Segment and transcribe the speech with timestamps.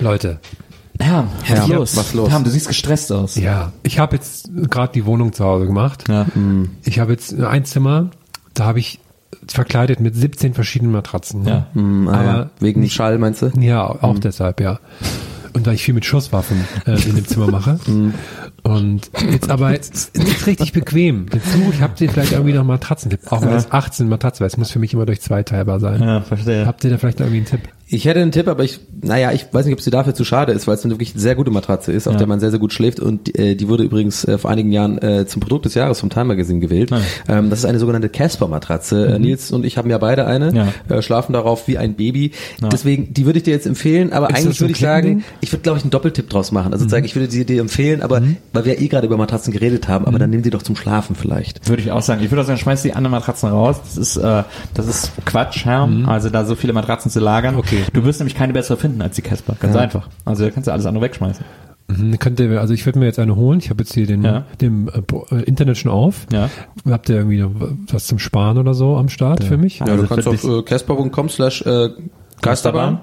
[0.00, 0.38] Leute,
[0.98, 1.96] Herr, was Ja, ist los?
[1.96, 2.30] was los?
[2.30, 3.36] Herr, du siehst gestresst aus.
[3.36, 6.04] ja, ich habe jetzt gerade die Wohnung zu Hause gemacht.
[6.08, 6.26] Ja.
[6.84, 8.10] Ich habe jetzt ein Zimmer,
[8.54, 9.00] da habe ich
[9.48, 11.42] verkleidet mit 17 verschiedenen Matratzen.
[11.42, 11.50] ne?
[11.50, 11.66] Ja.
[11.74, 12.30] Hm, ah, ja.
[12.30, 13.50] Aber Wegen nicht- Schall, meinst du?
[13.60, 14.80] Ja, auch deshalb, ja.
[15.52, 17.78] Und weil ich viel mit Schusswaffen äh, in dem Zimmer mache.
[18.62, 21.26] Und jetzt aber jetzt nicht richtig bequem.
[21.32, 23.16] Suche ich, habt ihr vielleicht irgendwie noch Matratzen?
[23.30, 26.02] Auch wenn es 18 Matratzen, weil es muss für mich immer durch zwei teilbar sein.
[26.02, 26.66] Ja, verstehe.
[26.66, 27.60] Habt ihr da vielleicht irgendwie einen Tipp?
[27.88, 30.24] Ich hätte einen Tipp, aber ich, naja, ich weiß nicht, ob es dir dafür zu
[30.24, 32.18] schade ist, weil es eine wirklich sehr gute Matratze ist, auf Ja.
[32.18, 34.98] der man sehr, sehr gut schläft und äh, die wurde übrigens äh, vor einigen Jahren
[34.98, 36.90] äh, zum Produkt des Jahres vom Time Magazine gewählt.
[36.90, 37.00] Ja.
[37.28, 39.06] Ähm, das ist eine sogenannte Casper-Matratze.
[39.14, 40.96] Äh, Nils und ich haben ja beide eine, Ja.
[40.96, 42.32] äh, schlafen darauf wie ein Baby.
[42.60, 42.70] Ja.
[42.70, 45.62] Deswegen, die würde ich dir jetzt empfehlen, aber Ist eigentlich würde ich sagen, ich würde,
[45.62, 46.72] glaube ich, einen Doppeltipp draus machen.
[46.72, 48.20] Also sagen, ich würde sie dir empfehlen, aber
[48.52, 51.14] weil wir eh gerade über Matratzen geredet haben, aber dann nimm die doch zum Schlafen
[51.14, 51.68] vielleicht.
[51.68, 52.20] Würde ich auch sagen.
[52.24, 53.76] Ich würde auch sagen, schmeiß die anderen Matratzen raus.
[53.84, 54.42] Das ist, äh,
[54.74, 55.88] das ist Quatsch, Herr.
[56.06, 57.54] Also da so viele Matratzen zu lagern.
[57.54, 57.75] Okay.
[57.92, 59.56] Du wirst nämlich keine bessere finden als die Casper.
[59.60, 60.08] Ganz einfach.
[60.24, 61.44] Also da kannst du alles andere wegschmeißen.
[61.88, 63.58] Mhm, Könnt ihr, also ich würde mir jetzt eine holen.
[63.60, 64.44] Ich habe jetzt hier den, Ja.
[64.60, 66.26] dem äh, äh, Internet schon auf.
[66.32, 66.50] Ja.
[66.88, 67.52] Habt ihr irgendwie noch
[67.92, 69.78] was zum Sparen oder so am Start für mich?
[69.78, 71.90] Ja, du kannst auf, äh, casper.com slash äh,
[72.42, 73.00] Geisterbahn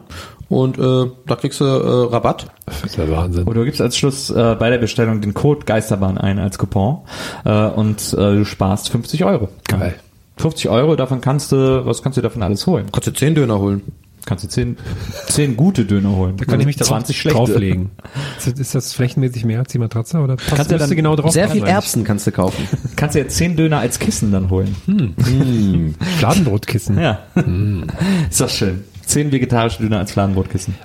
[0.49, 2.47] und äh, da kriegst du äh, Rabatt.
[2.65, 3.45] Das ist ja Wahnsinn.
[3.45, 6.99] Oder du gibst als Schluss äh, bei der Bestellung den Code Geisterbahn ein als Coupon
[7.45, 9.49] äh, und äh, du sparst 50 Euro.
[9.67, 9.95] Geil.
[10.37, 12.87] 50 Euro, davon kannst du, was kannst du davon alles holen?
[12.91, 13.81] Kannst du 10 Döner holen.
[14.25, 14.77] Kannst du 10,
[15.27, 16.37] 10 gute Döner holen.
[16.37, 17.37] Da kann ich mich da 20 auch schlechte.
[17.37, 17.91] drauflegen.
[18.57, 20.19] Ist, das flächenmäßig mehr als die Matratze?
[20.19, 21.63] Oder passt, Kannst du dann genau drauf Sehr viel?
[21.63, 22.67] Erbsen kannst du kaufen.
[22.95, 24.75] Kannst du jetzt 10 Döner als Kissen dann holen.
[26.19, 26.97] Fladenbrotkissen.
[26.99, 27.19] Ja.
[28.29, 28.83] Ist das schön.
[29.05, 30.75] 10 vegetarische Döner als Fladenbrotkissen.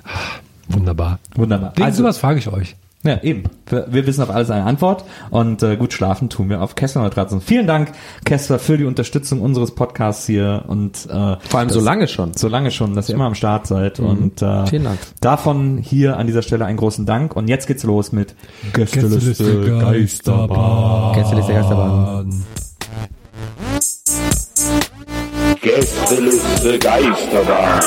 [0.67, 1.19] Wunderbar.
[1.35, 1.71] Wunderbar.
[1.75, 2.75] Wegen Also, sowas frage ich euch.
[3.03, 3.43] Ja, eben.
[3.65, 7.39] Wir, wissen auf alles eine Antwort und äh, gut schlafen tun wir auf Kessler-Matratzen.
[7.39, 7.93] Vielen Dank,
[8.25, 12.33] Kessler, für die Unterstützung unseres Podcasts hier und äh, Vor allem so lange schon.
[12.33, 14.99] so lange schon, dass ihr immer am Start seid und äh, Vielen Dank.
[15.21, 18.35] davon hier an dieser Stelle einen großen Dank und jetzt geht's los mit
[18.73, 21.15] Gästeliste Geisterbahn.
[21.15, 22.43] Gästeliste Geisterbahn.
[25.61, 27.81] Gästeliste Geisterbahn.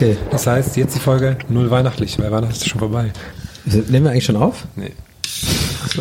[0.00, 0.16] Okay.
[0.30, 3.12] Das heißt, jetzt die Folge null weihnachtlich, weil Weihnachten ist schon vorbei.
[3.64, 4.68] Nehmen wir eigentlich schon auf?
[4.76, 4.92] Nee.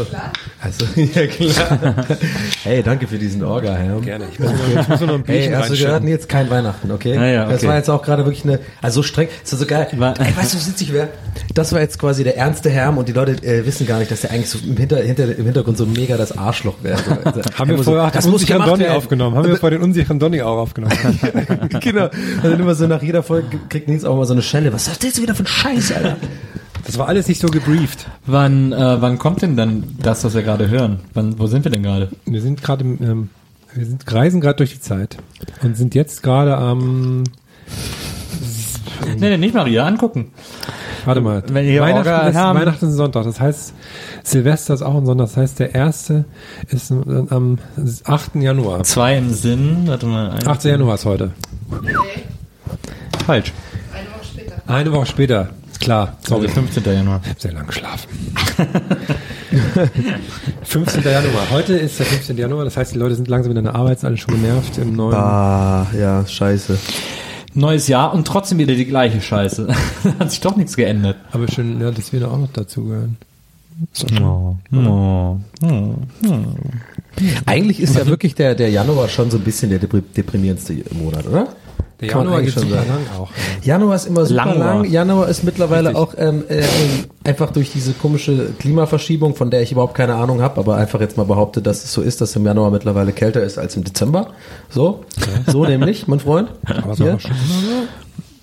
[0.02, 0.86] Achso.
[0.86, 1.96] Also, ja klar.
[2.64, 4.00] hey, danke für diesen Orga, Herr.
[4.02, 4.26] Gerne.
[4.32, 6.04] Ich muss ich muss nur noch ein Hey, Bierchen hast du gehört?
[6.04, 7.16] Nee, jetzt kein Weihnachten, okay?
[7.16, 7.68] Ja, ja, Das okay.
[7.68, 9.88] war jetzt auch gerade wirklich eine, also so streng, ist das so geil.
[9.98, 11.10] War- Ey, weißt du, was witzig wäre?
[11.54, 14.22] Das war jetzt quasi der ernste Herm und die Leute äh, wissen gar nicht, dass
[14.22, 16.98] der eigentlich so im, Hinter, hinter, im Hintergrund so mega das Arschloch wäre.
[16.98, 19.36] So, also, Haben wir vorher auch das muss unsicheren Donny aufgenommen?
[19.38, 20.94] Haben wir vor den unsicheren Donny auch aufgenommen?
[21.82, 22.06] genau.
[22.06, 24.74] Und dann immer so nach jeder Folge kriegt Nils auch mal so eine Schelle.
[24.74, 26.18] Was ist das jetzt wieder ein Scheiß, Alter?
[26.88, 28.08] Das war alles nicht so gebrieft.
[28.26, 31.02] Wann, äh, wann kommt denn dann das, was wir gerade hören?
[31.14, 32.10] Wann, wo sind wir denn gerade?
[32.26, 33.30] Wir sind gerade, im, ähm,
[33.76, 35.18] wir sind reisen gerade durch die Zeit
[35.62, 37.24] und sind jetzt gerade am,
[39.06, 40.32] Nee, nee, nicht Maria, angucken.
[41.06, 43.24] warte mal, Wenn ihr Weihnachten, ist, haben- Weihnachten ist ein Sonntag.
[43.26, 43.74] Das heißt,
[44.24, 45.28] Silvester ist auch ein Sonntag.
[45.28, 46.26] Das heißt, der erste
[46.70, 47.58] ist am
[48.06, 48.42] 8.
[48.42, 48.84] Januar.
[48.84, 50.32] Zwei im Sinn, warte mal.
[50.32, 50.64] ein- 8.
[50.66, 51.32] Januar ist heute.
[53.26, 53.54] Falsch.
[54.68, 55.42] Eine Woche später.
[55.44, 56.18] Ist klar.
[56.28, 56.68] Sorry, Sorry.
[56.68, 56.84] 15.
[56.94, 57.22] Januar.
[57.24, 58.10] Ich habe sehr lange geschlafen.
[60.64, 61.04] 15.
[61.04, 61.50] Januar.
[61.52, 62.38] Heute ist der 15.
[62.38, 62.66] Januar.
[62.66, 65.16] Das heißt, die Leute sind langsam in der Arbeit, sind alle schon genervt im neuen.
[65.16, 66.78] Ah, ja, scheiße.
[67.54, 69.68] Neues Jahr und trotzdem wieder die gleiche Scheiße.
[70.20, 71.18] Hat sich doch nichts geändert.
[71.32, 73.18] Aber schön, ja, dass wir da auch noch dazugehören.
[73.94, 74.24] Ist doch schön.
[74.24, 75.96] Oh, oh, oh.
[77.46, 81.26] Eigentlich ist ja wirklich der, der Januar schon so ein bisschen der depri- deprimierendste Monat,
[81.28, 81.48] oder?
[82.00, 82.90] Der Kann Januar geht schon super sagen.
[82.90, 83.30] lang auch.
[83.64, 84.86] Januar ist immer super Lang lang.
[84.86, 86.04] Januar ist mittlerweile Richtig.
[86.04, 86.64] auch ähm, äh,
[87.24, 91.18] einfach durch diese komische Klimaverschiebung, von der ich überhaupt keine Ahnung habe, aber einfach jetzt
[91.18, 94.30] mal behaupte, dass es so ist, dass im Januar mittlerweile kälter ist als im Dezember.
[94.70, 95.06] So,
[95.48, 96.50] so nämlich, mein Freund.
[96.66, 97.88] Aber es war schon immer so.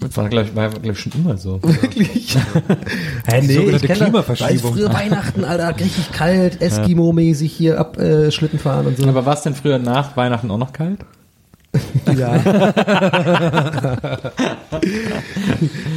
[0.00, 1.62] Das war, glaube ich, war, glaub ich, schon immer so.
[1.62, 2.36] Wirklich?
[3.26, 3.98] Hä, nee, ich kenn das.
[3.98, 4.54] Klimaverschiebung.
[4.64, 9.06] Weiß, früher Weihnachten, Alter, richtig kalt, Eskimo-mäßig hier ab äh, Schlitten fahren und so.
[9.08, 10.98] Aber war es denn früher nach Weihnachten auch noch kalt?
[12.16, 12.40] Ja.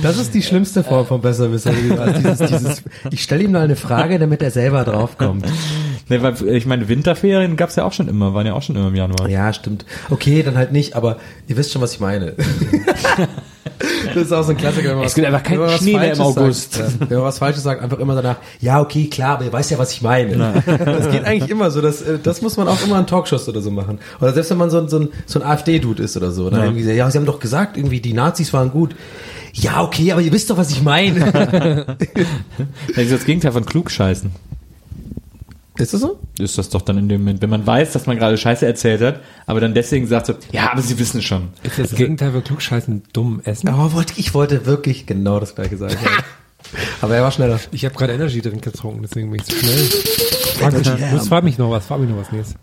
[0.02, 1.72] Das ist die schlimmste Form von Besserwisser.
[1.72, 5.46] Dieses, dieses, ich stelle ihm mal eine Frage, damit er selber draufkommt.
[6.10, 8.88] Nee, weil, ich meine, Winterferien gab's ja auch schon immer, waren ja auch schon immer
[8.88, 9.28] im Januar.
[9.30, 9.86] Ja, stimmt.
[10.10, 11.18] Okay, dann halt nicht, aber
[11.48, 12.34] ihr wisst schon, was ich meine.
[14.14, 14.90] Das ist auch so ein Klassiker.
[14.90, 16.74] Wenn man Es was- gibt einfach keinen wenn man was Schnee mehr im Falsches August.
[16.74, 17.10] Sagt, ja.
[17.10, 19.78] Wenn man was Falsches sagt, einfach immer danach, ja, okay, klar, aber ihr weißt ja,
[19.78, 20.64] was ich meine.
[20.66, 21.82] Das geht eigentlich immer so.
[21.82, 24.00] Das, äh, das muss man auch immer in Talkshows oder so machen.
[24.20, 26.50] Oder selbst wenn man so ein, so ein, so ein AfD-Dude ist oder so.
[26.50, 28.96] Dann irgendwie so, ja, sie haben doch gesagt, irgendwie, die Nazis waren gut.
[29.54, 31.98] Ja, okay, aber ihr wisst doch, was ich meine.
[32.96, 34.32] Das ist das Gegenteil von klugscheißen.
[35.78, 36.20] Ist das so?
[36.40, 39.02] Ist das doch dann in dem Moment, wenn man weiß, dass man gerade Scheiße erzählt
[39.02, 41.50] hat, aber dann deswegen sagt so, ja, aber sie wissen schon.
[41.64, 43.70] Ist das Gegenteil von Klugscheißen dumm essen?
[43.70, 45.98] Aber wollte, ich wollte wirklich genau das gleiche sagen.
[47.02, 47.60] aber er war schneller.
[47.72, 49.78] Ich habe gerade Energy Drink getrunken, deswegen bin ich zu schnell.
[50.58, 52.56] Frag mich, das frag mich noch was, frag mich noch was, Nils.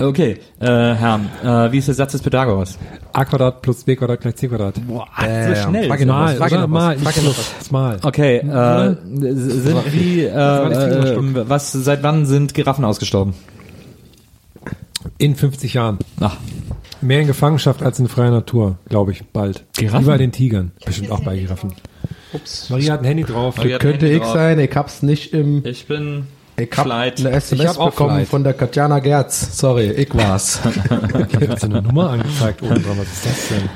[0.00, 2.78] Okay, äh, Herr, äh, wie ist der Satz des Pythagoras?
[3.12, 4.74] A Quadrat plus B Quadrat gleich C Quadrat.
[4.86, 5.88] Boah, Äh, so schnell.
[5.88, 6.66] frag ihn noch was, Mal, frag ihn oder?
[6.68, 7.70] Mal, frag ihn noch was.
[7.70, 7.98] mal.
[8.02, 8.96] Okay, äh,
[9.34, 13.34] sind wie, äh, äh, was, seit wann sind Giraffen ausgestorben?
[15.18, 15.98] In 50 Jahren.
[16.20, 16.36] Ach,
[17.02, 19.64] Mehr in Gefangenschaft als in freier Natur, glaube ich, bald.
[19.76, 20.04] Giraffen?
[20.04, 20.72] Wie bei den Tigern.
[20.84, 21.72] Bestimmt auch bei Giraffen.
[22.34, 22.68] Ups.
[22.68, 23.56] Maria hat ein Handy drauf.
[23.56, 24.34] Maria Könnte Handy ich drauf.
[24.34, 25.64] sein, ich hab's nicht im...
[25.64, 26.24] ich bin
[26.62, 27.20] Ich hab Flight.
[27.20, 28.28] eine Ich SMS hab auch bekommen Flight.
[28.28, 29.56] von der Katjana Gerz.
[29.58, 30.60] Sorry, ich war's.
[31.28, 32.98] Ich habe jetzt eine Nummer angezeigt oben dran.
[32.98, 33.68] Was ist das denn?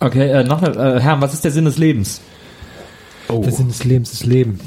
[0.00, 2.20] Okay, äh, noch eine, äh, Herr, was ist der Sinn des Lebens?
[3.28, 3.40] Oh.
[3.42, 4.60] Der Sinn des Lebens ist Leben.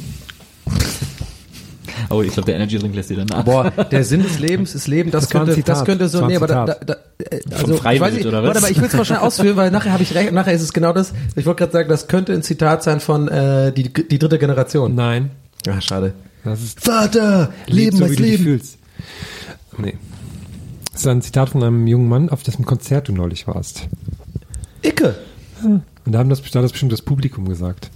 [2.10, 3.46] Oh, ich glaube, der Energy Drink lässt dir danach.
[3.46, 5.86] Boah, der Sinn des Lebens ist Leben, das, Das könnte, das Zitat.
[5.86, 8.14] könnte Das so, war ein nee, aber da, da, da, äh, also, Freiwild, ich weiß
[8.16, 8.48] nicht, oder was?
[8.48, 10.62] warte, aber ich will es mal schnell ausführen, weil nachher habe ich recht, nachher ist
[10.62, 11.14] es genau das.
[11.38, 14.94] Ich wollte gerade sagen, das könnte ein Zitat sein von äh, die, die dritte Generation.
[14.94, 15.32] Nein.
[15.70, 16.14] Ah, schade.
[16.44, 18.44] Das ist Vater, Leben so, als wie du dich Leben.
[18.44, 18.78] fühlst.
[19.78, 19.98] Nee.
[20.92, 23.88] Das ist ein Zitat von einem jungen Mann, auf dessen Konzert du neulich warst.
[24.84, 25.16] Icke.
[25.64, 27.92] Und da haben das, da hat das bestimmt das Publikum gesagt.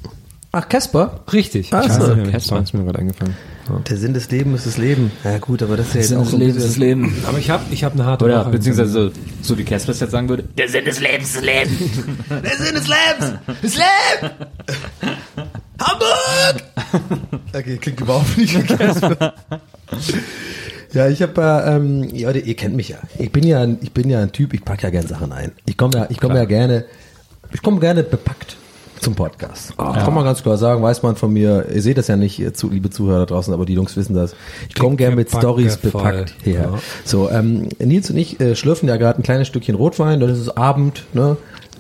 [0.52, 1.22] Ach, Casper?
[1.34, 1.74] Richtig.
[1.74, 2.16] Ach ich so.
[2.32, 2.62] Casper.
[2.62, 3.36] Ist mir gerade eingefallen.
[3.68, 3.80] Ja.
[3.80, 5.12] Der Sinn des Lebens ist das Leben.
[5.24, 7.14] Ja gut, aber das ist ja jetzt auch so ein bisschen- Leben.
[7.28, 8.52] Aber ich habe ich hab eine harte Oder Woche.
[8.52, 9.12] beziehungsweise so,
[9.42, 11.78] so wie Casper es jetzt sagen würde, der Sinn des Lebens ist Leben.
[12.30, 13.40] Der Sinn des Lebens!
[13.62, 14.34] Das Leben!
[15.80, 16.64] Hamburg!
[17.56, 18.58] Okay, klingt überhaupt nicht.
[20.94, 22.98] Ja, ich habe äh, ähm, ja, ihr kennt mich ja.
[23.18, 24.54] Ich bin ja, ein- ich bin ja ein Typ.
[24.54, 25.52] Ich pack ja gerne Sachen ein.
[25.66, 26.86] Ich komme ja, ich komme ja gerne,
[27.54, 28.56] ich komme gerne bepackt
[29.02, 29.74] zum Podcast.
[29.78, 29.94] Ah.
[30.04, 31.66] Kann man ganz klar sagen, weiß man von mir.
[31.74, 34.36] Ihr seht das ja nicht, zu, liebe Zuhörer da draußen, aber die Jungs wissen das.
[34.70, 35.92] Ich komme gerne mit Stories voll.
[35.92, 36.70] bepackt her.
[36.74, 36.80] Ja.
[37.04, 40.20] So, ähm, Nils und ich äh, schlürfen ja gerade ein kleines Stückchen Rotwein.
[40.22, 41.36] Dann ist es Abend, ne?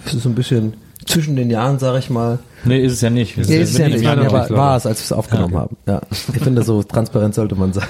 [0.05, 0.73] Es ist so ein bisschen
[1.05, 2.39] zwischen den Jahren, sag ich mal.
[2.63, 3.37] Nee, ist es ja nicht.
[3.37, 4.31] Ja, ist es ja nicht Ja, Januar.
[4.31, 5.77] war, war es, als wir es aufgenommen haben.
[5.87, 6.01] Ja.
[6.11, 7.85] Ich finde, so transparent sollte man sein.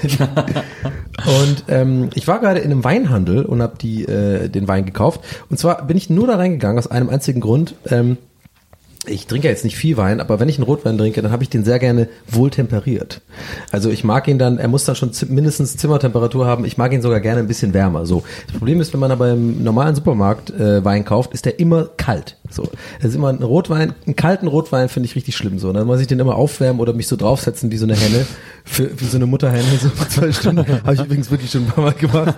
[1.26, 5.22] Und ähm, ich war gerade in einem Weinhandel und habe die äh, den Wein gekauft.
[5.50, 7.76] Und zwar bin ich nur da reingegangen aus einem einzigen Grund.
[7.90, 8.18] Ähm,
[9.08, 11.44] ich trinke ja jetzt nicht viel Wein, aber wenn ich einen Rotwein trinke, dann habe
[11.44, 13.22] ich den sehr gerne wohl temperiert.
[13.72, 16.66] Also ich mag ihn dann, er muss dann schon mindestens Zimmertemperatur haben.
[16.66, 18.06] Ich mag ihn sogar gerne ein bisschen wärmer.
[18.06, 18.24] So.
[18.48, 21.90] Das Problem ist, wenn man aber im normalen Supermarkt äh, Wein kauft, ist der immer
[21.98, 22.38] kalt.
[22.56, 22.70] So.
[23.00, 25.60] Das ist immer ein Rotwein, einen kalten Rotwein finde ich richtig schlimm.
[25.60, 25.72] So.
[25.74, 28.26] Dann muss ich den immer aufwärmen oder mich so draufsetzen wie so eine Henne,
[28.64, 30.66] für, wie so eine Mutterhenne, so vor zwei Stunden.
[30.84, 32.36] Habe ich übrigens wirklich schon ein paar Mal gemacht.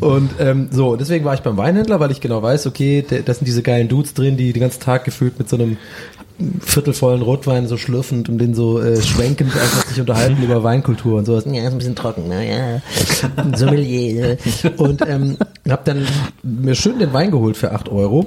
[0.00, 3.38] Und ähm, so, deswegen war ich beim Weinhändler, weil ich genau weiß, okay, der, das
[3.38, 5.76] sind diese geilen Dudes drin, die den ganzen Tag gefühlt mit so einem
[6.60, 11.26] viertelvollen Rotwein so schlürfend und den so äh, schwenkend einfach sich unterhalten über Weinkultur und
[11.26, 11.44] sowas.
[11.46, 12.48] Ja, ist ein bisschen trocken, ne?
[12.48, 13.56] Ja.
[13.56, 14.36] Sommelier.
[14.76, 15.36] Und ähm,
[15.68, 16.06] hab dann
[16.42, 18.26] mir schön den Wein geholt für 8 Euro.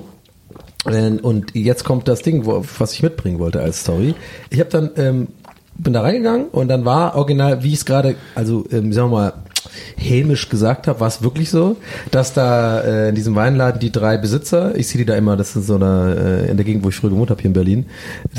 [0.85, 4.15] Äh, Und jetzt kommt das Ding, wo, was ich mitbringen wollte als Story.
[4.49, 5.27] Ich habe dann ähm,
[5.79, 9.17] bin da reingegangen und dann war original, wie ich es gerade, also ähm, sagen wir
[9.17, 9.33] mal,
[9.95, 11.75] hämisch gesagt habe, war es wirklich so,
[12.09, 15.55] dass da äh, in diesem Weinladen die drei Besitzer, ich sehe die da immer, das
[15.55, 17.85] ist so eine, äh, in der Gegend, wo ich früher gewohnt habe, hier in Berlin,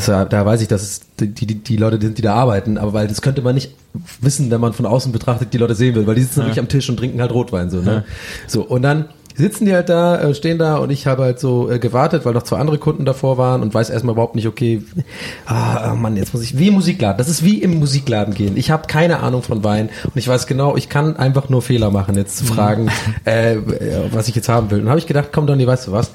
[0.06, 2.92] war- da weiß ich, dass es die, die, die Leute sind, die da arbeiten, aber
[2.92, 3.72] weil das könnte man nicht
[4.20, 6.68] wissen, wenn man von außen betrachtet die Leute sehen will, weil die sitzen wirklich am
[6.68, 8.04] Tisch und trinken halt Rotwein so, ne?
[8.48, 9.04] So, und dann
[9.38, 12.34] sitzen die halt da, äh, stehen da und ich habe halt so äh, gewartet, weil
[12.34, 14.82] noch zwei andere Kunden davor waren und weiß erstmal überhaupt nicht, okay,
[15.46, 18.56] ah Mann, jetzt muss ich, wie im Musikladen, das ist wie im Musikladen gehen.
[18.56, 21.90] Ich habe keine Ahnung von Wein und ich weiß genau, ich kann einfach nur Fehler
[21.90, 22.90] machen, jetzt zu fragen,
[23.24, 24.80] äh, äh, was ich jetzt haben will.
[24.80, 26.10] Und habe ich gedacht, komm Donny, weißt du was?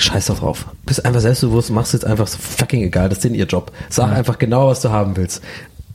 [0.00, 0.66] scheiß doch drauf.
[0.86, 3.72] Bist einfach selbstbewusst, machst jetzt einfach so fucking egal, das ist denen ihr Job.
[3.88, 5.42] Sag einfach genau, was du haben willst.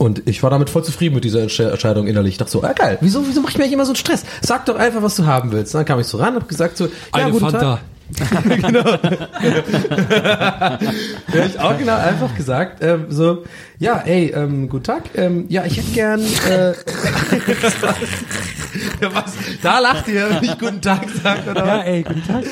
[0.04, 2.32] Und ich war damit voll zufrieden mit dieser Entsche- Entscheidung innerlich.
[2.32, 4.22] Ich dachte so, ah, geil, wieso, wieso mach ich mir eigentlich immer so einen Stress?
[4.42, 5.74] Sag doch einfach, was du haben willst.
[5.74, 7.78] Und dann kam ich so ran und hab gesagt so, ja, Eine guten Fanta.
[7.78, 7.80] Tag.
[11.34, 13.44] Ja, ich auch genau einfach gesagt, ähm, so,
[13.78, 16.72] ja, ey, ähm, guten Tag, ähm, ja, ich hätte gern, äh,
[19.12, 21.84] was, da lacht ihr, wenn ich guten Tag sage, oder was?
[21.86, 22.44] ey, guten Tag.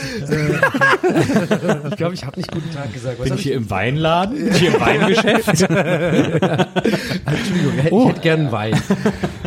[1.91, 3.19] Ich glaube, ich habe nicht guten Tag gesagt.
[3.19, 4.37] Was Bin ich hier im Weinladen?
[4.37, 5.49] Bin ich hier im Weingeschäft?
[7.27, 8.81] Entschuldigung, ich, ich hätte gern Wein.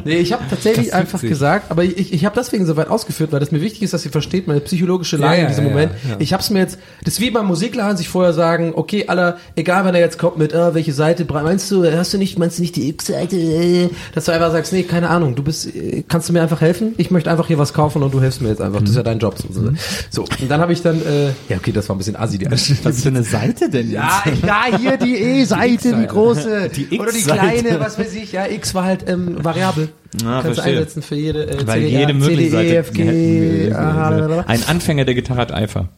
[0.04, 1.30] Nee, ich habe tatsächlich einfach sich.
[1.30, 4.06] gesagt, aber ich, ich habe deswegen so weit ausgeführt, weil das mir wichtig ist, dass
[4.06, 5.92] ihr versteht meine psychologische Lage Ja, ja, in diesem ja, Moment.
[6.10, 6.16] ja.
[6.20, 9.38] Ich habe es mir jetzt, das ist wie beim Musikladen sich vorher sagen, okay, aller,
[9.56, 11.42] egal wenn er jetzt kommt mit, äh, welche Seite, bra-
[11.72, 14.74] meinst du, hast du nicht, meinst du nicht die X-Seite, äh, dass du einfach sagst,
[14.74, 16.94] nee, keine Ahnung, du bist, äh, kannst du mir einfach helfen?
[16.98, 18.82] Ich möchte einfach hier was kaufen und du hilfst mir jetzt einfach.
[18.82, 19.36] Das ist ja dein Job.
[19.38, 19.72] So,
[20.10, 20.22] so.
[20.24, 22.84] und dann habe ich dann, äh, ja okay, das war ein bisschen assi, die Einstellung.
[22.86, 23.96] Was für eine Seite denn jetzt?
[23.96, 26.70] Ja, ja, hier die E-Seite, die große.
[26.76, 27.62] Die Oder die X-Seite.
[27.62, 28.32] kleine, was weiß ich.
[28.32, 29.90] Ja, X war halt ähm, variabel.
[30.24, 30.74] Ah, Kannst du verstehe.
[30.80, 33.02] einsetzen für jede äh, Weil CDA, jede mögliche CD, Seite.
[33.02, 34.44] E, G, aha, blablabla.
[34.48, 35.90] Ein Anfänger der Gitarre hat Eifer.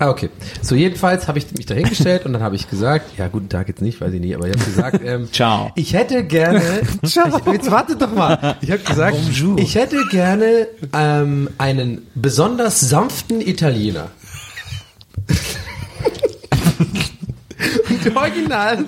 [0.00, 0.30] Ah, okay.
[0.62, 3.82] So, jedenfalls habe ich mich dahingestellt und dann habe ich gesagt, ja, guten Tag jetzt
[3.82, 5.72] nicht, weiß ich nicht, aber ich habe gesagt, ähm, Ciao.
[5.74, 6.62] ich hätte gerne,
[7.02, 9.18] ich, jetzt wartet doch mal, ich habe gesagt,
[9.58, 14.08] ich hätte gerne ähm, einen besonders sanften Italiener.
[18.14, 18.78] Original,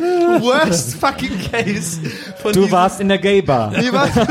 [0.41, 2.01] worst fucking case
[2.41, 3.73] von Du warst in der Gay-Bar.
[3.73, 4.27] Nee, warte,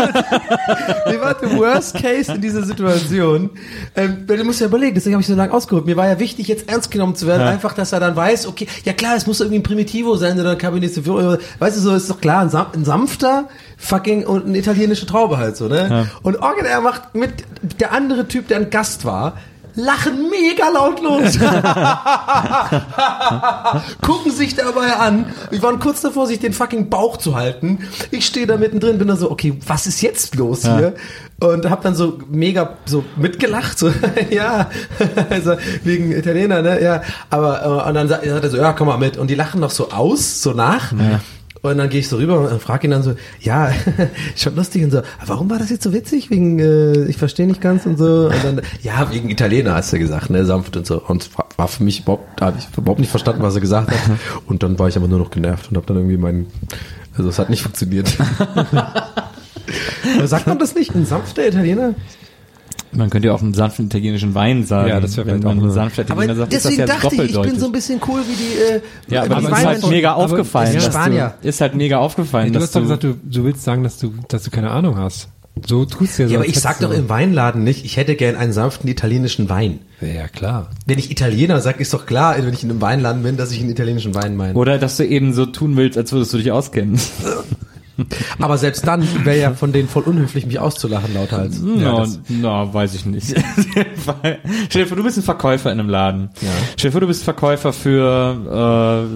[1.08, 3.50] nee, warte, worst case in dieser Situation.
[3.96, 5.86] Ähm, du musst ja überlegen, deswegen habe ich so lange ausgeholt.
[5.86, 8.68] Mir war ja wichtig, jetzt ernst genommen zu werden, einfach, dass er dann weiß, okay,
[8.84, 11.96] ja klar, es muss irgendwie ein Primitivo sein oder ein Cabernet Sauvignon, weißt du, so
[11.96, 16.08] ist doch klar, ein, sanfter, fucking, und eine italienische Traube halt so, ne?
[16.22, 17.32] Und Organ, er macht mit,
[17.80, 19.38] der andere Typ, der ein Gast war,
[19.76, 21.38] lachen mega lautlos.
[24.02, 25.26] Gucken sich dabei an.
[25.52, 27.80] Ich war kurz davor, sich den fucking Bauch zu halten.
[28.12, 30.94] Ich stehe da mittendrin, bin da so, okay, was ist jetzt los hier?
[31.40, 33.92] Und hab dann so mega so mitgelacht, so,
[34.30, 34.70] ja,
[35.30, 37.02] also wegen Italiener, ne, ja.
[37.30, 39.18] Aber, äh, und dann sagt sagt er so, ja, komm mal mit.
[39.18, 40.92] Und die lachen noch so aus, so nach.
[41.64, 43.72] Und dann gehe ich so rüber und frage ihn dann so, ja,
[44.36, 46.32] schon lustig und so, warum war das jetzt so witzig?
[46.32, 48.26] Wegen, äh, ich verstehe nicht ganz und so.
[48.34, 51.00] Und dann, ja, wegen Italiener hast du gesagt, ne, sanft und so.
[51.02, 54.00] Und war- für mich überhaupt, da habe ich überhaupt nicht verstanden, was er gesagt hat.
[54.48, 56.48] Und dann war ich aber nur noch genervt und habe dann irgendwie meinen,
[57.16, 58.10] also es hat nicht funktioniert.
[60.26, 60.94] Sagt man das nicht?
[60.96, 61.94] Ein sanfter Italiener?
[62.94, 64.90] Man könnte ja auch einen sanften italienischen Wein sagen.
[64.90, 67.36] Ja, das wäre vielleicht auch sanften Aber Italiener sagt, ist das deswegen ja dachte ich,
[67.36, 68.82] ich bin so ein bisschen cool wie die, äh,
[69.14, 70.76] ja, aber die es ist halt mega aufgefallen.
[70.76, 71.34] ist dass Spanier.
[71.42, 73.84] Du, ist halt mega aufgefallen, Du dass hast doch du, gesagt, du, du willst sagen,
[73.84, 75.30] dass du, dass du keine Ahnung hast.
[75.66, 76.34] So tust du ja so.
[76.34, 79.80] Ja, aber ich sag doch im Weinladen nicht, ich hätte gern einen sanften italienischen Wein.
[80.00, 80.70] Ja, klar.
[80.86, 83.60] Wenn ich Italiener sag, ist doch klar, wenn ich in einem Weinladen bin, dass ich
[83.60, 84.58] einen italienischen Wein meine.
[84.58, 87.00] oder dass du eben so tun willst, als würdest du dich auskennen.
[88.40, 91.62] Aber selbst dann wäre ja von denen voll unhöflich, mich auszulachen lauthals.
[91.78, 93.36] Ja, das- na, weiß ich nicht.
[94.70, 96.30] Stell dir vor, du bist ein Verkäufer in einem Laden.
[96.42, 96.50] Ja.
[96.78, 99.08] Stell dir vor, du bist Verkäufer für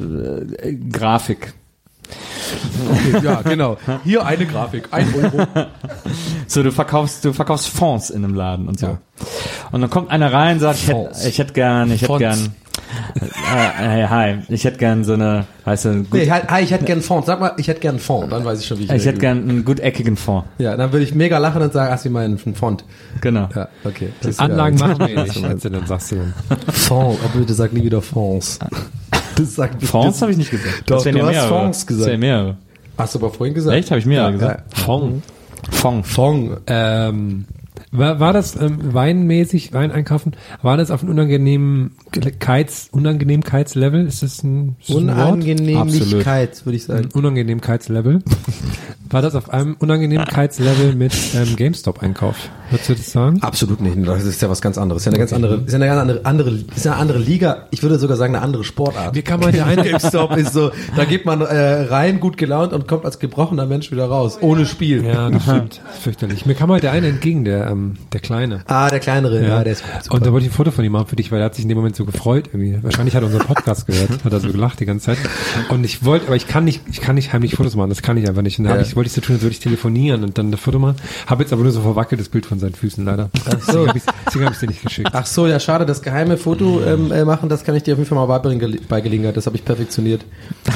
[0.62, 1.54] äh, Grafik.
[2.92, 3.78] Okay, ja, genau.
[4.04, 5.48] Hier eine Grafik, ein Euro.
[6.48, 8.86] So, du verkaufst, du verkaufst Fonds in einem Laden und so.
[8.86, 8.98] Ja.
[9.72, 11.26] Und dann kommt einer rein und sagt, ich hätte, Fonds.
[11.26, 12.20] ich hätte gern, ich hätte Fonds.
[12.20, 12.56] gern,
[13.22, 16.72] äh, äh, hi, ich hätte gern so eine, weißt du, gut, Nee, hi, hi, ich
[16.72, 17.26] hätte gern einen Fond.
[17.26, 18.32] Sag mal, ich hätte gern einen Fond.
[18.32, 20.48] Dann weiß ich schon, wie ich ich hätte gern einen guteckigen Fonds.
[20.58, 22.84] Ja, dann würde ich mega lachen und sagen, ach, Sie meinen einen Fond.
[23.22, 23.48] Genau.
[23.56, 24.10] Ja, okay.
[24.22, 25.42] Das Anlagen ja, machen wir nicht.
[25.42, 26.34] Meinst du, dann sagst du dann.
[26.74, 28.60] Fond, aber bitte sag nie wieder Fonds.
[29.38, 30.84] Das sagt Fonds habe ich nicht gesagt.
[30.86, 31.46] Doch, Das du ja hast.
[31.48, 32.02] Fonds gesagt.
[32.06, 32.58] Das wären mehrere.
[32.98, 33.76] Hast du aber vorhin gesagt.
[33.76, 33.92] Echt?
[33.92, 34.64] Habe ich mehrere Ja, gesagt?
[34.78, 34.84] ja.
[34.84, 35.24] Fond.
[35.72, 36.10] Fonds.
[36.10, 36.58] Fond.
[36.68, 37.46] Ähm,
[37.92, 41.92] war, war das ähm, weinmäßig, Wein einkaufen, war das auf einem unangenehmen
[42.40, 44.06] Keits, Unangenehmkeitslevel?
[44.06, 45.10] Ist das ein, ist das ein
[46.66, 47.06] würde ich sagen.
[47.06, 48.24] Ein Unangenehmkeitslevel.
[49.10, 52.50] War das auf einem Unangenehmkeitslevel mit ähm, GameStop-Einkauf?
[52.72, 53.42] Würdest du das sagen?
[53.44, 53.96] Absolut nicht.
[54.08, 55.04] Das ist ja was ganz anderes.
[55.04, 57.68] Ist ja eine ganz andere, ist ja eine ganz andere, andere, ist eine andere Liga.
[57.70, 59.14] Ich würde sogar sagen, eine andere Sportart.
[59.14, 62.74] Mir kann man der eine, GameStop ist so, da geht man äh, rein, gut gelaunt
[62.74, 64.40] und kommt als gebrochener Mensch wieder raus.
[64.42, 65.06] Ohne Spiel.
[65.06, 65.82] ja, das stimmt.
[65.86, 66.46] Das ist fürchterlich.
[66.48, 68.62] Mir kam heute der eine entgegen, der, ähm, der Kleine.
[68.68, 70.12] Ah, der kleinere, ja, der ist gut.
[70.12, 71.64] Und da wollte ich ein Foto von ihm haben für dich, weil er hat sich
[71.66, 72.78] in dem Moment so gefreut irgendwie.
[72.82, 75.18] Wahrscheinlich hat er unseren Podcast gehört, hat er so gelacht die ganze Zeit.
[75.70, 78.18] Und ich wollte, aber ich kann nicht, ich kann nicht heimlich Fotos machen, das kann
[78.18, 78.58] ich einfach nicht.
[78.60, 78.82] Und da Ja.
[78.82, 80.96] ich, wollte ich so tun, als würde ich telefonieren und dann das Foto machen.
[81.28, 83.30] Habe jetzt aber nur so verwackeltes Bild von seinen Füßen leider.
[83.68, 85.10] Habe ich deswegen hab ich dir nicht geschickt.
[85.14, 88.00] Ach so, ja, schade, das geheime Foto ähm, äh, machen, das kann ich dir auf
[88.00, 89.38] jeden Fall mal beibringen bei Gelegenheit.
[89.38, 90.26] Das habe ich perfektioniert.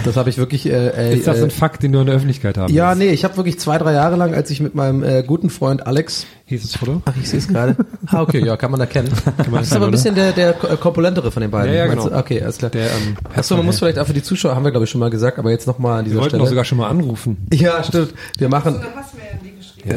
[0.04, 0.68] Das habe ich wirklich.
[0.68, 3.00] Äh, äh, Ist das äh, ein Fakt, den du in der Öffentlichkeit haben ja, willst?
[3.00, 5.86] nee, ich habe wirklich zwei, drei Jahre lang, als ich mit meinem äh, guten Freund
[5.86, 7.02] Alex Hier ist das Foto.
[7.06, 7.76] Ach, ich sehe es gerade.
[8.12, 9.12] Ah, okay, ja, kann man erkennen.
[9.38, 11.72] man das ist aber ein bisschen der, der ko- äh, korpulentere von den beiden.
[11.72, 12.10] Ja, ja, genau.
[12.10, 12.18] du?
[12.18, 12.72] Okay, alles klar.
[12.72, 14.98] Der, ähm, Achso, man muss vielleicht auch für die Zuschauer, haben wir glaube ich schon
[15.00, 16.42] mal gesagt, aber jetzt nochmal an Wir dieser wollten Stelle.
[16.44, 17.46] doch sogar schon mal anrufen.
[17.54, 18.16] ja, stimmt.
[18.40, 18.82] Wir machen.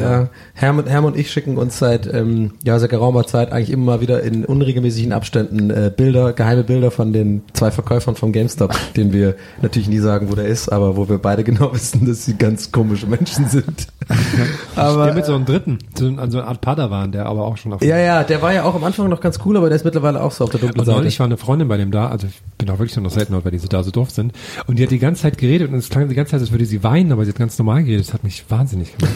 [0.01, 3.85] Ja, Herm, Herm und ich schicken uns seit ähm, ja seit geraumer Zeit eigentlich immer
[3.93, 8.73] mal wieder in unregelmäßigen Abständen äh, Bilder, geheime Bilder von den zwei Verkäufern vom GameStop,
[8.95, 12.25] denen wir natürlich nie sagen, wo der ist, aber wo wir beide genau wissen, dass
[12.25, 13.87] sie ganz komische Menschen sind.
[14.75, 17.57] aber Der mit so einem dritten, so, an so eine Art Padawan, der aber auch
[17.57, 19.75] schon auf ja, ja, der war ja auch am Anfang noch ganz cool, aber der
[19.75, 20.97] ist mittlerweile auch so auf der dunklen Und Seite.
[20.97, 23.45] neulich war eine Freundin bei dem da, also ich bin auch wirklich noch selten dort,
[23.45, 24.33] weil die so da so doof sind.
[24.67, 26.65] Und die hat die ganze Zeit geredet und es klang die ganze Zeit, als würde
[26.65, 28.07] sie weinen, aber sie hat ganz normal geredet.
[28.07, 29.13] Das hat mich wahnsinnig gemacht.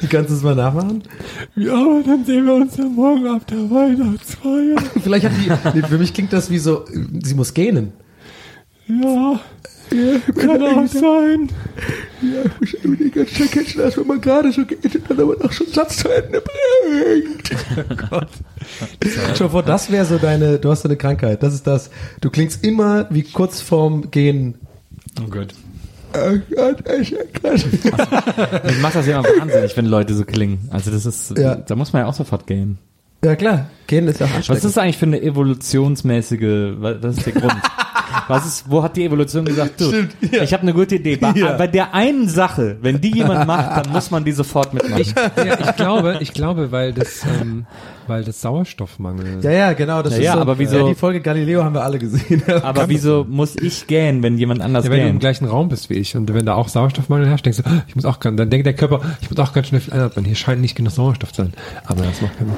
[0.00, 1.02] Wie kannst du es mal nachmachen?
[1.56, 4.76] ja, aber dann sehen wir uns ja morgen ab der Weihnachtsfeier.
[5.02, 6.84] Vielleicht hat die, nee, für mich klingt das wie so,
[7.22, 7.92] sie muss gähnen.
[8.88, 9.40] Ja,
[10.34, 11.48] kann auch sein.
[12.22, 15.36] Ja, ich muss die ganze Zeit catchen, dass wenn man gerade so geht, dann aber
[15.36, 17.50] noch schon Satz zu Ende bringt.
[17.90, 18.28] Oh Gott.
[19.36, 21.90] Schon vor, das wäre so deine, du hast so eine Krankheit, das ist das.
[22.20, 24.54] Du klingst immer wie kurz vorm Gehen.
[25.20, 25.54] Oh Gott.
[26.14, 27.64] Oh Gott, krass.
[28.64, 30.68] Mich macht das ja immer wahnsinnig, wenn Leute so klingen.
[30.70, 31.56] Also das ist, Ja.
[31.56, 32.78] da muss man ja auch sofort gehen.
[33.24, 34.64] Ja klar, Gehen ist ja auch Was anstrengend.
[34.64, 37.54] ist das eigentlich für eine evolutionsmäßige, was ist der Grund?
[38.26, 41.16] Was ist, wo hat die Evolution gesagt, du, ich habe eine gute Idee.
[41.16, 41.56] Bei, Ja.
[41.56, 45.00] bei der einen Sache, wenn die jemand macht, dann muss man die sofort mitmachen.
[45.00, 47.64] Ich, ja, ich glaube, ich glaube, weil das, ähm,
[48.08, 49.38] weil das Sauerstoffmangel.
[49.42, 50.02] Ja, ja, genau.
[50.02, 52.42] Das Ja, ist ja, so, aber wieso- Ja, die Folge Galileo haben wir alle gesehen.
[52.62, 55.20] Aber wieso muss ich gähnen, wenn jemand anders Ja, wenn du im gähnt?
[55.20, 57.94] gleichen Raum bist wie ich und wenn da auch Sauerstoffmangel herrscht, denkst du, ah, ich
[57.96, 60.24] muss auch ganz, dann denkt der Körper, ich muss auch ganz schnell viel einatmen.
[60.24, 61.52] Hier scheint nicht genug Sauerstoff zu sein.
[61.86, 62.52] Aber das macht keinen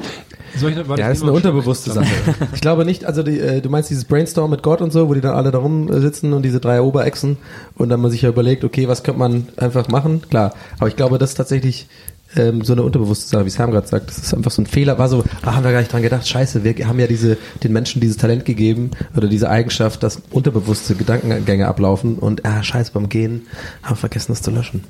[0.87, 2.07] war Ja, das ist eine unterbewusste Sache.
[2.53, 5.13] Ich glaube nicht, also die, äh, du meinst dieses Brainstorm mit Gott und so, wo
[5.13, 7.37] die dann alle da rum äh, sitzen und diese drei Oberechsen
[7.75, 10.21] und dann man sich ja überlegt, okay, was könnte man einfach machen?
[10.29, 11.87] Klar, aber ich glaube, das ist tatsächlich
[12.35, 14.09] ähm, so eine unterbewusste Sache, wie Sam gerade sagt.
[14.09, 16.27] Das ist einfach so ein Fehler, war so, ah, haben wir gar nicht dran gedacht,
[16.27, 20.95] scheiße, wir haben ja diese, den Menschen dieses Talent gegeben oder diese Eigenschaft, dass unterbewusste
[20.95, 23.47] Gedankengänge ablaufen und ah, scheiße, beim Gehen
[23.83, 24.83] haben wir vergessen, das zu löschen.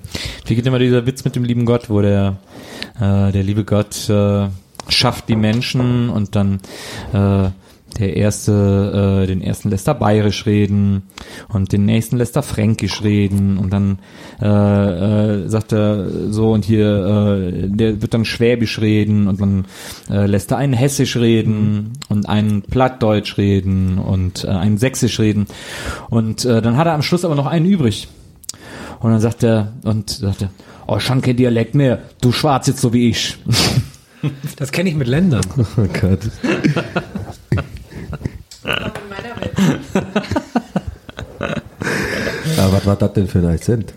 [0.46, 2.38] Wie geht immer dieser Witz mit dem lieben Gott, wo der,
[3.00, 4.48] äh, der liebe Gott äh,
[4.90, 6.60] schafft die Menschen und dann
[7.14, 7.50] äh,
[8.00, 11.04] der erste, äh, den ersten lässt er bayerisch reden
[11.50, 14.00] und den nächsten lässt er fränkisch reden und dann
[14.42, 14.46] äh,
[15.44, 19.66] äh, sagt er so und hier, äh, der wird dann schwäbisch reden und dann
[20.10, 25.48] äh, lässt er einen hessisch reden und einen plattdeutsch reden und äh, einen sächsisch reden
[26.10, 28.08] und äh, dann hat er am Schluss aber noch einen übrig.
[29.00, 30.52] Und dann sagt er, und sagt er,
[30.86, 33.38] oh, schon kein Dialekt mehr, du schwarz jetzt so wie ich.
[34.58, 35.42] Das kenne ich mit Ländern.
[35.78, 36.20] Oh Gott.
[42.58, 43.94] Aber was war das denn für ein Akzent?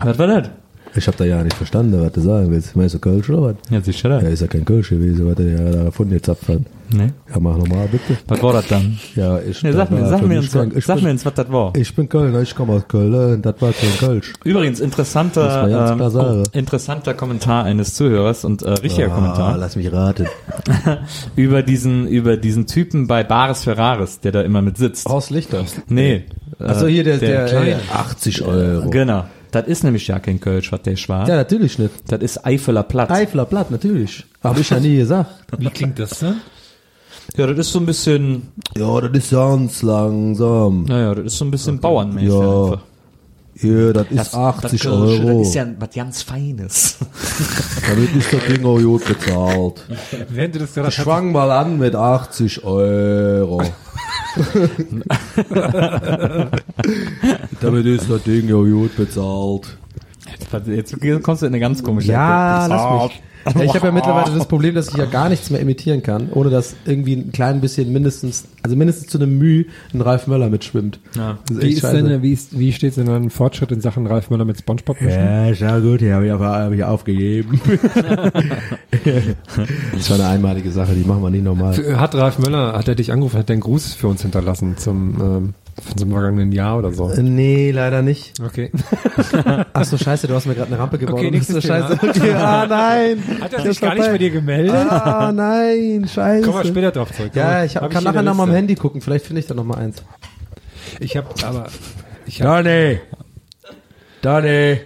[0.00, 0.50] Was war das?
[0.94, 2.76] Ich habe da ja nicht verstanden, was du sagen willst.
[2.76, 3.54] Meinst du Kölsch oder was?
[3.70, 4.10] Ja, sicher.
[4.10, 6.60] Ja, Ja, ist ja kein Kölsch gewesen, was der da von dir zapft hat.
[6.90, 7.08] nee.
[7.32, 8.18] Ja, mach nochmal bitte.
[8.28, 8.98] Was war das dann?
[9.16, 11.50] Ja, ich, Nee, sag mir, sag mir, uns, ich sag bin, mir uns, was das
[11.50, 11.72] war.
[11.76, 14.34] Ich bin Kölner, ich komme aus Köln, das war kein Kölsch.
[14.44, 19.90] Übrigens, interessanter, ähm, oh, interessanter Kommentar eines Zuhörers und äh, richtiger Ah, Kommentar lass mich
[19.90, 20.26] raten.
[21.36, 25.08] über diesen, über diesen Typen bei Bares Ferraris, der da immer mit sitzt.
[25.08, 25.64] Horst Lichter.
[25.88, 26.24] Nee.
[26.60, 27.70] äh, Achso, hier der, der, Kleine.
[27.70, 28.90] äh, 80 Euro.
[28.90, 29.24] Genau.
[29.52, 31.28] Das ist nämlich ja kein Kölsch, was der schwarz.
[31.28, 31.92] Ja, natürlich nicht.
[32.08, 33.10] Das ist Eifeler Platz.
[33.10, 34.24] Eifler Blatt, natürlich.
[34.42, 35.30] Habe ich ja nie gesagt.
[35.58, 36.40] Wie klingt das dann?
[37.36, 40.84] ja, das ist so ein bisschen, Ja, das ist ganz langsam.
[40.84, 42.38] naja, das ist so ein bisschen bauernmäßig Ja.
[42.64, 42.80] einfach.
[43.60, 45.38] Ja, das ist 80 Kölsche, Euro.
[45.40, 46.96] Das ist ja was ganz Feines.
[47.88, 49.86] Damit ist das Ding auch gut bezahlt.
[50.30, 53.62] Während du das gerade Ich fang mal an mit 80 Euro.
[57.60, 59.76] Damit ist das Ding ja gut bezahlt.
[60.66, 62.74] Jetzt kommst du in eine ganz komische Ja, Ecke.
[62.74, 63.22] lass mich.
[63.44, 66.30] Ja, ich habe ja mittlerweile das Problem, dass ich ja gar nichts mehr imitieren kann,
[66.30, 70.48] ohne dass irgendwie ein klein bisschen mindestens, also mindestens zu einem Mühe ein Ralf Möller
[70.48, 71.00] mitschwimmt.
[71.16, 71.38] Ja.
[71.50, 74.30] Ist Wie, ist denn, wie, ist, wie steht es denn an Fortschritt in Sachen Ralf
[74.30, 75.00] Möller mit Spongebob?
[75.00, 75.18] mischen?
[75.18, 77.60] Ja, ist ja gut, die habe ich, hab ich aufgegeben.
[79.92, 81.76] das war eine einmalige Sache, die machen wir nicht normal.
[81.96, 85.20] Hat Ralf Möller, hat er dich angerufen, hat er einen Gruß für uns hinterlassen zum,
[85.20, 87.10] ähm, von so einem vergangenen Jahr oder so?
[87.10, 88.40] Äh, Nee, leider nicht.
[88.40, 88.70] Okay.
[89.72, 91.16] Ach so, scheiße, du hast mir gerade eine Rampe gebaut.
[91.18, 91.98] Okay, nächstes scheiße.
[92.02, 93.22] Okay, ah, nein.
[93.40, 94.74] Hat er Das sich gar nicht bei dir gemeldet?
[94.74, 96.46] Ah, nein, scheiße.
[96.46, 97.32] Kommen wir später drauf zurück.
[97.34, 98.54] Ja, ich hab, Hab kann hier nachher eine noch mal am.
[98.54, 99.00] Handy gucken.
[99.00, 100.02] Vielleicht finde ich da noch mal eins.
[101.00, 101.68] Ich habe aber,
[102.26, 103.00] ich hab, Donny.
[104.20, 104.78] Donny.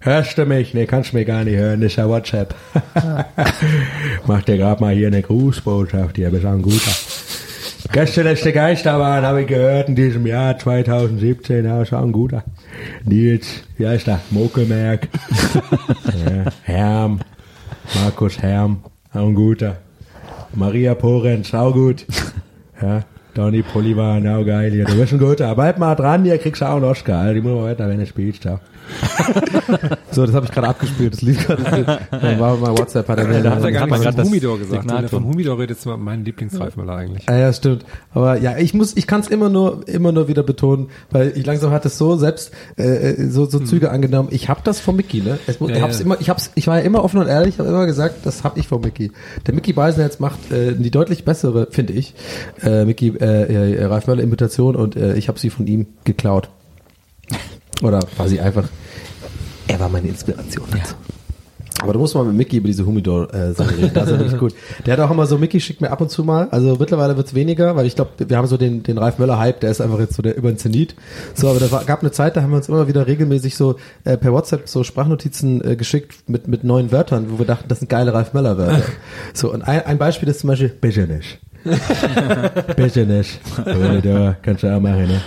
[0.00, 0.72] Hörst du mich?
[0.74, 2.54] Nee, kannst du mich gar nicht hören, das ist ja WhatsApp.
[4.26, 6.92] Mach dir gerade mal hier eine Grußbotschaft, hier, bist auch ein guter.
[7.92, 12.44] Gestern letzte Geisterbahn habe ich gehört in diesem Jahr 2017, ja, ist auch ein guter.
[13.04, 14.20] Nils, wie heißt der?
[14.30, 15.08] Mokelmerk.
[16.26, 17.20] ja, Herm,
[17.94, 19.78] Markus Herm, auch ein guter.
[20.54, 22.06] Maria Porenz, auch gut.
[22.80, 24.84] Ja, Donny Polivan, auch geil hier.
[24.84, 25.54] Du bist ein guter.
[25.54, 27.20] Bleib mal dran, hier kriegst du auch einen Oscar.
[27.20, 27.34] Alter.
[27.34, 28.42] Die muss man weiter, wenn du spielst.
[28.42, 28.60] Ciao.
[30.10, 31.14] so, das habe ich gerade abgespielt.
[31.14, 32.00] Das lief gerade.
[32.10, 34.14] Dann war mein WhatsApp, hat er mir Da hat er gar hat man nicht grad
[34.16, 34.82] von Humidor gesagt.
[34.82, 35.32] Signal Wenn er von drin.
[35.32, 37.26] Humidor redet, ist mein Lieblingsreifmüller eigentlich.
[37.28, 37.84] Ja, ja, stimmt.
[38.12, 41.46] Aber ja, ich muss, ich kann es immer nur, immer nur wieder betonen, weil ich
[41.46, 44.28] langsam hatte es so selbst äh, äh, so, so Züge angenommen.
[44.32, 45.38] Ich habe das von Mickey, ne?
[45.46, 46.04] Es, Ja, ich hab's ja.
[46.04, 48.58] immer, ich hab's, ich war ja immer offen und ehrlich, habe immer gesagt, das habe
[48.58, 49.12] ich von Mickey.
[49.46, 52.14] Der Mickey Beisenherz macht äh, die deutlich bessere, finde ich,
[52.62, 56.48] äh, Mickey äh, äh, Ralf Möller Imitation und äh, ich habe sie von ihm geklaut.
[57.82, 58.68] Oder war sie einfach?
[59.68, 60.66] Er war meine Inspiration.
[60.70, 60.94] dazu.
[61.82, 63.90] Aber du musst mal mit Mickey über diese Humidor-Sache reden.
[63.92, 64.54] Das ist ja wirklich gut.
[64.86, 67.34] Der hat auch immer so, Mickey schickt mir ab und zu mal, also mittlerweile wird's
[67.34, 70.14] weniger, weil ich glaube, wir haben so den, den Ralf Möller-Hype, der ist einfach jetzt
[70.14, 70.94] so der über den Zenit.
[71.34, 73.76] So, aber da war, gab eine Zeit, da haben wir uns immer wieder regelmäßig so
[74.04, 77.80] äh, per WhatsApp so Sprachnotizen äh, geschickt mit, mit neuen Wörtern, wo wir dachten, das
[77.80, 78.82] sind geile Ralf Möller-Wörter.
[79.34, 80.72] so, und ein, ein Beispiel ist zum Beispiel
[81.06, 81.38] nicht.
[83.66, 85.20] Humidor, kannst du auch machen, ne?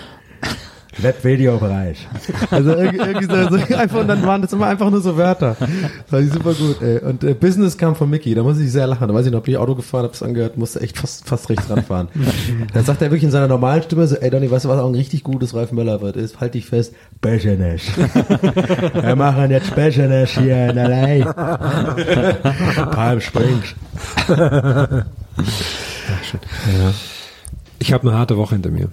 [1.01, 2.07] Webvideobereich.
[2.51, 5.55] Also irgendwie, irgendwie so, einfach, und dann waren das immer einfach nur so Wörter.
[5.59, 6.99] Das war super gut, ey.
[6.99, 9.07] Und äh, Business kam von Mickey, da muss ich sehr lachen.
[9.07, 11.69] Da weiß ich noch, bin ich Auto gefahren, hab's angehört, musste echt fast, fast rechts
[11.69, 12.07] ranfahren.
[12.73, 14.87] dann sagt er wirklich in seiner normalen Stimme so, ey Donny, weißt du, was auch
[14.87, 16.15] ein richtig gutes Ralf Möller wird?
[16.15, 17.83] Ist, halt dich fest, Beschenesch.
[18.93, 21.33] Wir machen jetzt Beschenesch hier in L.A.
[22.85, 23.75] Palm Springs.
[27.79, 28.89] Ich habe eine harte Woche hinter mir.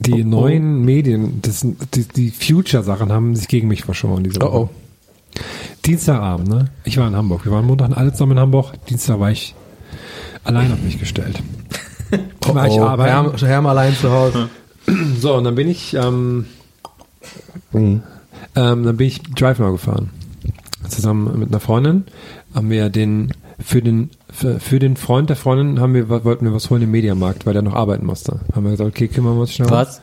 [0.00, 4.56] Die neuen Medien, das, die, die Future-Sachen haben sich gegen mich verschworen diese Woche.
[4.56, 5.40] Oh, oh.
[5.84, 6.70] Dienstagabend, ne?
[6.84, 7.44] Ich war in Hamburg.
[7.44, 8.72] Wir waren Montag alle zusammen in Hamburg.
[8.86, 9.54] Dienstag war ich
[10.44, 11.42] allein auf mich gestellt.
[12.46, 13.10] war ich oh, arbeiten.
[13.10, 14.48] Herm, Herm allein zu Hause.
[15.20, 16.46] So, und dann bin ich, ähm,
[17.72, 18.02] Mhm.
[18.56, 20.10] ähm, dann bin ich Drive Now gefahren.
[20.88, 22.04] Zusammen mit einer Freundin
[22.54, 26.54] haben wir den für den für, für den Freund der Freundin haben wir wollten wir
[26.54, 28.40] was holen im Mediamarkt, weil der noch arbeiten musste.
[28.54, 29.68] Haben wir gesagt, okay, kümmern wir uns schnell.
[29.68, 30.00] um.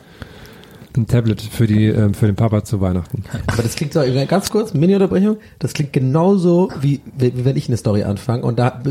[0.98, 3.22] Ein Tablet für die ähm, für den Papa zu Weihnachten.
[3.46, 7.76] Aber das klingt so, ganz kurz, Mini-Unterbrechung, das klingt genauso, wie, wie, wenn ich eine
[7.76, 8.42] Story anfange.
[8.42, 8.82] Und da,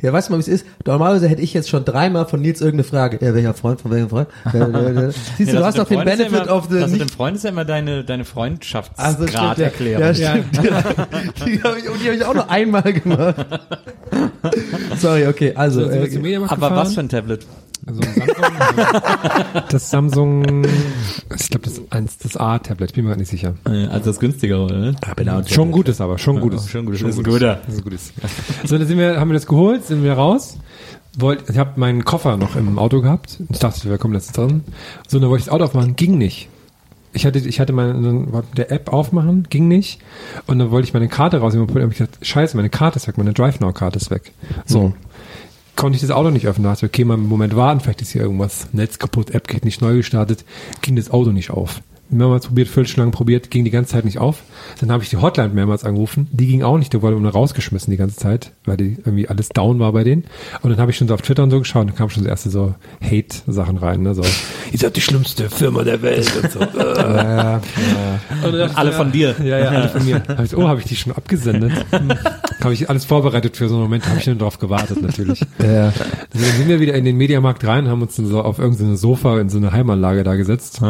[0.00, 0.66] ja, weißt du mal, wie es ist?
[0.84, 3.18] Normalerweise hätte ich jetzt schon dreimal von Nils irgendeine Frage.
[3.20, 4.28] Ja, welcher Freund, von welchem Freund?
[5.36, 6.78] Siehst du, du hast doch den Benefit of the...
[6.78, 9.64] Das mit dem Freund ist ja immer deine, deine Also Freundschaftsgrad stimmt, ja.
[9.64, 10.14] erklären.
[10.14, 10.56] Ja, stimmt.
[11.46, 13.44] die habe ich, die hab ich auch nur einmal gemacht.
[14.98, 15.82] Sorry, okay, also.
[15.82, 16.76] Äh, Aber gefahren.
[16.76, 17.44] was für ein Tablet?
[17.86, 23.54] Also Samsung, das Samsung, ich glaube das eins, das A-Tablet, bin mir gerade nicht sicher.
[23.64, 24.94] Also das günstigere, oder?
[25.54, 26.68] Schon gutes aber, schon gutes.
[26.68, 27.02] schon gutes.
[27.02, 27.24] Ein gutes.
[27.24, 27.60] guter.
[27.66, 28.12] Das ist gutes.
[28.64, 30.58] So, dann sind wir, haben wir das geholt, sind wir raus.
[31.18, 33.38] Wollt, ich habe meinen Koffer noch im Auto gehabt.
[33.48, 34.64] Ich dachte, wir kommen jetzt drin.
[35.08, 36.48] So, dann wollte ich das Auto aufmachen, ging nicht.
[37.12, 40.00] Ich hatte, ich hatte meine, der App aufmachen, ging nicht.
[40.46, 43.08] Und dann wollte ich meine Karte rausnehmen und habe ich gesagt, scheiße, meine Karte ist
[43.08, 44.32] weg, meine Drive Now Karte ist weg.
[44.66, 44.92] So.
[45.76, 48.00] Konnte ich das Auto nicht öffnen, Da dachte ich, okay, mal einen Moment warten, vielleicht
[48.00, 50.44] ist hier irgendwas, Netz kaputt, App geht nicht neu gestartet,
[50.80, 51.82] ging das Auto nicht auf.
[52.08, 54.42] Mehrmals probiert, Viertelstunde lang probiert, ging die ganze Zeit nicht auf.
[54.80, 57.90] Dann habe ich die Hotline mehrmals angerufen, die ging auch nicht, die wurde immer rausgeschmissen
[57.90, 60.24] die ganze Zeit, weil die irgendwie alles down war bei denen.
[60.62, 62.22] Und dann habe ich schon so auf Twitter und so geschaut, und dann kamen schon
[62.22, 66.52] so erste so Hate-Sachen rein, ne, so, ihr seid die schlimmste Firma der Welt und
[66.52, 66.60] so.
[68.36, 69.34] Und dann dachte ich, Alle ja, von dir.
[69.42, 70.22] Ja, ja, alle von mir.
[70.28, 71.72] Hab ich, oh, habe ich die schon abgesendet?
[72.62, 75.40] Habe ich alles vorbereitet für so einen Moment, habe ich dann drauf gewartet natürlich.
[75.62, 75.86] ja.
[75.86, 75.98] Also
[76.32, 79.38] dann sind wir wieder in den Mediamarkt rein, haben uns dann so auf irgendeine Sofa
[79.40, 80.80] in so eine Heimanlage da gesetzt.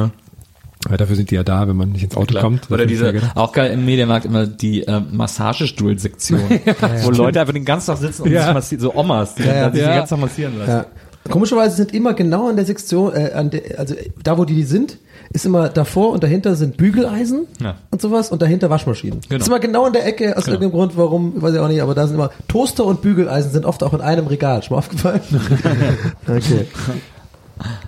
[0.88, 2.44] Weil dafür sind die ja da, wenn man nicht ins Auto Klar.
[2.44, 2.70] kommt.
[2.70, 3.37] Oder diese, ja gedacht.
[3.37, 6.40] auch geil im Mediamarkt immer die äh, Massagestuhl-Sektion,
[7.02, 8.44] wo Leute einfach den ganzen Tag sitzen und Ja.
[8.44, 9.72] sich massieren, so Omas, die Ja, ja.
[9.72, 9.88] sich Ja.
[9.88, 10.70] den ganzen Tag massieren lassen.
[10.70, 10.87] Ja.
[11.29, 14.98] Komischerweise sind immer genau an der Sektion, äh, an der, also da wo die sind,
[15.31, 17.77] ist immer davor und dahinter sind Bügeleisen Ja.
[17.91, 19.21] und sowas und dahinter Waschmaschinen.
[19.29, 19.41] Genau.
[19.41, 21.95] Ist immer genau in der Ecke, aus irgendeinem Grund, warum, weiß ich auch nicht, aber
[21.95, 24.62] da sind immer Toaster und Bügeleisen sind oft auch in einem Regal.
[24.62, 25.21] Schon mal aufgefallen?
[26.29, 26.67] okay.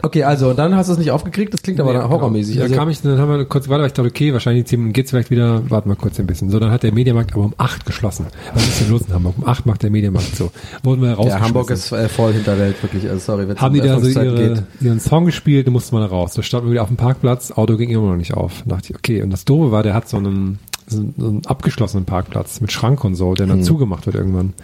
[0.00, 2.54] Okay, also, und dann hast du es nicht aufgekriegt, das klingt aber Ja, dann horrormäßig.
[2.54, 2.64] Genau.
[2.64, 4.66] Also, Da kam ich, dann haben wir kurz weiter, weil ich dachte, okay, wahrscheinlich in
[4.66, 6.50] 10 Minuten geht's vielleicht wieder, warten wir kurz ein bisschen.
[6.50, 8.26] So, dann hat der Mediamarkt aber um 8 geschlossen.
[8.54, 9.34] Was ist denn los in Hamburg?
[9.38, 10.50] Um 8 macht der Mediamarkt so.
[10.82, 11.46] Wurden wir ja, rausgeschmissen.
[11.46, 13.08] Hamburg ist äh, voll Hinterwelt, wirklich.
[13.08, 16.04] Also, sorry, wenn es haben die da so ihre, ihren Song gespielt, dann musste man
[16.04, 16.32] raus.
[16.34, 18.62] Da standen wir wieder auf dem Parkplatz, Auto ging immer noch nicht auf.
[18.64, 22.04] Da dachte ich, okay, und das Doofe war, der hat so einen so, einen abgeschlossenen
[22.04, 24.54] Parkplatz mit Schrank und so, der dann zugemacht wird irgendwann.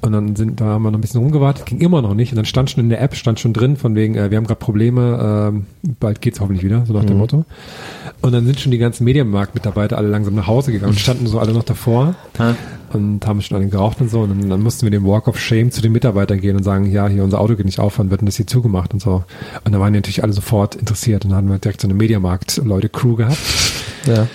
[0.00, 2.32] Und dann sind, da haben wir noch ein bisschen rumgewartet, ging immer noch nicht.
[2.32, 4.46] Und dann stand schon in der App, stand schon drin, von wegen, äh, wir haben
[4.46, 5.66] gerade Probleme, ähm,
[6.00, 7.44] bald geht's hoffentlich wieder, so nach dem Motto.
[8.20, 11.38] Und dann sind schon die ganzen Medienmarkt-Mitarbeiter alle langsam nach Hause gegangen und standen so
[11.38, 12.14] alle noch davor
[12.94, 14.20] und haben schon alle geraucht und so.
[14.20, 16.90] Und dann, dann mussten wir den Walk of Shame zu den Mitarbeitern gehen und sagen,
[16.90, 19.24] ja, hier unser Auto geht nicht auf, wann wird denn das hier zugemacht und so.
[19.64, 21.94] Und da waren die natürlich alle sofort interessiert und dann hatten wir direkt so eine
[21.94, 23.38] Mediamarkt-Leute-Crew gehabt.
[24.06, 24.26] Ja.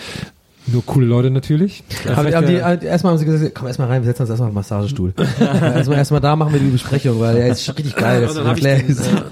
[0.72, 1.84] Nur coole Leute natürlich.
[2.08, 4.50] Haben, haben die, äh, erstmal haben sie gesagt, komm erstmal rein, wir setzen uns erstmal
[4.50, 5.14] auf den Massagestuhl.
[5.40, 8.28] erstmal, erstmal da machen wir die Besprechung, weil er ist richtig geil.
[8.28, 8.84] Und dann habe ich, äh,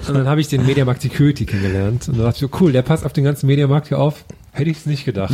[0.07, 2.07] hab ich den Mediamarkt Security kennengelernt.
[2.07, 4.23] Und dann dachte ich, so, cool, der passt auf den ganzen Mediamarkt hier auf.
[4.51, 5.33] Hätte ich es nicht gedacht.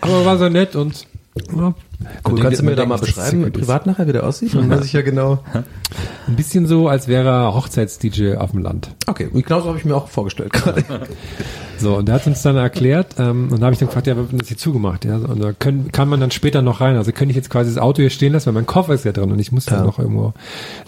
[0.00, 1.06] Aber war so nett und
[1.56, 1.74] ja,
[2.28, 3.52] Cool, kannst du mir da mal beschreiben, ist.
[3.52, 4.54] privat nachher, wie der aussieht?
[4.54, 5.38] Dann weiß ich ja genau.
[6.26, 8.90] Ein bisschen so, als wäre er Hochzeits-DJ auf dem Land.
[9.06, 10.84] Okay, und genauso habe ich mir auch vorgestellt gerade.
[11.78, 14.16] So, und der hat uns dann erklärt, ähm, und da habe ich dann gefragt, ja,
[14.16, 15.04] wird denn das hier zugemacht?
[15.04, 16.96] Ja, und da können, kann man dann später noch rein.
[16.96, 19.12] Also könnte ich jetzt quasi das Auto hier stehen lassen, weil mein Koffer ist ja
[19.12, 19.84] drin und ich muss dann Ja.
[19.84, 20.32] noch irgendwo,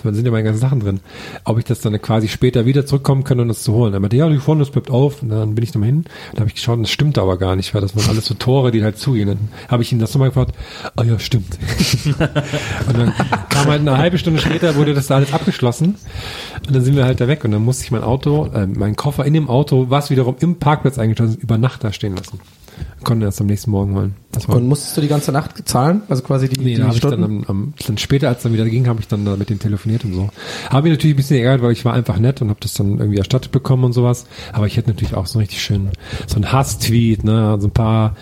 [0.05, 1.01] da sind ja meine ganzen Sachen drin.
[1.45, 3.93] Ob ich das dann quasi später wieder zurückkommen kann und das zu holen.
[3.95, 5.23] Er meinte, ja, die vorne, das bleibt auf.
[5.23, 6.05] Und dann bin ich nochmal hin.
[6.35, 8.71] Da habe ich geschaut, das stimmt aber gar nicht, weil das waren alles so Tore,
[8.71, 9.29] die halt zugehen.
[9.29, 10.53] Dann habe ich ihn das nochmal gefragt,
[10.95, 11.59] ah ja, stimmt.
[12.87, 13.13] und dann
[13.49, 15.97] kam halt eine halbe Stunde später, wurde das da alles abgeschlossen.
[16.67, 18.97] Und dann sind wir halt da weg und dann musste ich mein Auto, äh, mein
[18.97, 22.41] Koffer in dem Auto, was wiederum im Parkplatz eingeschlossen ist, über Nacht da stehen lassen.
[23.07, 24.17] Konnte erst am nächsten Morgen holen.
[24.33, 26.03] Das Und musstest du die ganze Nacht zahlen?
[26.09, 28.65] Also quasi die, Nee, die da ich dann, am, am, dann später, als dann wieder
[28.65, 30.29] ging, habe ich dann da mit dem telefoniert und so.
[30.69, 32.99] Habe mich natürlich ein bisschen geärgert, weil ich war einfach nett und habe das dann
[32.99, 34.27] irgendwie erstattet bekommen und sowas.
[34.53, 35.91] Aber ich hätte natürlich auch so einen richtig schön,
[36.27, 38.17] so ein Hass-Tweet, ne, so ein paar,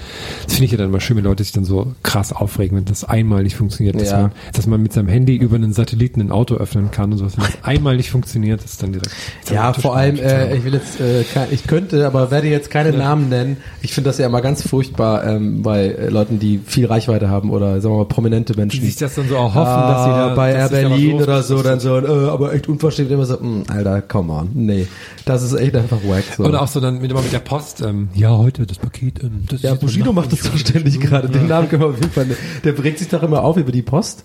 [0.44, 2.84] das finde ich ja dann immer schön, wenn Leute sich dann so krass aufregen, wenn
[2.84, 4.20] das einmal nicht funktioniert, dass, Ja.
[4.22, 7.38] man, dass man mit seinem Handy über einen Satelliten ein Auto öffnen kann und sowas.
[7.38, 9.10] Wenn das einmal nicht funktioniert, ist dann direkt.
[9.50, 13.30] Ja, vor allem, äh, ich will jetzt, äh, ich könnte, aber werde jetzt keine Namen
[13.30, 13.56] nennen.
[13.80, 17.50] Ich finde das ja immer ganz furchtbar ähm, bei äh, Leuten, die viel Reichweite haben
[17.50, 18.80] oder sagen wir mal prominente Menschen.
[18.80, 21.42] die sich das dann so auch hoffen, dass sie Ah, da, bei Air Berlin oder
[21.44, 24.86] so dann so, äh, aber echt unverschämt immer so, mh, Alter, come on, nee,
[25.26, 26.24] das ist echt einfach wack.
[26.36, 26.44] So.
[26.44, 29.44] Oder auch so dann mit, immer mit der Post, ähm, ja, heute das Paket, ähm,
[29.48, 31.28] das ja, Bushido macht das doch ständig gerade.
[31.28, 32.26] Den Namen können wir auf jeden Fall.
[32.64, 34.24] Der bringt sich doch immer auf über die Post.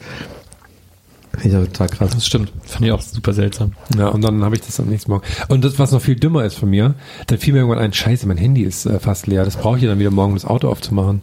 [1.34, 2.12] Finde ich aber total krass.
[2.12, 2.52] Das stimmt.
[2.64, 3.74] Fand ich auch super seltsam.
[3.98, 5.26] Ja, und dann habe ich das am nächsten Morgen.
[5.48, 6.96] Und das, was noch viel dümmer ist von mir,
[7.28, 9.46] dann fiel mir irgendwann ein, scheiße, mein Handy ist äh, fast leer.
[9.46, 11.22] Das brauche ich ja dann wieder morgen, um das Auto aufzumachen.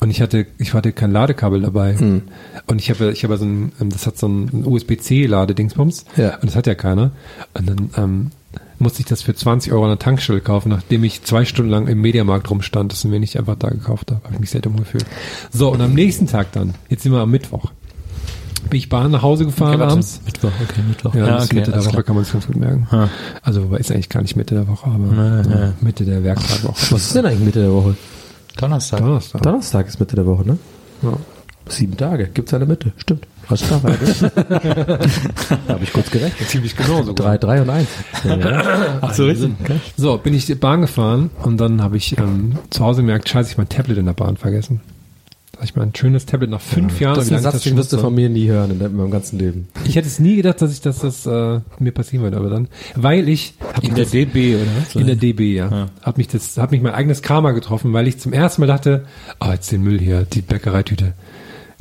[0.00, 1.96] Und ich hatte, ich hatte kein Ladekabel dabei.
[1.96, 2.22] Hm.
[2.66, 6.04] Und ich habe, ich habe so ein, ähm, das hat so ein USB-C-Ladedingsbums.
[6.16, 6.34] Ja.
[6.36, 7.12] Und das hat ja keiner.
[7.54, 8.30] Und dann ähm,
[8.78, 11.86] musste ich das für 20 Euro an der Tankstelle kaufen, nachdem ich zwei Stunden lang
[11.86, 14.22] im Mediamarkt rumstand, das mir nicht einfach da gekauft habe.
[14.24, 15.06] Habe ich mich sehr dumm gefühlt.
[15.52, 17.72] So, und am nächsten Tag dann, jetzt sind wir am Mittwoch,
[18.70, 19.92] bin ich Bahn nach Hause gefahren warte.
[19.92, 20.20] abends.
[20.24, 21.14] Mittwoch, okay, Mittwoch.
[21.14, 22.02] Ja, das ist Mitte der Woche klar.
[22.02, 22.86] kann man es ganz gut merken.
[22.90, 23.08] Ha.
[23.42, 25.64] Also wobei ist eigentlich gar nicht Mitte der Woche, aber Ja, ja.
[25.68, 26.74] äh, Mitte der Werktagwoche.
[26.92, 27.96] Was ist denn eigentlich Mitte der Woche?
[28.56, 29.00] Donnerstag.
[29.00, 29.42] Donnerstag.
[29.42, 30.58] Donnerstag ist Mitte der Woche, ne?
[31.02, 31.12] Ja.
[31.66, 32.28] Sieben Tage.
[32.32, 32.92] Gibt's eine Mitte.
[32.98, 33.26] Stimmt.
[33.48, 34.30] Alles klar, weiter.
[35.68, 36.48] Habe ich kurz gerechnet.
[36.48, 37.14] Ziemlich genau sogar.
[37.14, 37.88] Drei, drei und eins.
[38.22, 38.98] Ja.
[39.00, 39.52] Ach so, richtig.
[39.96, 43.50] So, bin ich die Bahn gefahren und dann habe ich ähm, zu Hause gemerkt, scheiße,
[43.52, 44.80] ich mein Tablet in der Bahn vergessen.
[45.64, 47.14] Hab ich mein schönes Tablet nach fünf Jahren.
[47.14, 49.38] Das ist ein Satz, den wirst du von mir nie hören in in meinem ganzen
[49.38, 49.66] Leben.
[49.86, 52.68] Ich hätte es nie gedacht, dass ich dass das äh, mir passieren würde, aber dann,
[52.96, 54.66] weil ich hab In der das- DB, oder?
[54.82, 54.94] was?
[54.94, 55.88] in der DB, ja.
[56.02, 59.06] Hat mich das, hat mich mein eigenes Karma getroffen, weil ich zum ersten Mal dachte,
[59.38, 61.14] ah, jetzt den Müll hier, die Bäckereitüte.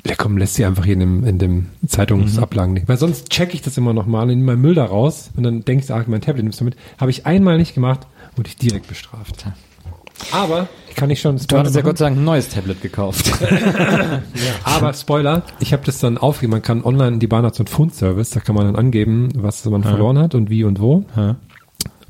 [0.08, 2.88] Ja, komm, lässt sie einfach hier in dem, in dem Zeitungsablagen nicht.
[2.88, 5.66] Weil sonst checke ich das immer noch mal, nehme meinen Müll da raus und dann
[5.66, 6.78] denkst du, ach, mein Tablet nimmst du mit.
[6.98, 9.46] Habe ich einmal nicht gemacht, wurde ich direkt bestraft.
[10.32, 11.82] Aber, kann ich schon Du hattest ja?
[11.82, 13.32] Gott sei Dank ein neues Tablet gekauft.
[14.64, 16.52] Aber Spoiler, ich habe das dann aufgegeben.
[16.52, 19.66] Man kann online, die Bahn hat so einen Fundservice, da kann man dann angeben, was
[19.66, 21.06] man verloren hat und wie und wo.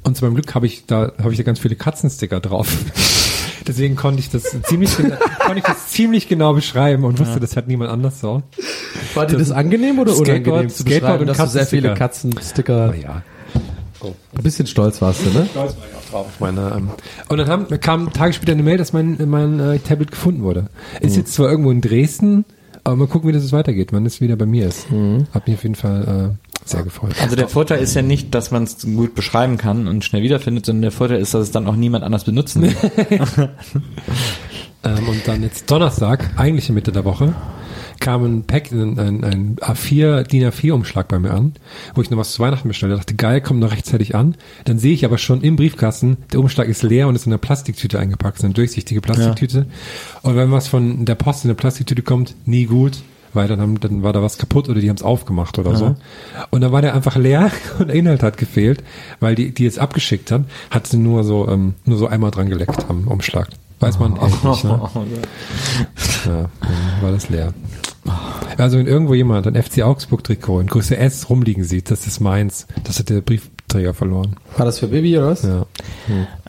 [0.03, 2.67] Und zu meinem Glück habe ich da habe ich da ganz viele Katzensticker drauf.
[3.67, 7.67] Deswegen konnte ich das ziemlich konnte ich das ziemlich genau beschreiben und wusste, das hat
[7.69, 8.43] niemand anders so.
[9.13, 12.89] War dir das angenehm oder Skateboard- unangenehm Skateboard beschreiben, und dass du sehr viele Katzensticker.
[12.89, 13.21] Katzensticker, ja.
[14.03, 15.47] Ein bisschen stolz warst du, ne?
[15.49, 16.73] Stolz war ich auch drauf auf meine.
[16.75, 16.89] Ähm,
[17.29, 20.67] und dann haben, kam Tage später eine Mail, dass mein mein äh, Tablet gefunden wurde.
[20.99, 22.45] Ist jetzt zwar irgendwo in Dresden,
[22.83, 24.87] aber mal gucken, wie das jetzt weitergeht, wann es wieder bei mir ist.
[25.33, 27.13] Hat mich auf jeden Fall äh, sehr gefreut.
[27.21, 30.65] Also der Vorteil ist ja nicht, dass man es gut beschreiben kann und schnell wiederfindet,
[30.65, 32.75] sondern der Vorteil ist, dass es dann auch niemand anders benutzen will.
[34.83, 37.33] Ähm, und dann jetzt Donnerstag, eigentliche Mitte der Woche,
[38.03, 41.53] kam ein Pack, ein, ein, ein A4, DIN A4-Umschlag bei mir an,
[41.95, 42.95] wo ich noch was zu Weihnachten bestelle.
[42.95, 44.35] dachte, geil, kommt noch rechtzeitig an.
[44.65, 47.37] Dann sehe ich aber schon im Briefkasten, der Umschlag ist leer und ist in einer
[47.39, 49.67] Plastiktüte eingepackt, so eine durchsichtige Plastiktüte.
[50.21, 53.01] Und wenn was von der Post in eine Plastiktüte kommt, nie gut.
[53.35, 55.95] Weil dann, haben, dann war da was kaputt oder die haben es aufgemacht oder so.
[56.51, 58.83] Und dann war der einfach leer und der Inhalt hat gefehlt,
[59.21, 62.49] weil die, die jetzt abgeschickt hat, hat sie nur so, ähm, nur so einmal dran
[62.49, 63.47] geleckt am Umschlag.
[63.79, 64.79] Weiß man echt nicht, ne?
[66.25, 67.53] Ja, dann war das leer.
[68.57, 72.19] Also wenn irgendwo jemand ein FC Augsburg Trikot in Größe S rumliegen sieht, das ist
[72.19, 72.67] meins.
[72.83, 74.35] Das hat der Briefträger verloren.
[74.57, 75.43] War das für Baby oder was?
[75.43, 75.65] Ja.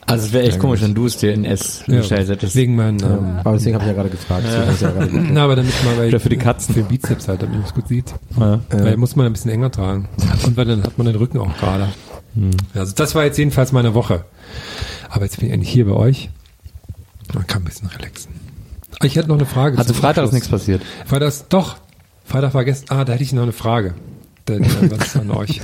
[0.05, 2.55] Also es wäre echt komisch, wenn du es dir in S bestellt hättest.
[2.55, 4.45] Wegen meinen, ähm, Aber deswegen habe ich ja gerade gefragt.
[4.45, 5.11] ja gefragt.
[5.13, 6.75] na, aber damit man weil für die Katzen.
[6.75, 8.13] für den Bizeps halt, damit man es gut sieht.
[8.39, 8.59] Ja.
[8.69, 10.07] Weil muss man ein bisschen enger tragen.
[10.45, 11.89] Und weil dann hat man den Rücken auch gerade.
[12.75, 14.25] Also das war jetzt jedenfalls meine Woche.
[15.09, 16.29] Aber jetzt bin ich endlich hier bei euch.
[17.33, 18.33] Man kann ein bisschen relaxen.
[18.99, 19.77] Ah, Ich hätte noch eine Frage.
[19.77, 20.81] Also Freitag ist nichts passiert.
[21.05, 21.77] Freitag ist, doch.
[22.25, 23.93] Freitag war gestern, ah, da hätte ich noch eine Frage.
[24.47, 25.59] Denn, äh, was an euch?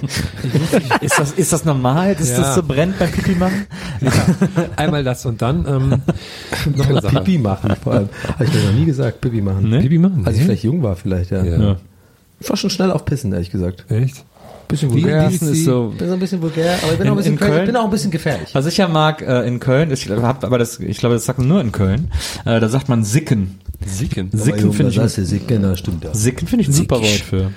[1.01, 2.39] Ist das, ist das normal, dass Ja.
[2.39, 3.67] das so brennt beim Pipi machen?
[4.01, 4.11] ja,
[4.75, 6.01] einmal das und dann ähm,
[6.75, 7.17] noch eine Sache.
[7.21, 8.09] Pipi machen, vor allem.
[8.33, 9.69] Habe ich mir noch nie gesagt, Pipi machen.
[9.69, 9.81] Ne?
[9.81, 10.23] Pipi machen?
[10.25, 10.45] Als ich Nee?
[10.47, 11.43] vielleicht jung war, vielleicht, ja.
[11.43, 11.75] Ja.
[12.39, 13.85] Ich war schon schnell auf Pissen, ehrlich gesagt.
[13.91, 14.25] Echt?
[14.71, 15.29] Bisschen vulgär.
[15.29, 15.93] wie ist so.
[15.97, 17.37] bin so ein bisschen vulgär, aber ich bin, In- auch, ein bisschen.
[17.37, 17.59] Köln?
[17.59, 18.49] ich bin auch ein bisschen gefährlich.
[18.53, 21.25] Was ich ja mag äh, in Köln, ist, ich hab, aber das, ich glaube, das
[21.25, 22.11] sagt man nur in Köln.
[22.45, 23.59] Äh, da sagt man Sicken.
[23.85, 24.29] Sicken.
[24.33, 26.13] Sicken finde ich, das ist Sicken, das stimmt ja.
[26.13, 27.51] Sicken finde ich ein super Wort für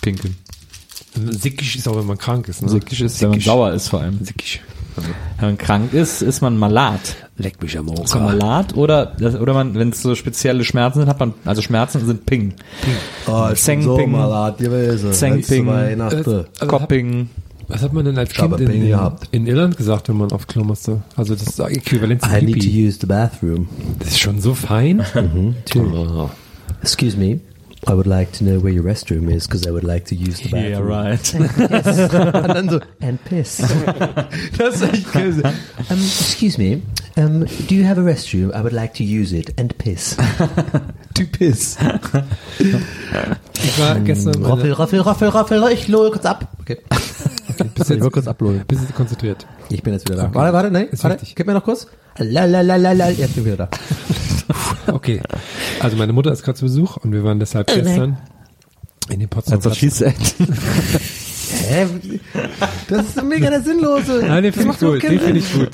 [0.00, 0.36] Pinkeln.
[1.14, 2.62] Sickisch ist auch, wenn man krank ist.
[2.62, 2.68] Ne?
[2.68, 4.24] Sickisch ist, wenn man sauer ist vor allem.
[4.24, 4.60] Sickisch.
[5.38, 7.16] Wenn man krank ist, ist man malat.
[7.36, 11.20] Leck mich am So malat oder oder man, wenn es so spezielle Schmerzen sind, hat
[11.20, 12.54] man also Schmerzen sind Ping.
[13.26, 14.10] Oh, Zeng Ping.
[14.10, 15.12] malat gewesen.
[15.12, 15.66] Zeng Ping.
[15.66, 16.46] Weihnachten.
[16.58, 17.30] Also Kopping.
[17.70, 19.28] Was hat man denn als Ich Kind in, Ping in, gehabt.
[19.30, 21.02] in Irland gesagt, wenn man auf Klo musste?
[21.16, 23.68] Also das ist äquivalent zu I need to use the bathroom.
[23.98, 25.04] Das ist schon so fein.
[25.76, 26.30] Oh.
[26.82, 27.40] Excuse me.
[27.86, 30.40] I would like to know where your restroom is, because I would like to use
[30.40, 30.72] the bathroom.
[30.72, 31.34] Yeah, right.
[32.34, 33.58] Und dann so, and piss.
[34.58, 35.42] das ist echt böse.
[35.88, 36.82] Um, excuse me,
[37.16, 38.52] um, do you have a restroom?
[38.52, 40.16] I would like to use it, and piss.
[41.14, 41.78] to piss.
[43.62, 46.56] Ich war gestern Raffel, raffel, raffel, raffel, ich lol kurz ab.
[46.60, 46.78] Okay.
[47.74, 48.64] bis Ich will kurz ablohnen.
[48.66, 49.46] Bist du konzentriert?
[49.70, 50.34] Ich bin jetzt wieder da.
[50.34, 51.36] Warte, warte, nein, Ist warte, wichtig.
[51.36, 51.86] gib mir noch kurz.
[52.18, 53.68] Lalalala, jetzt bin ich wieder da.
[54.86, 55.20] Okay.
[55.80, 58.16] Also meine Mutter ist gerade zu Besuch und wir waren deshalb gestern
[59.10, 60.14] in den Potsdamer That's what she said.
[61.68, 61.86] Hä?
[62.88, 64.22] Das ist mega der Sinnlose.
[64.26, 65.02] Nein, den Das finde ich gut.
[65.02, 65.70] Den finde ich gut.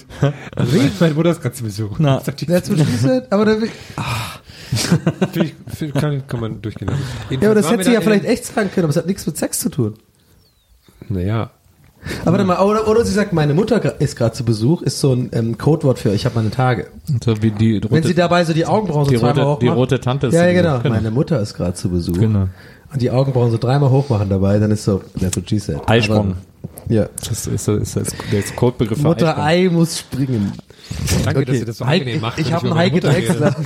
[0.57, 1.99] Also meine Mutter ist gerade zu Besuch.
[2.01, 2.19] Na.
[2.21, 3.31] Sagt die- That's what she said.
[3.31, 3.57] Aber da,
[5.33, 6.89] Finde ich, finde- kann, kann man durchgehen.
[6.89, 7.03] lassen.
[7.31, 8.97] ja, aber das hätte waren sie wir ja da vielleicht echt sagen können, aber es
[8.97, 9.95] hat nichts mit Sex zu tun.
[11.09, 11.51] Naja.
[12.23, 15.13] Aber warte mal, oder, oder sie sagt, meine Mutter ist gerade zu Besuch, ist so
[15.13, 16.89] ein ähm, Codewort für ich habe meine Tage.
[17.25, 19.59] so wie die rote, Wenn sie dabei so die Augenbrauen so die zweimal rote, hoch
[19.61, 20.83] die rote Tante ist Ja, ja, Besuch.
[20.83, 20.95] genau.
[20.95, 22.19] Meine Mutter ist gerade zu Besuch.
[22.19, 22.49] Genau.
[22.93, 25.81] Und die Augenbrauen so dreimal hoch machen dabei, dann ist so, that's what she said.
[25.87, 26.37] Eisprung.
[26.87, 27.09] Aber, ja.
[27.29, 29.43] Das ist, das ist der Codebegriff für Mutter.
[29.43, 30.53] Ei muss springen.
[31.25, 32.39] Danke, dass ihr das so angenehm macht.
[32.39, 33.01] ich wenn habe einen Heike.
[33.01, 33.57] Drechsler.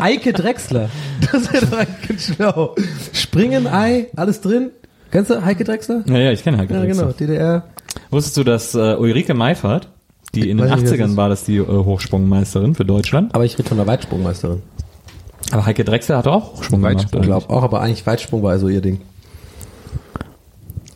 [0.00, 0.88] Heike Drechsler.
[1.32, 2.74] Das wäre doch eigentlich schlau.
[3.12, 4.70] Springen, Ei, alles drin.
[5.10, 6.02] Kennst du Heike Drechsler?
[6.06, 7.04] Ja, ja, ich kenne Heike Ja, Drechsler.
[7.06, 7.62] genau, DDR.
[8.10, 9.88] Wusstest du, dass äh, Ulrike Meifert,
[10.34, 11.16] die in den Weiß nicht, wer das 80ern ist.
[11.16, 13.34] war, das die äh, Hochsprungmeisterin für Deutschland.
[13.34, 14.62] Aber ich rede von der Weitsprungmeisterin.
[15.52, 17.22] Aber Heike Drechsler hat auch Hochsprung Weitsprung.
[17.22, 17.46] Ich gemacht.
[17.48, 19.00] glaube auch, aber eigentlich Weitsprung war so ihr Ding.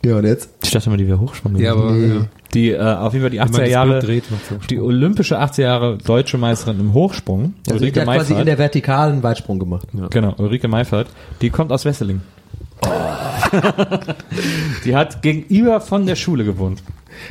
[0.05, 0.49] Ja, und jetzt?
[0.63, 1.55] Ich dachte immer, die wäre Hochsprung.
[1.55, 2.15] Ja, aber gewesen.
[2.15, 2.25] ja.
[2.53, 4.23] Die äh, auf jeden Fall die Wenn man 80er das Jahre, dreht,
[4.69, 8.47] die olympische 80er Jahre deutsche Meisterin im Hochsprung, Also Ulrike die hat quasi in Meifert.
[8.47, 9.87] der vertikalen Weitsprung gemacht.
[10.11, 11.07] Genau, Ulrike Meifert,
[11.41, 12.21] die kommt aus Wesseling.
[14.85, 16.81] Die hat gegenüber von der Schule gewohnt.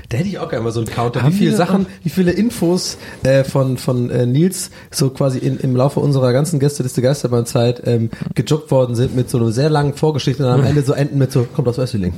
[0.08, 2.30] Da hätte ich auch gerne mal so einen Counter, Haben wie viele Sachen, wie viele
[2.30, 7.82] Infos äh, von, von äh, Nils so quasi in, im Laufe unserer ganzen Gästeliste Geisterbahn-Zeit
[7.84, 11.18] ähm, gejobbt worden sind mit so einer sehr langen Vorgeschichte und am Ende so enden
[11.18, 12.14] mit so, kommt aus Wesseling.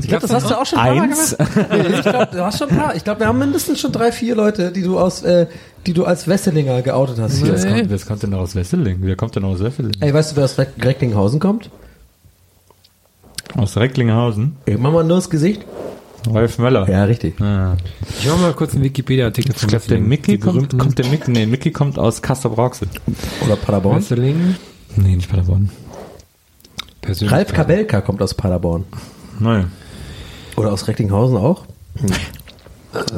[0.00, 1.36] Ich glaube, das hast du auch schon ein paar Mal Eins.
[1.36, 1.52] gemacht.
[1.70, 2.96] Nee, ich glaube, du hast schon ein paar.
[2.96, 5.46] Ich glaube, wir haben mindestens schon drei, vier Leute, die du aus, äh,
[5.86, 7.44] die du als Wesselinger geoutet hast.
[7.44, 7.76] Wer Hier.
[7.76, 8.96] kommt, wer kommt denn noch aus Wesseling?
[9.02, 9.92] Wer kommt denn noch aus Wesseling?
[10.00, 11.68] Ey, weißt du, wer aus Re- Recklinghausen kommt?
[13.56, 14.56] Aus Recklinghausen.
[14.66, 15.64] Immer mal nur das Gesicht.
[16.28, 16.88] Rolf Möller.
[16.90, 17.40] Ja, richtig.
[17.40, 17.76] Ah.
[18.18, 21.46] Ich mache mal kurz einen Wikipedia-Artikel Ich glaube, der Mickey kommt, kommt der Mickey, nee,
[21.46, 22.88] Mickey kommt aus Kassel-Brauxel.
[23.44, 23.98] Oder Paderborn.
[23.98, 24.56] Wesseling.
[24.96, 25.70] Nee, nicht Paderborn.
[27.22, 28.84] Ralf Kabelka kommt aus Paderborn.
[29.38, 29.70] Nein.
[30.56, 31.64] Oder aus Recklinghausen auch.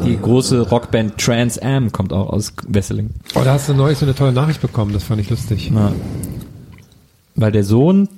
[0.05, 3.11] Die große Rockband Trans Am kommt auch aus Wesseling.
[3.35, 5.70] Oh, da hast du neulich so eine tolle Nachricht bekommen, das fand ich lustig.
[5.70, 5.92] Ja.
[7.37, 8.09] Weil der Sohn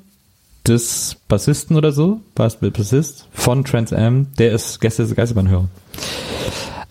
[0.66, 5.14] des Bassisten oder so, war es der Bassist von Trans Am, der ist Gäste des
[5.14, 5.68] Geisterbahnhörer.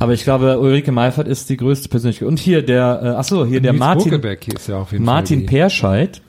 [0.02, 2.28] Aber ich glaube, Ulrike Meifert ist die größte Persönlichkeit.
[2.28, 4.22] Und hier der, äh, ach so, hier der Nils Martin,
[4.68, 5.48] ja auf jeden Martin Fall.
[5.48, 6.22] Perscheid,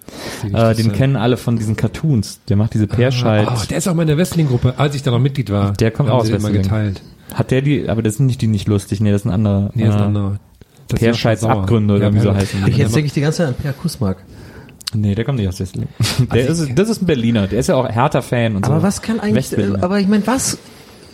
[0.52, 2.40] äh, den kennen alle von diesen Cartoons.
[2.48, 3.46] Der macht diese Perscheid.
[3.48, 5.72] Oh, der ist auch mal in der Wrestling-Gruppe, als ich da noch Mitglied war.
[5.74, 6.62] Der kommt auch aus sie immer Wrestling.
[6.62, 7.02] geteilt.
[7.32, 9.70] Hat der die, aber das sind nicht die nicht lustig, nee, das ist ein anderer.
[9.74, 10.36] Nee, das ist äh, ein anderer.
[10.88, 11.44] Das ist Perscheids.
[11.44, 12.80] Abgründe oder Ja, wie so Per- heißen Ich die.
[12.80, 14.16] jetzt denke ich die ganze Zeit an Per Kusmark.
[14.92, 15.88] Nee, der kommt nicht aus Wesseling.
[16.32, 18.72] Der ist, das ist ein Berliner, der ist ja auch Hertha-Fan und so.
[18.72, 20.58] Aber was kann eigentlich, aber ich meine, was,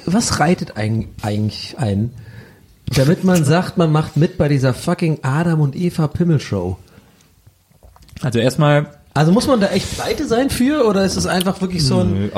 [0.06, 2.12] was reitet ein, eigentlich ein,
[2.94, 6.78] Damit man sagt, man macht mit bei dieser fucking Adam und Eva Pimmel-Show.
[8.22, 11.84] Also erstmal, Also muss man da echt pleite sein für oder ist es einfach wirklich
[11.84, 12.30] so ein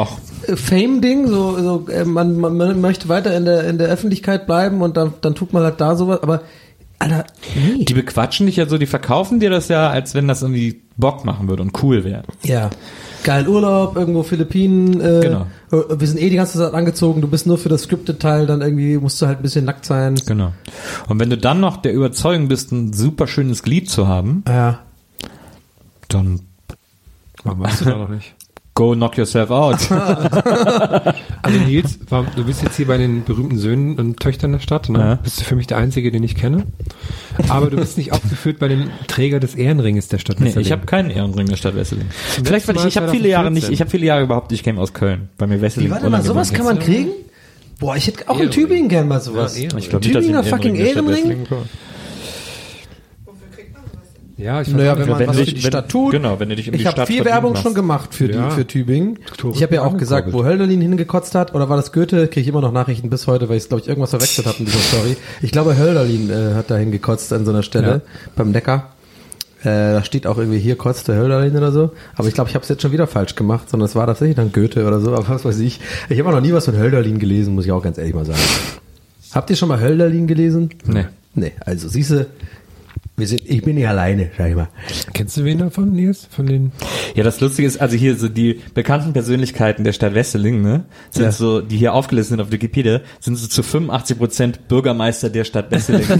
[0.56, 1.28] Fame-Ding?
[1.28, 4.96] So, so äh, man, man, man möchte weiter in der, in der Öffentlichkeit bleiben und
[4.96, 6.42] dann, dann tut man halt da sowas, aber
[7.00, 7.84] Alter, nee.
[7.84, 11.24] die bequatschen dich ja so, die verkaufen dir das ja, als wenn das irgendwie Bock
[11.24, 12.24] machen würde und cool wäre.
[12.42, 12.70] Ja.
[13.22, 15.00] Geil Urlaub, irgendwo Philippinen.
[15.00, 15.46] Äh, Genau.
[15.70, 18.96] Wir sind eh die ganze Zeit angezogen, du bist nur für das Scripted-Teil, dann irgendwie
[18.96, 20.14] musst du halt ein bisschen nackt sein.
[20.26, 20.52] Genau.
[21.08, 24.80] Und wenn du dann noch der Überzeugung bist, ein super schönes Glied zu haben, Ja.
[26.08, 26.40] dann
[27.44, 28.34] Warum weißt du da noch nicht?
[28.78, 29.78] Go knock yourself out.
[31.40, 34.88] Also Nils, war, du bist jetzt hier bei den berühmten Söhnen und Töchtern der Stadt,
[34.88, 34.98] ne?
[34.98, 35.14] Ja.
[35.14, 36.66] Bist du für mich der Einzige, den ich kenne.
[37.48, 40.66] Aber du bist nicht aufgeführt bei dem Träger des Ehrenringes der Stadt nee, Wesseling.
[40.66, 42.06] ich habe keinen Ehrenring der Stadt Wesseling.
[42.10, 43.72] Vielleicht, weil ich, ich habe viele Jahre nicht, 2014.
[43.72, 45.88] ich habe viele Jahre überhaupt, ich käme aus Köln, bei mir Wesseling.
[45.88, 47.10] Wie, warte mal, sowas kann man kriegen?
[47.78, 48.50] Boah, ich hätte auch in Ehrenring.
[48.50, 49.56] Tübingen gern mal sowas.
[49.56, 49.68] Ja.
[49.68, 51.14] Ich nicht, ich Tübinger einen fucking Ehrenring der Stadt Ehrenring?
[51.14, 51.66] Wesseling bekomme.
[54.38, 56.12] Ja, ich Naja, wenn man wenn was du für dich- die wenn- Stadt tut.
[56.12, 57.64] genau, wenn du dich um die ich habe viel Werbung machst.
[57.64, 58.48] schon gemacht für, Ja.
[58.50, 59.18] die, für Tübingen.
[59.52, 62.28] Ich habe ja auch gesagt, wo Hölderlin hingekotzt hat, oder war das Goethe?
[62.28, 64.66] Kriege ich immer noch Nachrichten bis heute, weil ich glaube ich irgendwas verwechselt habe in
[64.66, 65.16] dieser Story.
[65.42, 68.02] Ich glaube Hölderlin äh, hat da hingekotzt an so einer Stelle
[68.36, 68.92] beim Neckar.
[69.62, 69.64] Äh,
[69.94, 71.90] da steht auch irgendwie hier kotzte Hölderlin oder so.
[72.14, 74.36] Aber ich glaube, ich habe es jetzt schon wieder falsch gemacht, sondern es war tatsächlich
[74.36, 75.12] dann Goethe oder so.
[75.14, 75.80] Aber was weiß ich.
[76.08, 78.24] Ich habe auch noch nie was von Hölderlin gelesen, muss ich auch ganz ehrlich mal
[78.24, 78.38] sagen.
[79.32, 80.70] Habt ihr schon mal Hölderlin gelesen?
[80.86, 81.06] Nee.
[81.34, 82.26] Nee, also siehste,
[83.18, 84.68] wir sind, ich bin nicht alleine, sag ich mal.
[85.12, 86.26] Kennst du wen davon, Nils?
[86.30, 86.72] Von den
[87.14, 91.24] Ja, das Lustige ist, also hier so die bekannten Persönlichkeiten der Stadt Wesseling, ne, sind
[91.24, 91.32] Ja.
[91.32, 95.70] so, die hier aufgelistet sind auf Wikipedia, sind so zu 85 Prozent Bürgermeister der Stadt
[95.70, 96.06] Wesseling.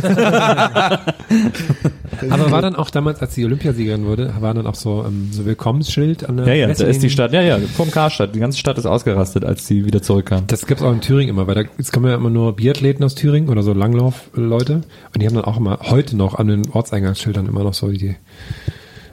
[2.31, 5.45] Aber war dann auch damals, als die Olympiasiegerin wurde, war dann auch so ähm, so
[5.45, 8.35] Willkommensschild an der ja, ja, da Wesseling- ist die Stadt, ja, ja, vom Karstadt.
[8.35, 10.45] Die ganze Stadt ist ausgerastet, als sie wieder zurückkam.
[10.49, 13.15] Das gibt's auch in Thüringen immer, weil da jetzt kommen ja immer nur Biathleten aus
[13.15, 14.75] Thüringen oder so Langlaufleute
[15.15, 18.17] und die haben dann auch immer heute noch an den Ortseingangsschildern immer noch so die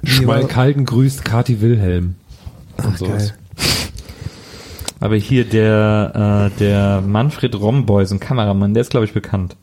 [0.06, 2.16] Schmalkalden grüßt Kati Wilhelm
[2.82, 3.34] und sowas.
[5.02, 9.58] Aber hier der, äh, der Manfred Romboy, so ein Kameramann, der ist, glaube ich, bekannt.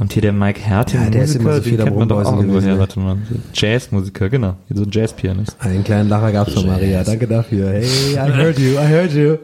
[0.00, 2.32] Und hier der Mike Herting, Ja, der ist immer so viel kennt man doch auch
[2.36, 2.60] irgendwoher.
[2.60, 2.78] gewesen, ne?
[2.78, 3.16] Warte mal.
[3.54, 4.56] Jazzmusiker, genau.
[4.72, 5.56] So ein Jazzpianist.
[5.60, 7.04] Einen kleinen Lacher gab's von Maria.
[7.04, 7.70] Danke dafür.
[7.70, 9.36] Hey, I heard you, I heard you.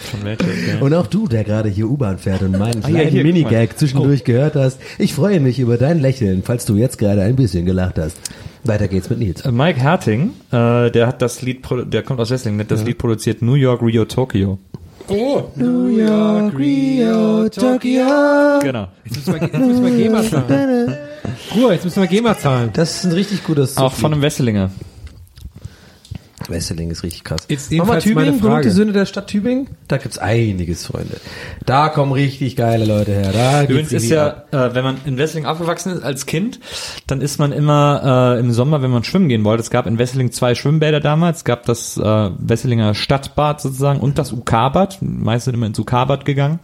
[0.00, 0.80] Von?
[0.80, 3.32] Und auch du, der gerade hier U-Bahn fährt und meinen Ah, ja, kleinen hier, guck
[3.32, 4.78] Minigag zwischendurch gehört hast.
[4.98, 8.16] Ich freue mich über dein Lächeln, falls du jetzt gerade ein bisschen gelacht hast.
[8.64, 9.42] Weiter geht's mit Nils.
[9.42, 12.84] Äh, Mike Herting, äh, der hat das Lied, der kommt aus Wesseling, der hat das
[12.84, 14.58] Lied produziert New York, Rio, Tokyo.
[15.56, 18.60] New York, Rio, Tokyo.
[18.62, 18.88] Genau.
[19.04, 20.94] Jetzt müssen wir, jetzt müssen wir GEMA zahlen.
[21.56, 22.70] Ruhe, jetzt müssen wir GEMA zahlen.
[22.72, 24.70] Das ist ein richtig gutes Auch von einem Wesselinger.
[26.48, 27.46] Wesseling ist richtig krass.
[27.48, 29.68] Jetzt Mach mal Tübingen, berühmte Söhne der Stadt Tübingen.
[29.88, 31.20] Da gibt's einiges, Freunde.
[31.66, 33.32] Da kommen richtig geile Leute her.
[33.32, 34.54] Da Übrigens ist ja, ab.
[34.54, 36.60] äh, wenn man in Wesseling aufgewachsen ist als Kind,
[37.06, 39.98] dann ist man immer äh, im Sommer, wenn man schwimmen gehen wollte, es gab in
[39.98, 45.44] Wesseling zwei Schwimmbäder damals, es gab das äh, Wesselinger Stadtbad sozusagen und das UK-Bad, meist
[45.44, 46.60] sind immer ins UK-Bad gegangen.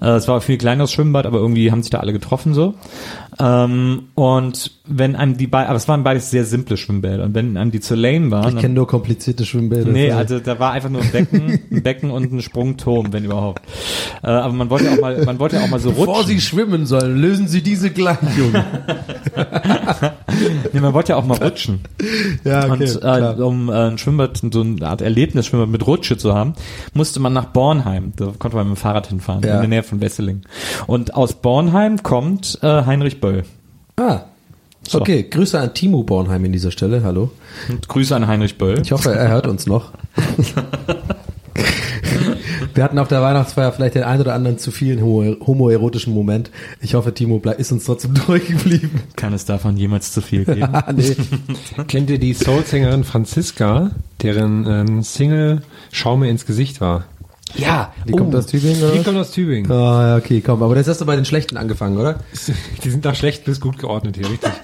[0.00, 2.74] Äh, es war ein viel kleineres Schwimmbad, aber irgendwie haben sich da alle getroffen so.
[3.38, 7.56] Ähm, und wenn einem die beiden, aber es waren beides sehr simple Schwimmbäder und wenn
[7.56, 9.90] einem die zu lame waren, Ich kenne nur komplizierte Schwimmbäder.
[9.92, 10.18] Nee, Sorry.
[10.18, 13.62] also da war einfach nur ein Becken, ein Becken und ein Sprungturm, wenn überhaupt.
[14.22, 16.26] Äh, aber man wollte ja auch mal, man wollte auch mal so Bevor rutschen.
[16.26, 18.64] Sie schwimmen sollen, lösen Sie diese gleich, Junge.
[20.72, 21.80] Nee, man wollte ja auch mal rutschen.
[22.44, 26.52] ja, und äh, um äh, ein Schwimmbad, so eine Art Erlebnisschwimmbad mit Rutsche zu haben,
[26.92, 28.12] musste man nach Bornheim.
[28.16, 29.54] Da konnte man mit dem Fahrrad hinfahren, Ja.
[29.54, 30.42] in der Nähe von Wesseling.
[30.86, 33.44] Und aus Bornheim kommt äh, Heinrich Böll.
[33.96, 34.22] Ah.
[34.88, 35.00] So.
[35.00, 37.02] Okay, Grüße an Timo Bornheim in dieser Stelle.
[37.04, 37.30] Hallo.
[37.68, 38.80] Und Grüße an Heinrich Böll.
[38.82, 39.92] Ich hoffe, er hört uns noch.
[42.74, 46.50] Wir hatten auf der Weihnachtsfeier vielleicht den ein oder anderen zu vielen homo- homoerotischen Moment.
[46.82, 49.00] Ich hoffe, Timo bleib, ist uns trotzdem treu geblieben.
[49.16, 50.68] Kann es davon jemals zu viel geben?
[50.94, 51.16] Nee.
[51.88, 53.90] Kennt ihr die Soul-Sängerin Franziska,
[54.22, 57.04] deren ähm, Single Schau mir ins Gesicht war?
[57.58, 59.02] Ja, Die kommt aus Tübingen, Die oder?
[59.02, 59.70] kommt aus Tübingen.
[59.70, 60.62] Ah, ja, okay, komm.
[60.62, 62.20] Aber jetzt hast du bei den Schlechten angefangen, oder?
[62.84, 64.50] Die sind da schlecht bis gut geordnet hier, richtig.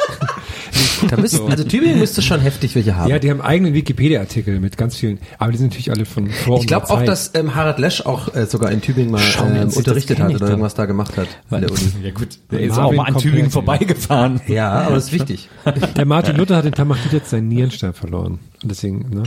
[1.08, 3.10] Da müsst, also Tübingen müsste schon heftig welche haben.
[3.10, 6.60] Ja, die haben eigenen Wikipedia-Artikel mit ganz vielen, aber die sind natürlich alle von vor
[6.60, 10.20] ich glaube auch, dass ähm, Harald Lesch auch äh, sogar in Tübingen mal ähm, unterrichtet
[10.20, 11.28] das hat oder irgendwas da gemacht hat.
[11.50, 11.68] Uni.
[12.04, 14.40] ja gut, der ist auch mal an Tübingen vorbeigefahren.
[14.46, 15.48] Ja, aber das ist wichtig.
[15.96, 18.38] Der Martin Luther hat in Tamachit jetzt seinen Nierenstein verloren.
[18.62, 19.24] Und deswegen, ne,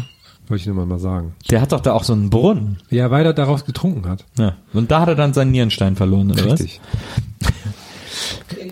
[0.50, 1.34] wollte ich nur mal, mal sagen.
[1.50, 2.78] Der hat doch da auch so einen Brunnen.
[2.90, 4.26] Ja, weil er daraus getrunken hat.
[4.38, 4.56] Ja.
[4.74, 6.82] Und da hat er dann seinen Nierenstein verloren, oder Richtig.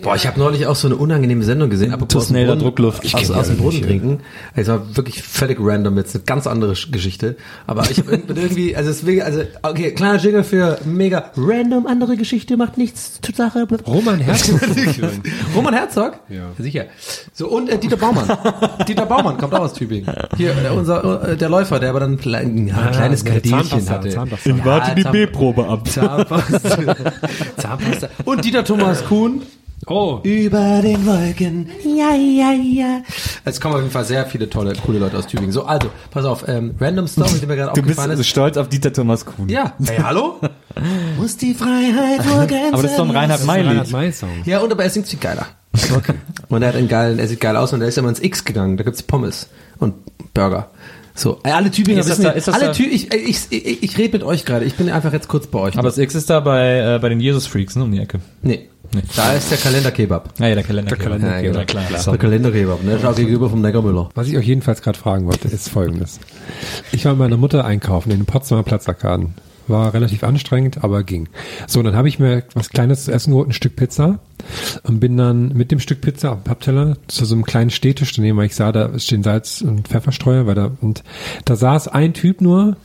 [0.02, 1.92] Boah, ich habe neulich auch so eine unangenehme Sendung gesehen.
[1.92, 3.14] apropos dem Tusnelder Brunnen- Druckluft.
[3.14, 4.20] Aus, aus dem Brunnen trinken.
[4.54, 7.36] Es war wirklich völlig random jetzt, eine ganz andere Sch- Geschichte.
[7.66, 12.56] Aber ich habe irgendwie, also deswegen, also okay, kleiner Jingle für mega random andere Geschichte
[12.56, 13.66] macht nichts zur Sache.
[13.86, 14.60] Roman Herzog.
[15.54, 16.18] Roman Herzog?
[16.28, 16.50] Ja.
[16.58, 16.84] Sicher.
[17.32, 18.26] So, und äh, Dieter Baumann.
[18.88, 20.12] Dieter Baumann kommt auch aus Tübingen.
[20.36, 23.92] Hier, äh, unser, äh, der Läufer, der aber dann ein klein, ja, ein kleines Zahnpasta,
[23.94, 24.08] hatte.
[24.10, 24.50] Zahnpasta.
[24.50, 25.88] Ja, Warte die B-Probe ab.
[25.88, 26.96] Zahnpasta.
[27.56, 28.08] Zahnpasta.
[28.24, 29.42] Und Dieter Thomas Kuhn.
[29.86, 31.68] Oh, Über den Wolken.
[31.84, 33.02] Ja, ja, ja.
[33.44, 35.52] Es kommen auf jeden Fall sehr viele tolle, coole Leute aus Tübingen.
[35.52, 38.28] So, also, pass auf, ähm, Random Story, die mir gerade Du bist aufgefallen also ist.
[38.28, 39.48] stolz auf Dieter Thomas Kuhn.
[39.48, 39.74] Ja.
[39.84, 40.40] Hey, hallo?
[41.18, 42.18] Muss die Freiheit
[42.48, 43.92] Grenzen Aber das ist doch ein Reinhard May Reinhard Lied.
[43.92, 44.30] May Song.
[44.44, 45.46] Ja, und aber er singt viel geiler.
[45.94, 46.14] Okay.
[46.48, 48.44] Und er hat einen geilen, er sieht geil aus und er ist immer ins X
[48.44, 48.76] gegangen.
[48.76, 49.94] Da gibt's Pommes und
[50.32, 50.70] Burger.
[51.16, 53.38] So, äh, alle Tübinger Ist das wissen, da- ist das alle da- Tü ich, ich,
[53.50, 54.64] ich, ich rede mit euch gerade.
[54.64, 55.78] Ich bin einfach jetzt kurz bei euch.
[55.78, 58.18] Aber das X ist da bei, äh, bei den Jesus-Freaks, ne, um die Ecke.
[58.42, 58.68] nee,
[59.16, 60.34] da ist der Kalenderkebab.
[60.40, 60.88] Ah ja, der Kalender.
[60.90, 61.64] Der Kalender- Ja, genau.
[61.64, 61.84] klar.
[62.04, 62.98] Der Kalenderkebab, ne?
[63.00, 64.08] Schau gegenüber vom Neckarmüller.
[64.14, 66.18] Was ich euch jedenfalls gerade fragen wollte, ist folgendes.
[66.92, 69.34] Ich war mit meiner Mutter einkaufen in den Potsdamer Platzarkaden.
[69.66, 71.28] War relativ anstrengend, aber ging.
[71.66, 74.18] So, dann habe ich mir was Kleines zu essen geholt, ein Stück Pizza
[74.82, 78.36] und bin dann mit dem Stück Pizza dem Pappteller zu so einem kleinen Städtisch daneben,
[78.36, 81.02] weil ich sah, da stehen Salz und Pfefferstreuer, weil da, und
[81.44, 82.76] da saß ein Typ nur,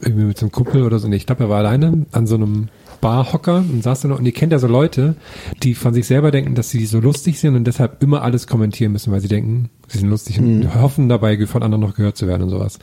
[0.00, 2.36] irgendwie mit so einem Kumpel oder so, nee, ich glaube, er war alleine, an so
[2.36, 2.68] einem
[3.00, 5.14] Barhocker und saß da noch, und ihr kennt ja so Leute,
[5.62, 8.92] die von sich selber denken, dass sie so lustig sind und deshalb immer alles kommentieren
[8.92, 12.26] müssen, weil sie denken, sie sind lustig und hoffen dabei, von anderen noch gehört zu
[12.26, 12.78] werden und sowas.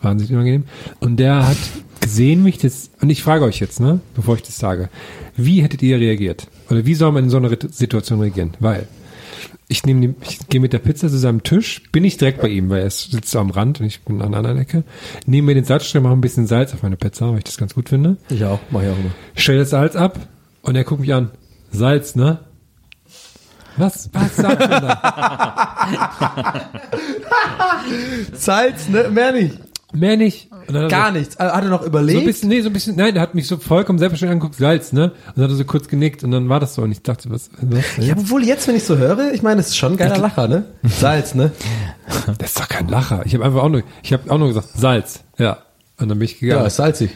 [0.00, 0.64] Wahnsinnig unangenehm.
[1.00, 1.58] Und der hat
[2.00, 4.88] gesehen mich das, und ich frage euch jetzt, ne, bevor ich das sage,
[5.36, 6.48] wie hättet ihr reagiert?
[6.70, 8.54] Oder wie soll man in so einer Situation reagieren?
[8.60, 8.86] Weil,
[9.68, 12.48] ich nehme die, ich gehe mit der Pizza zu seinem Tisch, bin ich direkt bei
[12.48, 14.84] ihm, weil er sitzt am Rand und ich bin an der anderen Ecke.
[15.26, 17.74] Nehme mir den Salzstreuer, mache ein bisschen Salz auf meine Pizza, weil ich das ganz
[17.74, 18.16] gut finde.
[18.28, 19.10] Ich auch, mach ich auch immer.
[19.34, 20.20] Stell das Salz ab
[20.62, 21.30] und er guckt mich an.
[21.72, 22.38] Salz, ne?
[23.76, 24.08] Was?
[24.12, 26.56] Was sagt man da?
[28.32, 29.10] Salz, ne?
[29.10, 29.58] Mehr nicht.
[29.98, 30.48] Mehr nicht.
[30.72, 31.36] Er Gar nichts.
[31.36, 32.20] Also, Hat er noch So überlegt?
[32.20, 34.92] ein bisschen, nee, so ein bisschen, nein, der hat mich so vollkommen selbstverständlich angeguckt, Salz,
[34.92, 35.04] ne?
[35.28, 37.30] Und dann hat er so kurz genickt und dann war das so und ich dachte,
[37.30, 37.84] was, was?
[38.04, 40.48] ja, obwohl jetzt, wenn ich so höre, ich meine, das ist schon ein geiler Lacher,
[40.48, 40.64] ne?
[40.84, 41.52] Salz, ne?
[42.38, 43.22] Das ist doch kein Lacher.
[43.24, 45.58] Ich habe einfach auch nur, ich habe auch nur gesagt, Salz, ja.
[45.98, 46.66] Und dann bin ich Ja, gegangen.
[46.66, 47.10] ist salzig.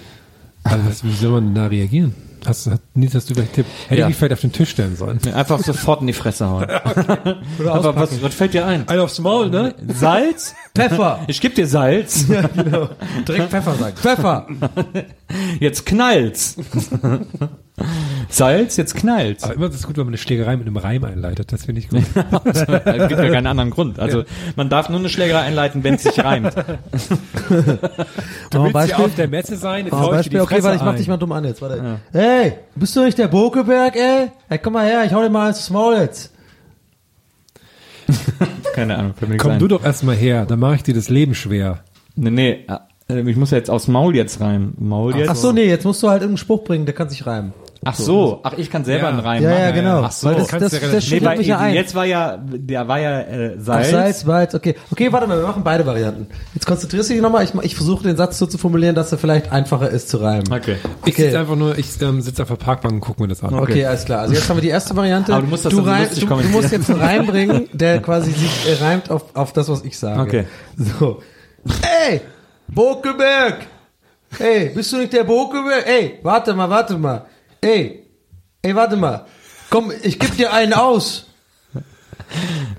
[0.64, 2.14] also, was, wie soll man denn da reagieren?
[2.46, 3.66] Hast, hat, Nils, hast du einen Tipp?
[3.88, 4.08] Hätte Ja.
[4.08, 5.20] ich vielleicht auf den Tisch stellen sollen?
[5.34, 6.64] Einfach sofort in die Fresse hauen.
[7.66, 8.88] Aber was, was fällt dir ein?
[8.88, 9.74] Ein aufs Maul, ne?
[9.88, 10.54] Salz?
[10.74, 11.20] Pfeffer.
[11.26, 12.26] Ich geb dir Salz.
[12.54, 12.88] genau.
[13.26, 13.96] Direkt Pfeffer sagen.
[13.96, 14.46] Pfeffer.
[15.58, 16.56] Jetzt knallt's.
[18.28, 19.44] Salz, jetzt knallt's.
[19.44, 21.52] Aber immer ist es gut, wenn man eine Schlägerei mit einem Reim einleitet.
[21.52, 22.02] Das finde ich gut.
[22.44, 22.66] Es
[23.08, 23.98] gibt ja keinen anderen Grund.
[23.98, 24.24] Also
[24.56, 26.54] man darf nur eine Schlägerei einleiten, wenn es sich reimt.
[28.50, 28.98] Du Oh, willst Beispiel?
[28.98, 30.96] ja auf der Messe sein, jetzt Oh, Beispiel, die okay, Fresse warte, ich mach ein.
[30.98, 31.62] dich mal dumm an jetzt.
[31.62, 32.00] Warte.
[32.12, 34.28] Hey, bist du nicht der Bokeberg, ey?
[34.48, 36.32] Hey, komm mal her, ich hau dir mal aufs Maul jetzt.
[38.74, 39.58] Keine Ahnung, Komm ein.
[39.58, 41.80] du doch erstmal her, dann mache ich dir das Leben schwer.
[42.16, 42.66] Nee, nee,
[43.08, 44.74] äh, ich muss ja jetzt aufs Maul jetzt reimen.
[44.78, 45.28] Maul jetzt?
[45.30, 47.52] Ach so, nee, jetzt musst du halt irgendeinen Spruch bringen, der kann sich reimen.
[47.82, 49.08] Ach so, ach, ich kann selber Ja.
[49.08, 49.60] einen Reim Ja, machen.
[49.62, 50.02] ja, genau.
[50.02, 50.26] Ach so.
[50.28, 51.74] Weil das, kannst das, du ja das, relativ- schlägt Nee, weil mich ja ein.
[51.74, 53.90] jetzt war ja, der war ja äh, Ach, Salz.
[53.90, 54.74] Salz, Salz, okay.
[54.92, 56.26] Okay, warte mal, wir machen beide Varianten.
[56.52, 57.42] Jetzt konzentrierst du dich nochmal.
[57.44, 60.52] Ich, ich versuche den Satz so zu formulieren, dass er vielleicht einfacher ist zu reimen.
[60.52, 60.76] Okay.
[61.06, 61.22] Ich Okay.
[61.24, 63.54] sitze einfach nur, ich ähm, sitze auf der Parkbank und gucke mir das an.
[63.54, 64.20] Okay, alles klar.
[64.20, 65.32] Also jetzt haben wir die erste Variante.
[65.32, 68.30] Aber du musst das so reim- du, du musst jetzt einen Reim bringen, der quasi
[68.32, 70.20] sich äh, reimt auf, auf das, was ich sage.
[70.20, 70.44] Okay.
[70.76, 71.22] So.
[72.10, 72.20] Ey,
[72.68, 73.66] Bokeberg!
[74.38, 75.86] Ey, bist du nicht der Bokeberg?
[75.86, 77.24] Ey, warte mal, warte mal.
[77.60, 78.06] Ey,
[78.62, 79.26] ey, warte mal.
[79.68, 81.26] Komm, ich geb dir einen aus.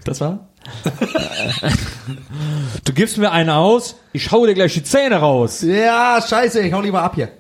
[0.04, 0.50] Das war?
[2.86, 5.62] du gibst mir einen aus, ich hau dir gleich die Zähne raus.
[5.62, 7.32] Ja, scheiße, ich hau lieber ab hier.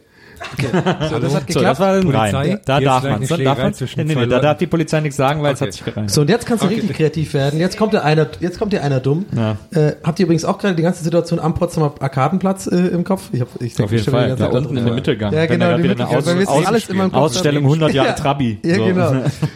[0.53, 0.67] Okay.
[1.09, 1.65] So, das hat So, geklappt.
[1.65, 2.59] das war ein Polizei, Reim.
[2.65, 5.17] Da darf man eine Da darf man, nee, nee, nee, da darf die Polizei nichts
[5.17, 5.67] sagen, weil es Okay.
[5.67, 6.11] hat sich gereimt.
[6.11, 7.59] So, und jetzt kannst du richtig kreativ werden.
[7.59, 9.25] Jetzt kommt dir einer, jetzt kommt dir einer dumm.
[9.35, 9.57] Ja.
[9.71, 13.29] Äh, habt ihr übrigens auch gerade die ganze Situation am Potsdamer Arkadenplatz äh, im Kopf?
[13.31, 14.35] Ich hab, ich denk Auf jeden Fall.
[14.35, 15.33] Da unten in der Mittelgang.
[15.33, 17.71] Ja, Wenn genau, die wir Aus- alles immer im Kopf Ausstellung haben.
[17.73, 18.59] 100 Jahre ja, Trabi.
[18.63, 18.85] Ja, So.
[18.85, 19.13] genau.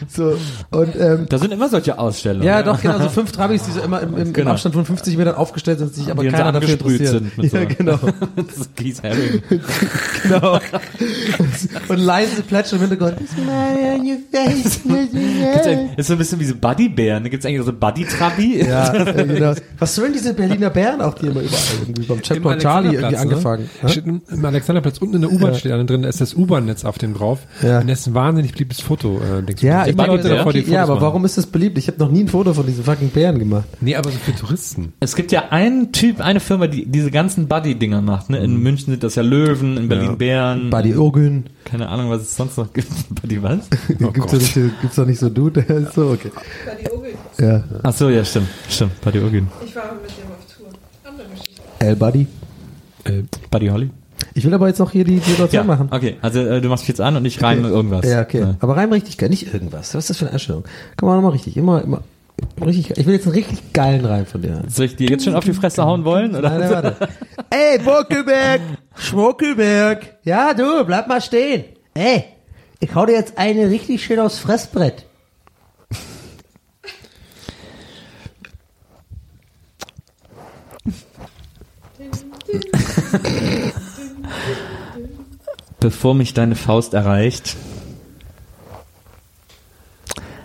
[0.08, 0.38] So,
[0.78, 2.46] und, ähm, Da sind immer solche Ausstellungen.
[2.48, 4.52] ja, doch, genau, so fünf Trabis, die so immer im, Genau.
[4.52, 7.24] Abstand von 50 Metern aufgestellt sind, sich aber dann keiner so dafür interessiert.
[7.38, 8.00] ja, so- genau.
[8.36, 9.42] Das ist Keith Haring.
[10.24, 10.60] genau.
[11.88, 13.18] Und leise Plätschern im Hintergrund.
[13.30, 14.80] Smile on your face.
[15.66, 17.24] Ein- Ist so ein bisschen wie so Buddy-Bären.
[17.24, 18.66] Da gibt's eigentlich so Buddy-Trabi.
[18.66, 19.54] Ja, genau.
[19.80, 23.70] Was sollen diese Berliner Bären auch, die immer überall irgendwie beim Checkpoint Charlie irgendwie angefangen?
[23.82, 23.90] Ne?
[23.90, 26.98] Steht im Alexanderplatz unten in der U-Bahn steht einer drin, da ist das U-Bahn-Netz auf
[26.98, 27.40] dem drauf.
[27.62, 27.80] Ja.
[27.80, 29.20] Und das ist ein wahnsinnig beliebtes Foto.
[29.20, 29.44] Äh.
[29.60, 31.04] Ja, ich denke, Leute davor, die okay, Fotos ja, aber machen.
[31.04, 31.78] warum ist das beliebt?
[31.78, 33.66] Ich habe noch nie ein Foto von diesen fucking Bären gemacht.
[33.82, 34.94] Nee, aber so für Touristen.
[35.00, 38.30] Es gibt ja einen Typ, eine Firma, die diese ganzen Buddy-Dinger macht.
[38.30, 38.38] Ne?
[38.40, 40.16] In München sind das ja Löwen, in Berlin Ja.
[40.16, 41.46] Bären, dann Buddy Ogun.
[41.64, 42.90] keine Ahnung, was es sonst noch gibt.
[43.22, 43.70] Buddy was?
[43.88, 46.32] gibt's, da nicht, gibt's da nicht so Dude, der ist so, okay.
[47.40, 47.64] Ja.
[47.84, 48.48] Ach so, ja, stimmt.
[48.70, 49.48] Stimmt, Buddy Ogin.
[49.66, 50.68] Ich war mit dem auf Tour.
[51.04, 51.62] Andere Geschichte.
[51.80, 52.28] L-Buddy.
[53.06, 53.90] Äh, Buddy Holly?
[54.34, 55.90] Ich will aber jetzt noch hier die Situation machen.
[55.92, 56.18] okay.
[56.22, 58.06] Also äh, du machst mich jetzt an und ich reime irgendwas.
[58.06, 58.56] Ja, okay.
[58.60, 59.94] Aber rein richtig geil, nicht irgendwas.
[59.94, 60.66] Was ist das für eine Einstellung?
[60.98, 62.04] Komm mal nochmal richtig, immer, immer,
[62.64, 64.64] richtig, ich will jetzt einen richtig geilen Reim von dir.
[64.68, 66.36] Soll ich dir jetzt schon auf die Fresse hauen wollen?
[66.36, 66.50] Oder?
[66.50, 67.10] Nein, nein, warte.
[67.50, 68.62] Ey, Buckelberg,
[68.96, 70.18] Schmuckelberg.
[70.24, 71.66] Ja, du, bleib mal stehen.
[71.94, 72.26] Ey,
[72.80, 75.06] ich hau dir jetzt eine richtig schön aufs Fressbrett.
[85.80, 87.56] Bevor mich deine Faust erreicht,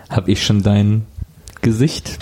[0.09, 1.05] hab ich schon dein
[1.61, 2.19] Gesicht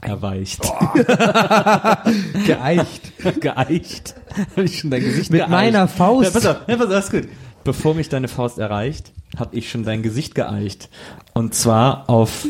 [0.00, 0.62] erweicht.
[2.46, 3.12] Geeicht.
[3.40, 4.14] geeicht.
[4.56, 5.50] Hab ich schon dein Gesicht Mit geeicht.
[5.50, 6.24] meiner Faust.
[6.24, 7.28] Ja, pass auf, ja, pass auf, ist gut.
[7.64, 10.88] Bevor mich deine Faust erreicht, hab ich schon dein Gesicht geeicht.
[11.34, 12.46] Und zwar auf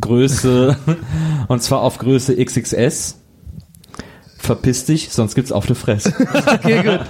[0.00, 0.76] Größe,
[1.48, 3.16] und zwar auf Größe XXS.
[4.38, 6.14] Verpiss dich, sonst gibt's auf die Fresse.
[6.46, 7.00] Okay, gut.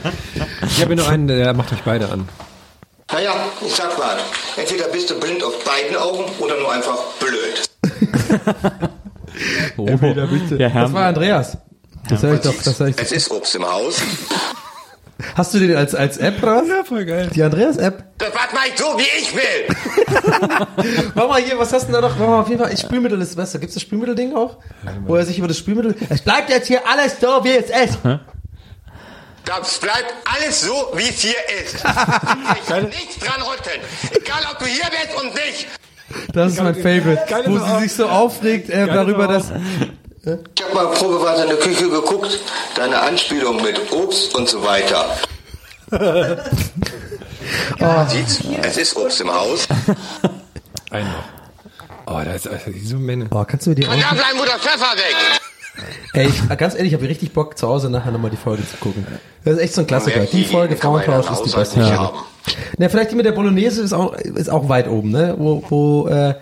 [0.67, 2.29] Ich habe hier noch einen, der macht euch beide an.
[3.13, 3.35] Naja,
[3.65, 4.17] ich sag mal,
[4.57, 7.63] entweder bist du blind auf beiden Augen oder nur einfach blöd.
[9.77, 9.87] Oh.
[9.87, 11.59] Das Ja, Herr, war Andreas.
[12.09, 14.01] Das hör ich doch, das ich Es ist Obst im Haus.
[15.35, 16.65] Hast du den als, als App raus?
[16.69, 17.31] Ja, voll geil.
[17.35, 18.05] Die Andreas-App?
[18.19, 21.07] Das mach ich so, wie ich will.
[21.15, 22.17] Mach mal hier, was hast du denn da noch?
[22.19, 23.59] Mach mal auf jeden Fall, ich Spülmittel ist besser.
[23.59, 24.59] Gibt's das Spülmittel-Ding auch?
[25.07, 27.99] Wo er sich über das Spülmittel, es bleibt jetzt hier alles so, wie es ist.
[29.45, 31.84] Das bleibt alles so, wie es hier ist.
[31.84, 33.80] Ich nichts dran rütteln.
[34.11, 35.66] Egal, ob du hier bist und nicht.
[36.32, 37.24] Das ist mein Favorite.
[37.47, 39.51] Wo sie sich so aufregt äh, darüber, dass,
[40.22, 42.38] Ich hab mal probeweise in der Küche geguckt.
[42.74, 45.16] Deine Anspielung mit Obst und so weiter.
[47.78, 49.68] Ja, siehst, es ist Obst im Haus.
[50.90, 51.01] Noch.
[52.07, 53.26] Oh, da ist also so Männer.
[53.26, 55.16] boah, kannst du mir die Und da bleiben wo der Pfeffer weg.
[56.12, 58.77] Ey, ich, ganz ehrlich, ich habe richtig Bock, zu Hause nachher nochmal die Folge zu
[58.77, 59.07] gucken.
[59.45, 60.25] Das ist echt so ein Klassiker.
[60.27, 61.81] Die Folge Frauentausch ist die beste.
[61.81, 62.12] Ja.
[62.79, 65.35] Na, vielleicht die mit der Bolognese ist auch, ist auch weit oben, ne?
[65.39, 66.35] Wo, wo, äh,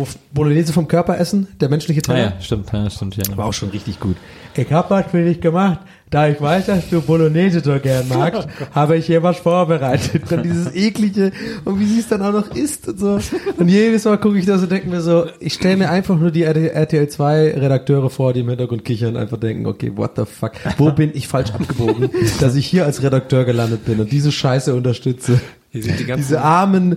[0.00, 2.22] wo Bolognese vom Körper essen, der menschliche ah, Teil.
[2.22, 3.36] ja, stimmt, ja, stimmt, ja.
[3.36, 4.16] War auch schon richtig gut.
[4.54, 5.80] Ich hab was für dich gemacht.
[6.10, 10.30] Da ich weiß, dass du Bolognese so gern magst, habe ich hier was vorbereitet.
[10.32, 11.30] Und dieses eklige,
[11.64, 13.20] und wie sie es dann auch noch isst und so.
[13.58, 16.32] Und jedes Mal gucke ich das und denke mir so, ich stelle mir einfach nur
[16.32, 20.24] die RTL 2 Redakteure vor, die im Hintergrund kichern und einfach denken, okay, what the
[20.24, 24.32] fuck, wo bin ich falsch abgebogen, dass ich hier als Redakteur gelandet bin und diese
[24.32, 25.40] Scheiße unterstütze.
[25.72, 26.96] Hier sind die ganzen, Diese armen,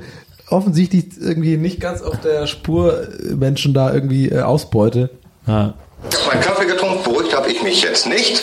[0.49, 5.09] offensichtlich irgendwie nicht ganz auf der Spur Menschen da irgendwie äh, ausbeute.
[5.47, 5.73] Ja.
[6.09, 8.41] Ich hab meinen Kaffee getrunken, beruhigt habe ich mich jetzt nicht.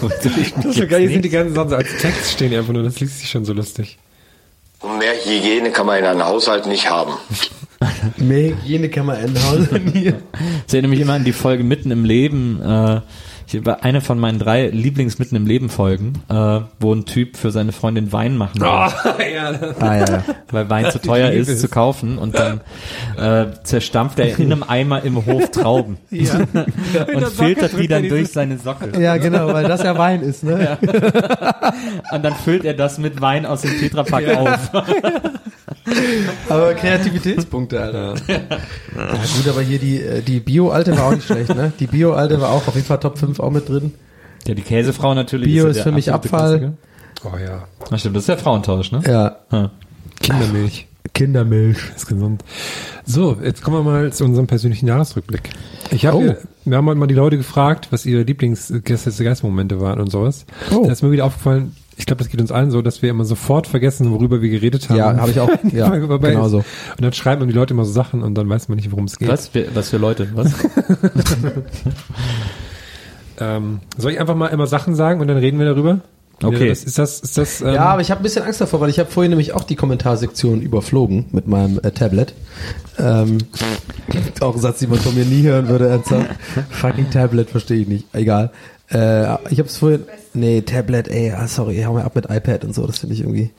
[0.00, 2.72] das ist so geil, hier sind die ganzen Sachen so als Text stehen die einfach
[2.72, 3.98] nur, das liest sich schon so lustig.
[4.80, 7.12] Und mehr Hygiene kann man in einem Haushalt nicht haben.
[8.16, 9.92] Mehr Hygiene kann man einhauen.
[9.92, 10.20] hier.
[10.66, 12.60] Ich erinnere mich immer an die Folge Mitten im Leben.
[12.62, 13.00] Äh,
[13.54, 17.72] ich war eine von meinen drei Lieblings-Mitten im Leben-Folgen, äh, wo ein Typ für seine
[17.72, 18.68] Freundin Wein machen will.
[18.68, 19.52] Ah, ja,
[19.98, 20.24] ja.
[20.50, 21.60] weil Wein zu teuer ist, es.
[21.60, 22.60] zu kaufen und dann
[23.16, 28.58] äh, zerstampft er in einem Eimer im Hof Trauben und filtert die dann durch seine
[28.58, 29.00] Socke.
[29.00, 30.78] Ja, genau, weil das ja Wein ist, ne?
[32.12, 34.70] Und dann füllt er das mit Wein aus dem Tetrapack auf.
[36.48, 38.14] Aber Kreativitätspunkte, Alter.
[38.28, 38.38] Ja,
[39.36, 41.72] gut, aber hier die, äh, die Bio-Alte war auch nicht schlecht, ne?
[41.78, 43.92] Die Bio-Alte war auch auf jeden Fall Top 5 auch mit drin.
[44.46, 45.46] Ja, die Käsefrau natürlich.
[45.48, 46.58] Bio ja ist der für mich Abfall.
[46.58, 46.72] Klassiker.
[47.24, 47.64] Oh ja.
[47.90, 49.00] Ach stimmt, das ist der Frauentausch, ne?
[49.06, 49.36] Ja.
[49.50, 49.70] Ja.
[50.20, 50.86] Kindermilch.
[51.12, 51.78] Kindermilch.
[51.94, 52.44] Ist gesund.
[53.04, 55.50] So, jetzt kommen wir mal zu unserem persönlichen Jahresrückblick.
[55.90, 56.46] Ich habe, Oh.
[56.64, 60.46] wir haben heute mal die Leute gefragt, was ihre Lieblings-Geistmomente waren und sowas.
[60.72, 60.84] Oh.
[60.86, 63.24] Da ist mir wieder aufgefallen, ich glaube, das geht uns allen so, dass wir immer
[63.24, 64.96] sofort vergessen, worüber wir geredet haben.
[64.96, 65.48] Ja, habe ich auch.
[65.72, 66.08] Ja, ist.
[66.08, 66.58] genau so.
[66.58, 66.64] Und
[67.00, 69.28] dann schreiben die Leute immer so Sachen und dann weiß man nicht, worum es geht.
[69.28, 69.48] Was?
[69.48, 70.28] Für, was für Leute?
[70.34, 70.52] Was?
[73.40, 76.00] Ähm, soll ich einfach mal immer Sachen sagen und dann reden wir darüber?
[76.42, 76.68] Okay.
[76.68, 78.90] Das, ist das, ist das, ähm, Ja, aber ich habe ein bisschen Angst davor, weil
[78.90, 82.34] ich habe vorhin nämlich auch die Kommentarsektion überflogen mit meinem äh, Tablet.
[82.98, 83.38] Ähm,
[84.40, 86.30] auch ein Satz, den man von mir nie hören würde, ernsthaft.
[86.70, 88.06] Fucking Tablet, verstehe ich nicht.
[88.12, 88.50] Egal.
[88.90, 90.04] Äh, ich habe es vorhin...
[90.34, 93.20] Nee, Tablet, ey, ah, sorry, hau mir ab mit iPad und so, das finde ich
[93.20, 93.50] irgendwie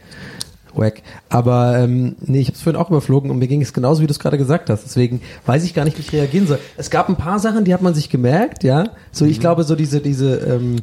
[0.73, 1.01] wack.
[1.30, 4.07] Aber ähm, nee, ich habe es vorhin auch überflogen und mir ging es genauso, wie
[4.07, 4.84] du es gerade gesagt hast.
[4.84, 6.59] Deswegen weiß ich gar nicht, wie ich reagieren soll.
[6.76, 8.89] Es gab ein paar Sachen, die hat man sich gemerkt, ja.
[9.13, 9.32] So, Mhm.
[9.32, 10.36] ich glaube, so diese, diese...
[10.39, 10.76] Ähm,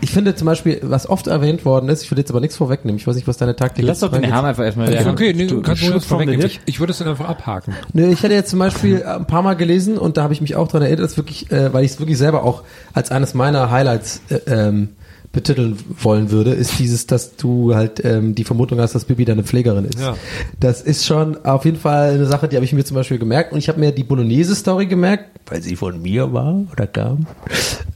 [0.00, 2.98] ich finde zum Beispiel, was oft erwähnt worden ist, ich will jetzt aber nichts vorwegnehmen,
[2.98, 4.22] ich weiß nicht, was deine Taktik Lass doch den.
[4.22, 4.92] Herrn einfach erstmal.
[4.92, 6.46] ist okay, nee, du, kannst du the vorwegnehmen.
[6.46, 7.74] Ich, ich würde es dann einfach abhaken.
[7.92, 10.56] Nö, ich hätte jetzt zum Beispiel ein paar Mal gelesen und da habe ich mich
[10.56, 13.70] auch dran erinnert, dass wirklich, äh, weil ich es wirklich selber auch als eines meiner
[13.70, 14.90] Highlights äh, ähm,
[15.32, 19.44] betiteln wollen würde, ist dieses, dass du halt ähm, die Vermutung hast, dass Bibi deine
[19.44, 20.00] Pflegerin ist.
[20.00, 20.16] Ja.
[20.58, 23.52] Das ist schon auf jeden Fall eine Sache, die habe ich mir zum Beispiel gemerkt
[23.52, 27.26] und ich habe mir die Bolognese-Story gemerkt, weil sie von mir war oder kam.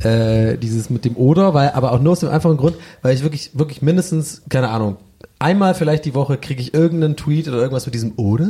[0.01, 3.23] Äh, dieses mit dem Oder, weil aber auch nur aus dem einfachen Grund, weil ich
[3.23, 4.97] wirklich, wirklich mindestens, keine Ahnung,
[5.39, 8.47] einmal vielleicht die Woche kriege ich irgendeinen Tweet oder irgendwas mit diesem Oder.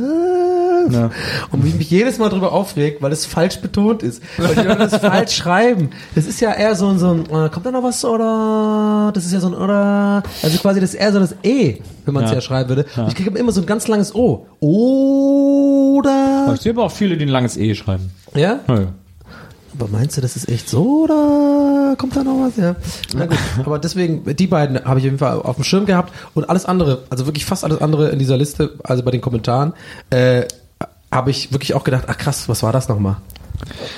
[1.51, 4.21] Und wie ich mich jedes Mal drüber aufregt, weil es falsch betont ist.
[4.37, 5.89] Weil die Leute das falsch schreiben.
[6.15, 9.11] Das ist ja eher so ein, so ein, äh, kommt da noch was oder?
[9.13, 10.23] Das ist ja so ein oder.
[10.43, 12.35] Also quasi das ist eher so das E, wenn man es ja.
[12.35, 12.41] Ja.
[12.41, 12.85] schreiben würde.
[12.97, 14.45] Und Ich kriege immer so ein ganz langes O.
[14.59, 16.51] Oder?
[16.53, 18.11] Ich sehe aber auch viele, die ein langes E schreiben.
[18.33, 18.59] Ja?
[18.67, 18.87] Ja, ja.
[19.77, 22.55] Aber meinst du, das ist echt so oder kommt da noch was?
[22.55, 22.75] Ja.
[23.13, 26.13] Na gut, aber deswegen, die beiden habe ich auf jeden Fall auf dem Schirm gehabt
[26.33, 29.73] und alles andere, also wirklich fast alles andere in dieser Liste, also bei den Kommentaren,
[30.11, 30.45] äh,
[31.15, 33.17] habe ich wirklich auch gedacht, ach krass, was war das nochmal?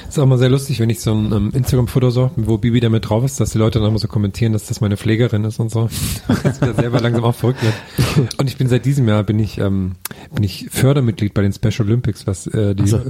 [0.08, 3.10] Ist auch mal sehr lustig, wenn ich so ein ähm, Instagram-Foto so, wo Bibi damit
[3.10, 5.72] drauf ist, dass die Leute dann immer so kommentieren, dass das meine Pflegerin ist und
[5.72, 5.90] so.
[6.44, 7.74] dass mir selber langsam auch verrückt wird.
[8.38, 9.96] Und ich bin seit diesem Jahr bin ich ähm,
[10.34, 13.02] bin ich Fördermitglied bei den Special Olympics, was äh, die so.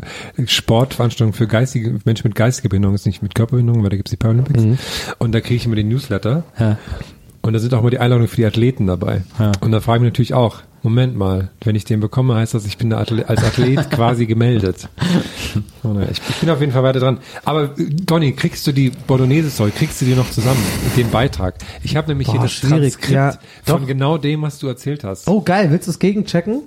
[0.45, 4.17] Sportveranstaltung für geistige Menschen mit geistiger Behinderung ist, nicht mit Körperbehinderung, weil da gibt's die
[4.17, 4.63] Paralympics.
[5.17, 6.43] Und da kriege ich immer den Newsletter.
[6.59, 6.77] Ja.
[7.41, 9.23] Und da sind auch immer die Einladungen für die Athleten dabei.
[9.39, 9.51] Ja.
[9.61, 12.65] Und da frage ich mich natürlich auch, Moment mal, wenn ich den bekomme, heißt das,
[12.65, 14.87] ich bin Athlet, als Athlet quasi gemeldet.
[15.83, 17.19] Oh, ich, ich bin auf jeden Fall weiter dran.
[17.45, 21.55] Aber äh, Donny, kriegst du die Bolognese-Story, kriegst du die noch zusammen mit dem Beitrag?
[21.83, 23.31] Ich habe nämlich Boah, hier das schwierig, Transkript ja,
[23.63, 23.87] von doch.
[23.87, 25.27] genau dem, was du erzählt hast.
[25.27, 26.61] Oh geil, willst du es gegenchecken?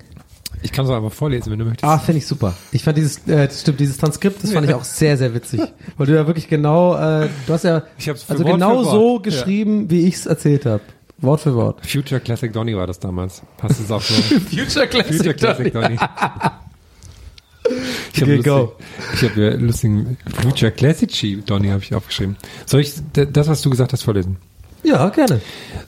[0.62, 1.84] Ich kann es einfach vorlesen, wenn du möchtest.
[1.90, 2.54] Ah, finde ich super.
[2.72, 5.62] Ich fand dieses, äh, stimmt, dieses Transkript, das fand ich auch sehr, sehr witzig.
[5.96, 9.22] Weil du ja wirklich genau, äh, du hast ja Ich hab's also genau so Ja.
[9.22, 10.82] geschrieben, wie ich es erzählt habe.
[11.22, 11.86] Wort für Wort.
[11.86, 13.42] Future Classic Donny war das damals.
[13.62, 14.14] Hast du es auch so?
[14.50, 15.14] Future Classic.
[15.16, 15.96] Future Classic Donny.
[18.12, 18.56] Ich habe Okay, go.
[18.58, 22.36] lustig, ich hab ja lustigen Future Classic Donny habe ich aufgeschrieben.
[22.66, 24.38] Soll ich das, was du gesagt hast, vorlesen?
[24.82, 25.40] Ja, gerne.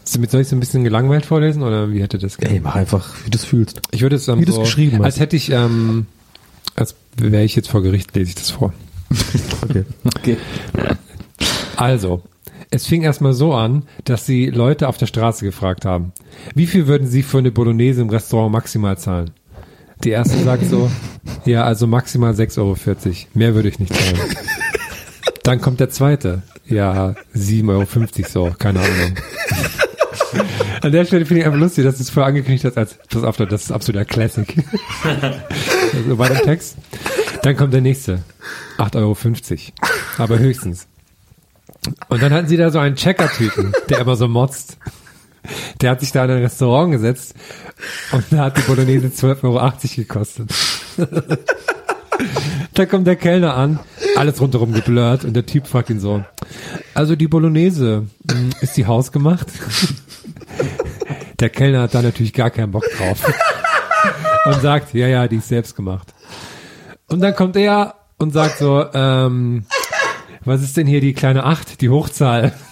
[0.05, 3.31] Soll ich es ein bisschen gelangweilt vorlesen oder wie hätte das Ey, mach einfach, wie
[3.31, 3.81] du es fühlst.
[3.91, 5.05] Ich würde es ähm, Wie so, geschrieben hast.
[5.07, 6.07] als hätte ich, ähm,
[6.77, 8.73] als wäre ich jetzt vor Gericht, lese ich das vor.
[9.69, 9.85] Okay.
[10.19, 10.37] Okay.
[11.77, 12.23] Also,
[12.73, 16.13] es fing erstmal so an, dass sie Leute auf der Straße gefragt haben,
[16.55, 19.31] wie viel würden sie für eine Bolognese im Restaurant maximal zahlen?
[20.05, 20.91] Die erste sagt so,
[21.45, 22.77] ja, also maximal 6,40 Euro.
[23.35, 24.19] Mehr würde ich nicht zahlen.
[25.45, 26.43] Dann kommt der zweite.
[26.67, 29.17] Ja, 7,50 Euro so, keine Ahnung.
[30.81, 33.23] An der Stelle finde ich einfach lustig, dass du es vorher angekündigt hast, als, pass
[33.23, 34.49] auf, das ist absoluter Classic.
[35.05, 36.79] also weiter im Text.
[37.43, 38.23] Dann kommt der nächste.
[38.79, 39.17] 8,50 Euro.
[40.17, 40.89] Aber höchstens.
[42.09, 44.79] Und dann hatten sie da so einen Checker-Typen, der immer so motzt.
[45.81, 47.35] Der hat sich da in ein Restaurant gesetzt
[48.13, 50.55] und da hat die Bolognese 12,80 Euro gekostet.
[52.75, 53.81] da kommt der Kellner an,
[54.15, 56.25] alles rundherum geblurrt und der Typ fragt ihn so,
[56.95, 59.49] also die Bolognese, mh, ist die hausgemacht?
[61.41, 63.19] Der Kellner hat da natürlich gar keinen Bock drauf
[64.45, 66.15] und sagt, ja, ja, die ist selbst gemacht.
[67.09, 69.67] Und dann kommt er und sagt so, ähm,
[70.45, 72.53] was ist denn hier die kleine Acht, die Hochzahl?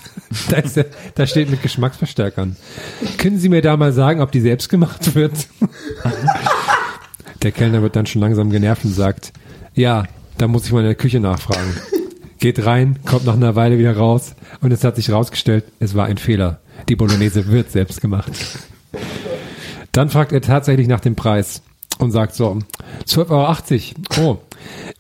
[0.48, 2.56] Da, ist der, da steht mit Geschmacksverstärkern.
[3.16, 5.32] Können Sie mir da mal sagen, ob die selbst gemacht wird?
[7.42, 9.32] Der Kellner wird dann schon langsam genervt und sagt,
[9.74, 10.04] ja,
[10.36, 11.74] da muss ich mal in der Küche nachfragen.
[12.38, 16.06] Geht rein, kommt nach einer Weile wieder raus und es hat sich rausgestellt, es war
[16.06, 16.60] ein Fehler.
[16.88, 18.32] Die Bolognese wird selbst gemacht.
[19.92, 21.62] Dann fragt er tatsächlich nach dem Preis
[22.00, 22.58] und sagt so,
[23.06, 24.32] 12,80 Euro.
[24.32, 24.38] Oh,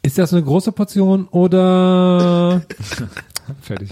[0.02, 2.62] ist das eine große Portion oder...
[3.62, 3.90] Fertig.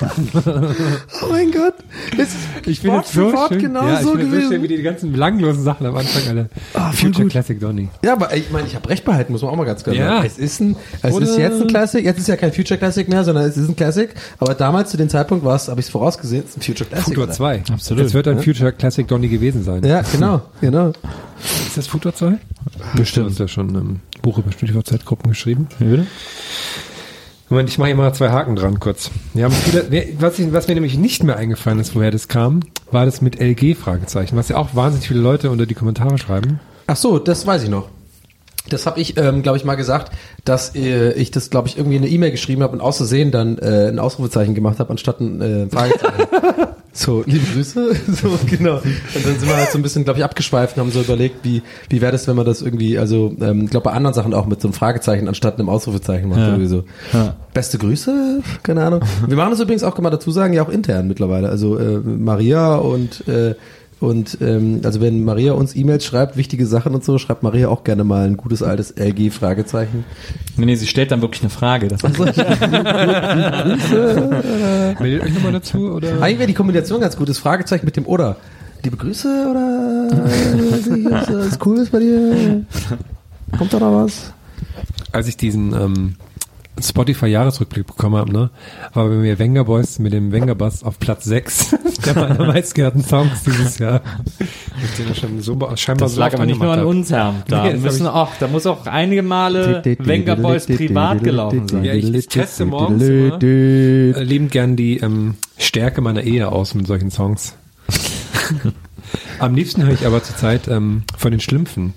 [1.22, 1.74] Oh mein Gott.
[2.16, 2.32] Ist
[2.66, 3.58] Ich finde Wort es so für Wort schön.
[3.62, 4.52] genau ja, ich so es so gewesen.
[4.52, 6.48] schön, wie die ganzen belanglosen Sachen am Anfang alle.
[6.74, 7.32] Ah, Future gut.
[7.32, 7.88] Classic Donny.
[8.04, 10.08] Ja, aber ich meine, ich habe recht behalten, muss man auch mal ganz klar Ja.
[10.16, 10.26] sagen.
[10.26, 13.08] Es ist ein, es Oder- ist jetzt ein Classic, jetzt ist ja kein Future Classic
[13.08, 14.10] mehr, sondern es ist ein Classic.
[14.38, 16.88] Aber damals zu dem Zeitpunkt war es, habe ich es vorausgesehen, es ist ein Future
[16.88, 17.06] Classic.
[17.06, 17.32] Futur oder?
[17.32, 17.62] 2.
[17.72, 18.04] Absolut.
[18.06, 19.82] Es wird ein Future Classic Donny gewesen sein.
[19.84, 20.92] Ja, genau, genau.
[21.66, 22.38] Ist das Futur 2?
[22.94, 23.26] Bestimmt.
[23.26, 25.68] Du hast ja schon ein Buch über StudiVZ-Gruppen geschrieben.
[25.78, 26.06] Wie bitte?
[27.48, 29.10] Moment, ich mache hier mal zwei Haken dran kurz.
[29.32, 29.88] Wir haben viele,
[30.18, 33.40] was, ich, was mir nämlich nicht mehr eingefallen ist, woher das kam, war das mit
[33.40, 36.58] LG-Fragezeichen, was ja auch wahnsinnig viele Leute unter die Kommentare schreiben.
[36.88, 37.88] Ach so, das weiß ich noch.
[38.68, 40.12] Das habe ich, ähm, glaube ich, mal gesagt,
[40.44, 43.30] dass äh, ich das, glaube ich, irgendwie in eine E-Mail geschrieben habe und aus Versehen
[43.30, 46.26] dann äh, ein Ausrufezeichen gemacht habe, anstatt ein äh, Fragezeichen.
[46.92, 47.94] so, liebe Grüße.
[48.08, 48.76] so, genau.
[48.76, 51.44] Und dann sind wir halt so ein bisschen, glaube ich, abgeschweift und haben so überlegt,
[51.44, 54.34] wie, wie wäre das, wenn man das irgendwie, also ähm, ich glaube bei anderen Sachen
[54.34, 56.40] auch mit so einem Fragezeichen anstatt einem Ausrufezeichen macht.
[56.40, 56.48] Ja.
[56.48, 56.84] Irgendwie so.
[57.12, 57.36] Ja.
[57.54, 59.00] Beste Grüße, keine Ahnung.
[59.26, 61.48] Wir machen das übrigens auch, kann man dazu sagen, ja auch intern mittlerweile.
[61.48, 63.54] Also äh, Maria und äh,
[63.98, 67.82] Und ähm, also wenn Maria uns E-Mails schreibt, wichtige Sachen und so, schreibt Maria auch
[67.82, 70.04] gerne mal ein gutes altes LG-Fragezeichen.
[70.58, 71.88] Nee, nee, sie stellt dann wirklich eine Frage.
[71.88, 72.36] Das Meldet
[75.22, 76.20] euch nochmal dazu, oder?
[76.20, 78.36] Eigentlich wäre die Kombination ganz gut, das Fragezeichen mit dem Oder.
[78.82, 80.08] Liebe Grüße oder
[80.76, 80.90] ist
[81.28, 82.64] alles cool ist bei dir?
[83.56, 84.34] Kommt da noch was?
[85.10, 86.16] Als ich diesen ähm,
[86.80, 88.50] Spotify-Jahresrückblick bekommen habe, ne,
[88.92, 93.02] war bei mir Wenger Boys mit dem Wenger Bass auf Platz 6 der meiner meistgehörten
[93.02, 94.02] Songs dieses Jahr.
[94.84, 97.34] Ich den schon so, scheinbar Das so lag aber nicht nur an uns, Herr.
[97.48, 101.84] Da Nee, müssen auch, da muss auch einige Male Wenger Boys privat gelaufen hab.
[101.84, 102.14] Ja, sein.
[102.14, 107.10] ich teste morgens immer, äh, liebend gern die ähm, Stärke meiner Ehe aus mit solchen
[107.10, 107.56] Songs.
[109.38, 111.94] Am liebsten höre ich aber zurzeit ähm, von den Schlümpfen.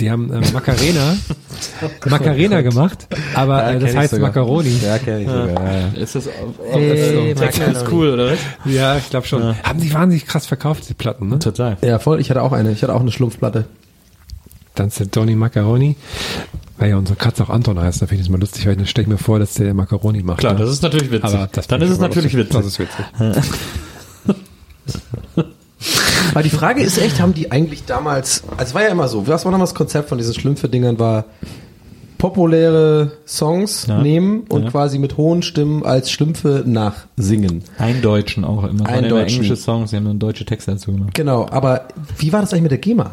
[0.00, 1.16] Die haben ähm, Macarena,
[2.06, 4.78] Macarena gemacht, aber äh, das heißt Macaroni.
[4.84, 5.48] Ja, kenn ich sogar.
[5.48, 5.86] Ja, ja.
[6.02, 6.28] Ist das,
[6.70, 8.38] Hey, das ist cool, oder was?
[8.66, 9.56] Ja, ich glaube schon.
[9.62, 11.38] Haben sich wahnsinnig krass verkauft, die Platten, ne?
[11.38, 11.76] Total.
[11.82, 12.20] ja, voll.
[12.20, 12.72] Ich hatte auch eine.
[12.72, 13.64] Ich hatte auch eine Schlumpfplatte.
[14.74, 15.96] Dann ist der Donny Macaroni.
[16.78, 18.84] Weil ja unsere Katze auch Anton heißt, da finde ich das mal lustig, weil dann
[18.86, 20.40] stelle ich mir vor, dass der Macaroni macht.
[20.40, 20.58] Klar, ne?
[20.58, 21.24] das ist natürlich witzig.
[21.24, 22.54] Aber das Dann ist es natürlich lustig.
[22.54, 22.78] witzig.
[23.16, 23.46] Das ist
[25.34, 25.46] witzig.
[26.32, 29.26] Weil die Frage ist echt, haben die eigentlich damals, also es war ja immer so,
[29.26, 31.24] was war damals das Konzept von diesen Schlümpfe-Dingern war,
[32.18, 34.00] populäre Songs Ja.
[34.00, 34.70] nehmen und Ja.
[34.70, 37.62] quasi mit hohen Stimmen als Schlümpfe nachsingen.
[37.78, 38.86] Eindeutschen auch immer.
[38.86, 39.42] Eindeutschen.
[39.42, 41.14] englische Songs, die haben dann deutsche Texte dazu gemacht.
[41.14, 43.10] Genau, aber wie war das eigentlich mit der GEMA?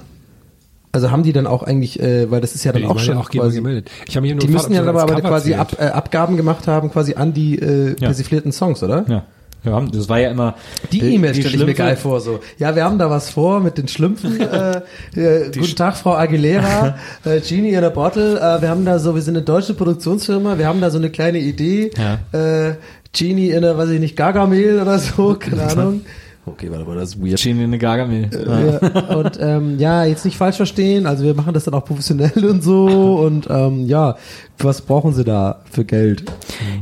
[0.94, 3.16] Also haben die dann auch eigentlich, äh, weil das ist ja dann Die auch schon
[3.16, 3.90] ja auch quasi, gemeldet.
[4.08, 6.38] Ich habe mich nur die gefragt, müssen ja dann aber, aber quasi Ab, äh, Abgaben
[6.38, 9.04] gemacht haben, quasi an die äh, persiflierten Songs, oder?
[9.10, 9.24] Ja.
[9.66, 10.56] Ja, das war ja immer.
[10.92, 12.42] Die E-Mail stelle ich mir geil vor, so.
[12.58, 14.40] Ja, wir haben da was vor mit den Schlümpfen.
[14.42, 14.82] äh,
[15.16, 18.38] äh, guten Tag, Frau Aguilera, äh, Genie in a Bottle.
[18.38, 21.10] Äh, wir haben da so, wir sind eine deutsche Produktionsfirma, wir haben da so eine
[21.10, 21.92] kleine Idee.
[21.98, 22.68] Ja.
[22.68, 22.76] Äh,
[23.14, 26.02] Genie in a, weiß ich nicht, Gargamel oder so, keine Ahnung.
[26.46, 27.42] Okay, warte mal, das ist weird.
[27.42, 28.30] Genie in eine Gargamel.
[28.34, 32.46] Ja, und ähm, ja, jetzt nicht falsch verstehen, also wir machen das dann auch professionell
[32.50, 32.86] und so
[33.20, 34.18] und ähm, ja,
[34.58, 36.26] was brauchen sie da für Geld?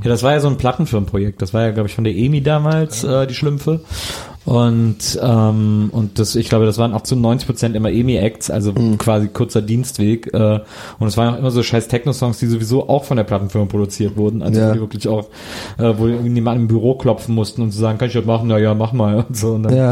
[0.04, 1.42] Ja, das war ja so ein Plattenfirmenprojekt.
[1.42, 3.82] Das war ja, glaube ich, von der EMI damals, äh, die Schlümpfe.
[4.44, 8.74] Und, ähm, und das, ich glaube, das waren auch zu 90 Prozent immer EMI-Acts, also
[8.98, 10.34] quasi kurzer Dienstweg.
[10.34, 10.60] Äh,
[11.00, 14.18] und es waren auch immer so scheiß Techno-Songs, die sowieso auch von der Plattenfirma produziert
[14.18, 14.42] wurden.
[14.42, 14.74] Also Ja.
[14.74, 15.26] die wirklich auch,
[15.78, 18.48] äh, wo jemand im Büro klopfen mussten und zu sagen, kann ich das machen?
[18.48, 19.26] Na ja, mach mal.
[19.30, 19.54] Und so.
[19.54, 19.92] Und dann Ja.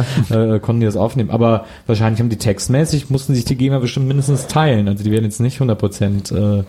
[0.56, 1.30] äh, konnten die das aufnehmen.
[1.30, 4.88] Aber wahrscheinlich haben die textmäßig, mussten sich die GEMA bestimmt mindestens teilen.
[4.88, 6.64] Also die werden jetzt nicht 100 Prozent äh,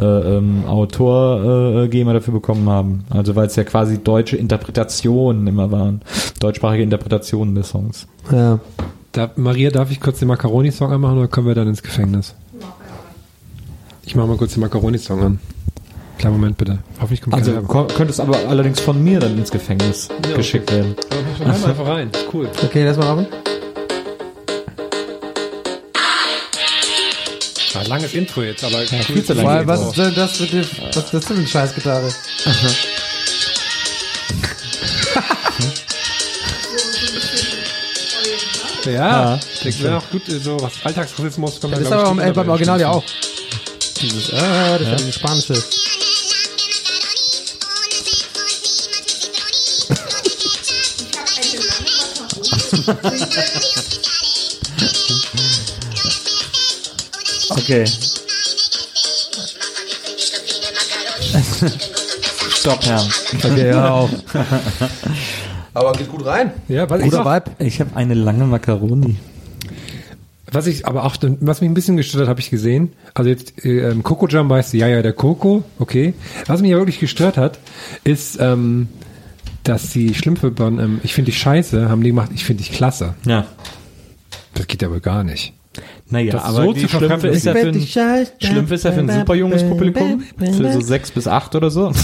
[0.00, 3.04] äh, ähm, Autor äh, GEMA dafür bekommen haben.
[3.10, 6.00] Also weil es ja quasi deutsche Interpretationen immer waren.
[6.40, 7.19] Deutschsprachige Interpretationen
[7.54, 8.06] des Songs.
[8.32, 8.58] Ja.
[9.12, 12.34] Da, Maria, darf ich kurz den Macaroni-Song anmachen oder kommen wir dann ins Gefängnis?
[14.04, 15.40] Ich mache mal kurz den Macaroni-Song an.
[16.18, 16.78] Kleinen Moment bitte.
[17.00, 20.94] Hoffentlich kommt Also ko- könnte es aber allerdings von mir dann ins Gefängnis geschickt werden.
[21.10, 22.10] Aber mach mal einfach rein.
[22.12, 22.48] Ist cool.
[22.62, 23.26] Okay, lass mal haben.
[27.72, 28.86] War ein langes Intro jetzt, aber cool.
[28.86, 29.46] viel zu lang.
[29.46, 32.08] Weil, geht's was ist denn das mit dem, was ist das für eine Scheißgitarre?
[38.86, 42.34] Ja, das wäre auch gut, äh, so was Alltagsrassismus kommt Das da, ist aber beim
[42.34, 43.04] bei Original ja auch.
[44.00, 45.54] Dieses, ah, das ist ja dieses spanische.
[57.50, 57.84] Okay.
[62.54, 63.06] Stopp, Herr.
[63.34, 64.10] Okay, ja auch.
[65.74, 66.52] Aber geht gut rein.
[66.68, 67.50] Ja, was ich, Guter auch, Vibe.
[67.58, 69.16] Ich habe eine lange Macaroni.
[70.50, 72.92] was ich aber auch, was mich ein bisschen gestört hat, habe ich gesehen.
[73.14, 76.14] Also jetzt, äh, ähm, Coco Jump heißt ja, ja, der Coco, okay.
[76.46, 77.58] Was mich ja wirklich gestört hat,
[78.04, 78.88] ist, ähm,
[79.62, 82.72] dass die Schlümpfe von, ähm, ich finde dich scheiße, haben die gemacht, ich finde dich
[82.72, 83.14] klasse.
[83.26, 83.46] Ja.
[84.54, 85.52] Das geht ja wohl gar nicht.
[86.08, 89.08] Naja, Das aber so die Schlümpfe ist ja für ein, Schlümpfe ist ja für ein
[89.08, 90.22] super junges Publikum.
[90.38, 91.86] Für so sechs bis acht oder so.
[91.88, 91.94] Ob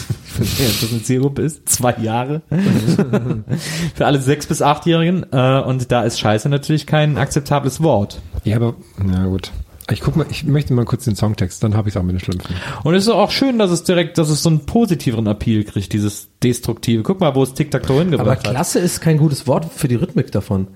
[0.81, 1.69] das eine Zielgruppe ist.
[1.69, 2.43] Zwei Jahre.
[3.95, 5.27] für alle sechs bis achtjährigen.
[5.33, 8.21] Äh, und da ist Scheiße natürlich kein akzeptables Wort.
[8.45, 9.53] Ja, aber, na gut.
[9.91, 12.17] Ich guck mal, ich möchte mal kurz den Songtext, dann habe ich es auch mit
[12.17, 12.57] den Schlümpfen.
[12.83, 15.93] Und es ist auch schön, dass es direkt, dass es so einen positiveren Appeal kriegt,
[15.93, 17.05] dieses Destruktive.
[17.05, 18.51] Guck mal, wo es Tic-Tac-Toe Aber hingebracht hat.
[18.55, 20.67] klasse ist kein gutes Wort für die Rhythmik davon.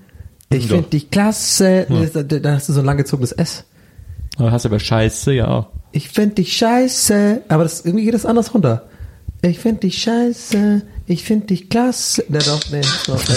[0.51, 1.87] Ich finde dich klasse.
[2.13, 3.63] Da, da hast du so ein langgezogenes S.
[4.37, 5.67] Aber hast du aber Scheiße, ja auch.
[5.91, 7.43] Ich find dich scheiße.
[7.49, 8.87] Aber das, irgendwie geht das anders runter.
[9.41, 10.83] Ich find dich scheiße.
[11.05, 12.23] Ich find dich klasse.
[12.29, 12.81] Ne, doch, nee.
[13.07, 13.35] Doch, nee.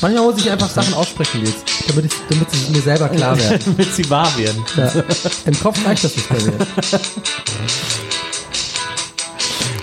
[0.00, 3.60] Manchmal muss ich einfach Sachen aussprechen jetzt, damit, ich, damit sie mir selber klar werden.
[3.64, 4.62] Damit sie wahr werden.
[4.76, 4.92] Ja.
[5.46, 6.52] Im Kopf reicht das nicht bei mir.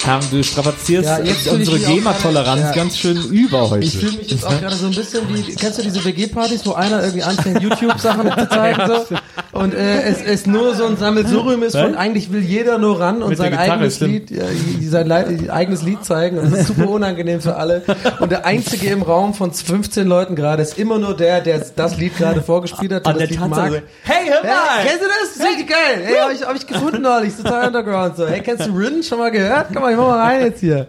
[0.05, 2.71] Haben, du strapazierst Ja, jetzt unsere GEMA-Toleranz ja.
[2.73, 3.85] ganz schön über heute.
[3.85, 6.73] Ich fühle mich jetzt auch gerade so ein bisschen wie, kennst du diese WG-Partys, wo
[6.73, 9.15] einer irgendwie anfängt, YouTube-Sachen zu zeigen so?
[9.57, 11.97] und äh, es es nur so ein Sammelsurium ist von, Was?
[11.97, 13.99] eigentlich will jeder nur ran und Mit sein eigenes.
[14.01, 14.43] Lied, ja,
[14.81, 17.83] sein eigenes Lied zeigen und das ist super unangenehm für alle.
[18.19, 21.97] Und der Einzige im Raum von 15 Leuten gerade ist immer nur der, der das
[21.97, 23.83] Lied gerade vorgespielt hat und An das der Lied mag.
[24.03, 25.35] Hey, hör Hey, kennst du das?
[25.37, 26.03] Ist richtig geil.
[26.03, 28.17] Hey, hab ich, hab ich gefunden neulich, total underground.
[28.17, 29.01] So, hey, kennst du Rin?
[29.03, 29.67] Schon mal gehört?
[29.73, 30.87] Komm mal, ich mach mal rein jetzt hier.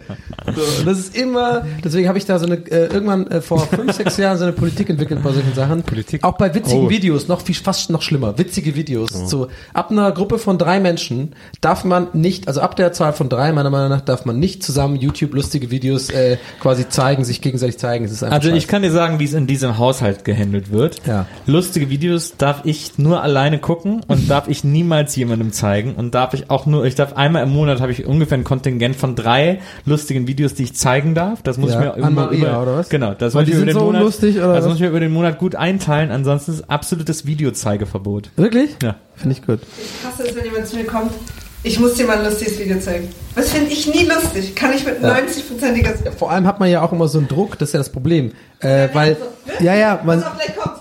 [0.55, 3.92] So, das ist immer, deswegen habe ich da so eine, äh, irgendwann äh, vor fünf,
[3.92, 5.82] sechs Jahren so eine Politik entwickelt bei solchen Sachen.
[5.82, 6.22] Politik?
[6.24, 6.90] Auch bei witzigen Oh.
[6.90, 8.36] Videos, noch viel, fast noch schlimmer.
[8.38, 9.11] Witzige Videos.
[9.11, 13.28] So, ab einer Gruppe von drei Menschen darf man nicht, also ab der Zahl von
[13.28, 17.40] drei, meiner Meinung nach, darf man nicht zusammen YouTube lustige Videos äh, quasi zeigen, sich
[17.40, 18.05] gegenseitig zeigen.
[18.05, 18.66] Es ist einfach Also ich scheiße.
[18.66, 21.00] kann dir sagen, wie es in diesem Haushalt gehandelt wird.
[21.07, 21.26] Ja.
[21.46, 26.34] Lustige Videos darf ich nur alleine gucken und darf ich niemals jemandem zeigen und darf
[26.34, 29.61] ich auch nur, ich darf einmal im Monat habe ich ungefähr ein Kontingent von drei
[29.84, 31.42] lustigen Videos, die ich zeigen darf.
[31.42, 32.88] Das muss Ja, ich mir an immer Maria, über, oder was?
[32.88, 34.66] Genau, das muss ich mir über den so Monat, lustig, oder das was?
[34.66, 36.11] muss ich mir über den Monat gut einteilen.
[36.11, 38.30] Ansonsten ist absolutes Videozeigeverbot.
[38.36, 38.76] Wirklich?
[38.82, 38.97] Ja.
[39.16, 39.61] Finde ich gut.
[39.78, 41.12] Ich hasse es, wenn jemand zu mir kommt.
[41.66, 43.09] Ich muss dir mal ein lustiges Video zeigen.
[43.34, 44.55] Was finde ich nie lustig?
[44.55, 47.70] Kann ich mit 90%iger Vor allem hat man ja auch immer so einen Druck, das
[47.70, 48.32] ist ja das Problem.
[48.61, 49.16] Äh, weil,
[49.61, 50.73] ja, ja, man, Pass auf.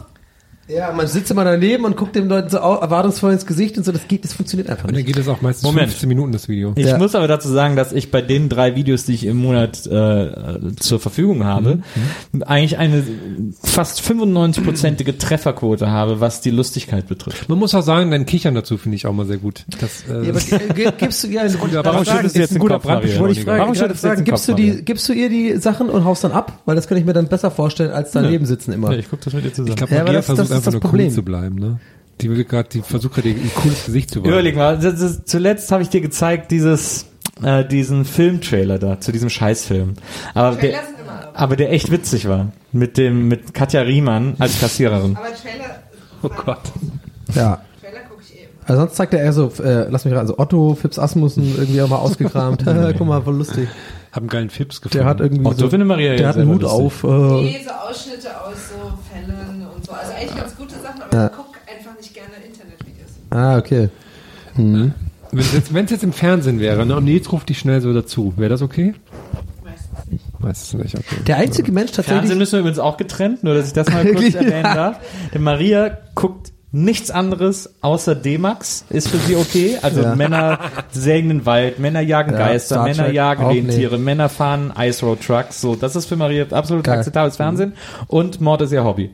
[0.67, 3.91] Ja, man sitzt immer daneben und guckt den Leuten so erwartungsvoll ins Gesicht und so,
[3.91, 5.07] das geht, das funktioniert einfach Und dann nicht.
[5.07, 5.89] geht es auch meistens Moment.
[5.89, 6.71] 15 Minuten, das Video.
[6.75, 6.97] Ich Ja.
[6.97, 10.31] muss aber dazu sagen, dass ich bei den drei Videos, die ich im Monat äh,
[10.79, 11.79] zur Verfügung habe,
[12.45, 13.03] eigentlich eine
[13.61, 17.49] fast 95-prozentige Trefferquote habe, was die Lustigkeit betrifft.
[17.49, 19.65] Man muss auch sagen, dein Kichern dazu finde ich auch mal sehr gut.
[19.81, 21.41] Das, äh, Ja, aber gibst du, ja,
[21.83, 22.91] Warum schüttelst du jetzt ein guter Maria?
[22.93, 23.19] Brandbeschleuniger.
[23.27, 25.89] wollte ich fragen, Warum schüttelst du jetzt gibst du die, gibst du ihr die Sachen
[25.89, 26.59] und haust dann ab?
[26.65, 28.91] Weil das kann ich mir dann besser vorstellen, als daneben sitzen immer.
[28.93, 29.69] Ja, ich guck das mit dir zusammen.
[29.71, 30.03] ich glaube, Ja,
[30.63, 31.07] ist einfach das nur Problem.
[31.07, 31.79] cool zu bleiben, ne?
[32.21, 34.31] Die will gerade, die versucht gerade ein cooles Gesicht zu wahren.
[34.31, 37.07] Überleg mal, das ist, zuletzt habe ich dir gezeigt, dieses,
[37.41, 39.93] äh, diesen Filmtrailer da, zu diesem Scheißfilm.
[40.33, 41.29] Aber der, Trailer sind immer.
[41.33, 42.51] aber der echt witzig war.
[42.71, 45.15] Mit dem, mit Katja Riemann als Kassiererin.
[45.17, 45.83] Aber Trailer.
[46.21, 46.61] Oh Gott.
[47.33, 47.61] Ja.
[47.81, 48.47] Trailer gucke ich eh.
[48.65, 51.81] Also sonst zeigt er eher so, äh, lass mich raten, so Otto, Fips Asmussen irgendwie
[51.81, 52.63] auch mal ausgekramt.
[52.97, 53.67] Guck mal, voll lustig.
[54.11, 54.99] Hab einen geilen Fips gefunden.
[54.99, 56.79] Der hat irgendwie Otto so, findet Maria der hat einen Hut lustig.
[56.79, 57.03] auf.
[57.03, 58.93] Äh, Nee, so Ausschnitte aus so
[60.23, 61.25] eigentlich ganz gute Sachen, aber Ja.
[61.27, 63.09] ich gucke einfach nicht gerne Internetvideos.
[63.31, 63.89] ah, okay.
[64.55, 64.93] Wenn
[65.39, 68.33] es jetzt, wenn's jetzt im Fernsehen wäre, ne, und jetzt ruft dich schnell so dazu,
[68.37, 68.93] wäre das okay?
[69.63, 70.39] Meistens nicht.
[70.39, 71.15] Meistens nicht, okay.
[71.25, 72.37] Der einzige Mensch Fernsehen tatsächlich.
[72.37, 74.35] müssen wir übrigens auch getrennt, nur dass ich das mal kurz Wirklich?
[74.35, 74.97] erwähnen darf.
[75.33, 79.77] Denn Maria guckt nichts anderes außer D-Max, ist für sie okay.
[79.81, 80.15] Also Ja.
[80.15, 80.59] Männer
[80.91, 85.03] sägen den Wald, Männer jagen Ja, Geister, Star Männer Trek jagen Rentiere, Männer fahren Ice
[85.05, 85.61] Road Trucks.
[85.61, 86.97] So, das ist für Maria absolut Geil.
[86.99, 87.73] akzeptables Fernsehen.
[88.07, 89.11] Und Mord ist ihr Hobby.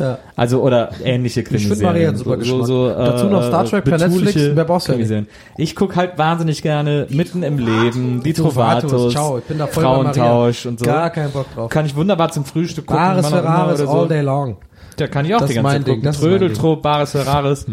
[0.00, 0.18] Ja.
[0.36, 2.08] Also oder ähnliche Krimiserien.
[2.08, 3.06] einen super so, so, Geschmack.
[3.06, 5.22] Dazu noch Star Trek per Netflix, mehr brauchst du ja.
[5.56, 9.82] Ich guck halt wahnsinnig gerne mitten im Leben, die Trovatos, ciao, ich bin da voll
[9.82, 10.84] bei Frauentausch und so.
[10.84, 11.70] Gar keinen Bock drauf.
[11.70, 13.02] Kann ich wunderbar zum Frühstück gucken.
[13.02, 13.98] Bares Ferraris oder so.
[14.00, 14.56] all day long.
[14.96, 16.04] Da kann ich auch Das die ganze mein Zeit Ding, gucken.
[16.04, 17.66] das ist mein Trödeltrupp, Bares Ferraris.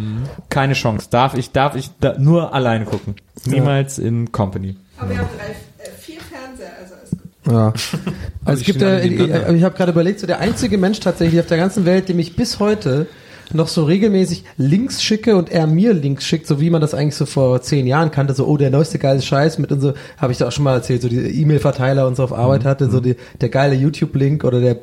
[0.49, 1.07] Keine Chance.
[1.09, 3.15] Darf ich, darf ich da nur alleine gucken.
[3.45, 4.75] Niemals in Company.
[4.97, 7.53] Aber wir haben drei, äh, vier Fernseher, also ist gut.
[7.53, 7.73] Ja.
[8.45, 11.39] Also es die gibt ja, ich, ich habe gerade überlegt, so der einzige Mensch tatsächlich
[11.39, 13.07] auf der ganzen Welt, dem ich bis heute
[13.51, 17.15] noch so regelmäßig Links schicke und er mir Links schickt, so wie man das eigentlich
[17.15, 20.31] so vor zehn Jahren kannte, so, oh, der neueste geile Scheiß mit und so, habe
[20.31, 22.99] ich da auch schon mal erzählt, so die E-Mail-Verteiler und so auf Arbeit hatte, so
[22.99, 24.73] die, der geile YouTube-Link oder der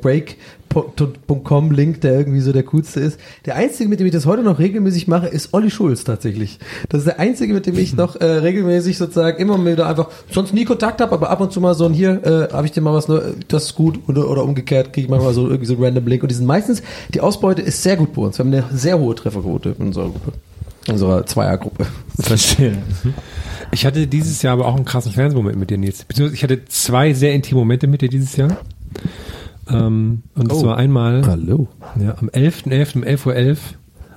[0.71, 3.19] Break.com-Link, der irgendwie so der coolste ist.
[3.45, 6.59] Der einzige, mit dem ich das heute noch regelmäßig mache, ist Olli Schulz tatsächlich.
[6.89, 10.53] Das ist der einzige, mit dem ich noch äh, regelmäßig sozusagen immer wieder einfach, sonst
[10.53, 12.81] nie Kontakt habe, aber ab und zu mal so ein hier, äh, habe ich dir
[12.81, 15.73] mal was, ne, das ist gut oder, oder umgekehrt, kriege ich manchmal so irgendwie so
[15.73, 16.23] einen random Link.
[16.23, 16.81] Und die sind meistens,
[17.13, 18.37] die Ausbeute ist sehr gut bei uns.
[18.37, 20.33] Wir haben eine sehr hohe Trefferquote in unserer Gruppe.
[20.87, 21.85] In unserer Zweiergruppe.
[22.19, 22.77] Verstehe.
[23.73, 26.03] Ich hatte dieses Jahr aber auch einen krassen Fernsehmoment mit dir, Nils.
[26.03, 28.57] Beziehungsweise ich hatte zwei sehr intime Momente mit dir dieses Jahr.
[29.73, 30.67] Ähm, und das Oh.
[30.67, 31.67] war einmal Hallo.
[31.99, 32.95] ja, am 11.11.
[32.95, 33.57] um 11.11 Uhr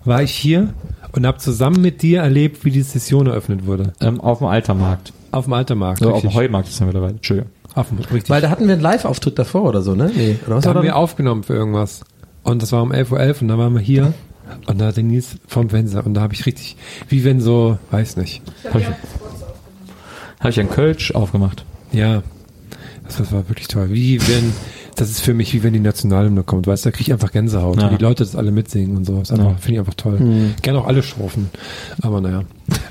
[0.05, 0.75] war ich hier
[1.13, 3.93] und habe zusammen mit dir erlebt, wie die Session eröffnet wurde.
[4.01, 5.13] Ähm, auf dem Altermarkt.
[5.33, 6.01] Auf dem Altermarkt.
[6.01, 6.35] So, auf dem.
[6.35, 7.15] Heumarkt ist ja mittlerweile.
[7.15, 7.51] Entschuldigung.
[7.75, 8.29] Auf dem, richtig.
[8.31, 10.11] Weil da hatten wir einen Live-Auftritt davor oder so, ne?
[10.15, 12.03] Nee, oder was da haben wir aufgenommen für irgendwas.
[12.43, 14.13] Und das war um 11.11 Uhr und dann waren wir hier
[14.67, 16.77] und da hat der Nils vom Fenster und da habe ich richtig,
[17.09, 18.43] wie wenn so, weiß nicht.
[18.69, 18.87] Habe ich,
[20.41, 21.65] hab ich einen Kölsch aufgemacht.
[21.93, 22.23] Ja,
[23.07, 23.89] das, das war wirklich toll.
[23.91, 24.53] Wie wenn,
[24.95, 27.33] das ist für mich wie wenn die Nationalhymne kommt, weißt du, da kriege ich einfach
[27.33, 27.79] Gänsehaut.
[27.81, 27.89] Ja.
[27.89, 29.19] Und die Leute das alle mitsingen und so.
[29.19, 29.37] Das Ja.
[29.57, 30.53] finde ich einfach toll.
[30.63, 31.51] Gerne auch alle Strophen.
[32.03, 32.43] Aber naja.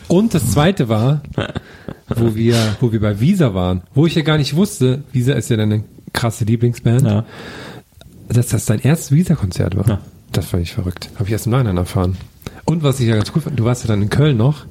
[0.08, 1.22] Und das zweite war,
[2.16, 5.50] wo wir, wo wir bei Visa waren, wo ich ja gar nicht wusste, Visa ist
[5.50, 5.84] ja deine
[6.14, 7.26] krasse Lieblingsband, Ja.
[8.30, 10.00] dass das dein erstes Visa-Konzert war.
[10.32, 11.10] Das fand ich verrückt.
[11.16, 12.18] Habe ich erst im Nachhinein erfahren.
[12.66, 14.66] Und was ich ja ganz cool fand, du warst ja dann in Köln noch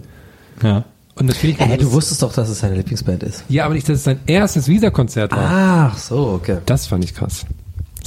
[0.62, 0.84] Ja.
[1.14, 3.44] Und das finde ich das- du wusstest doch, dass es seine Lieblingsband ist.
[3.48, 5.90] Ja, aber nicht, dass es sein erstes Visa-Konzert war.
[5.92, 6.58] Ach so, okay.
[6.66, 7.44] Das fand ich krass.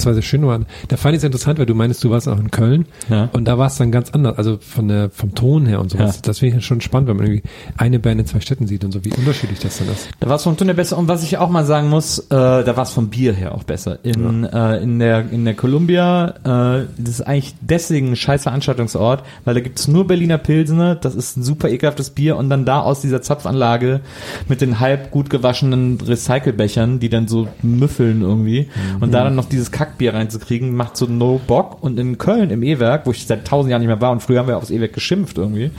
[0.04, 0.44] War sehr schön.
[0.44, 2.86] aber Da fand ich es interessant, weil du meinst, du warst auch in Köln.
[3.08, 3.28] Ja.
[3.32, 4.36] Und da war es dann ganz anders.
[4.38, 6.16] Also von der, vom Ton her und sowas.
[6.16, 6.22] Ja.
[6.22, 8.92] Das finde ich schon spannend, wenn man irgendwie eine Band in zwei Städten sieht und
[8.92, 10.08] so, wie unterschiedlich das dann ist.
[10.20, 10.98] Da war es vom Ton her besser.
[10.98, 13.64] Und was ich auch mal sagen muss, äh, da war es vom Bier her auch
[13.64, 13.98] besser.
[14.04, 19.22] In, äh, in der in der Columbia, äh, das ist eigentlich deswegen ein scheiß Veranstaltungsort,
[19.44, 22.80] weil da gibt's nur Berliner Pilsener, das ist ein super ekelhaftes Bier und dann da
[22.80, 24.00] aus dieser Zapfanlage
[24.48, 28.68] mit den halb gut gewaschenen Recycelbechern, die dann so müffeln irgendwie
[29.00, 31.78] und da dann noch dieses Kackbier reinzukriegen, macht so no Bock.
[31.80, 34.40] Und in Köln im E-Werk, wo ich seit tausend Jahren nicht mehr war und früher
[34.40, 35.70] haben wir aufs E-Werk geschimpft irgendwie,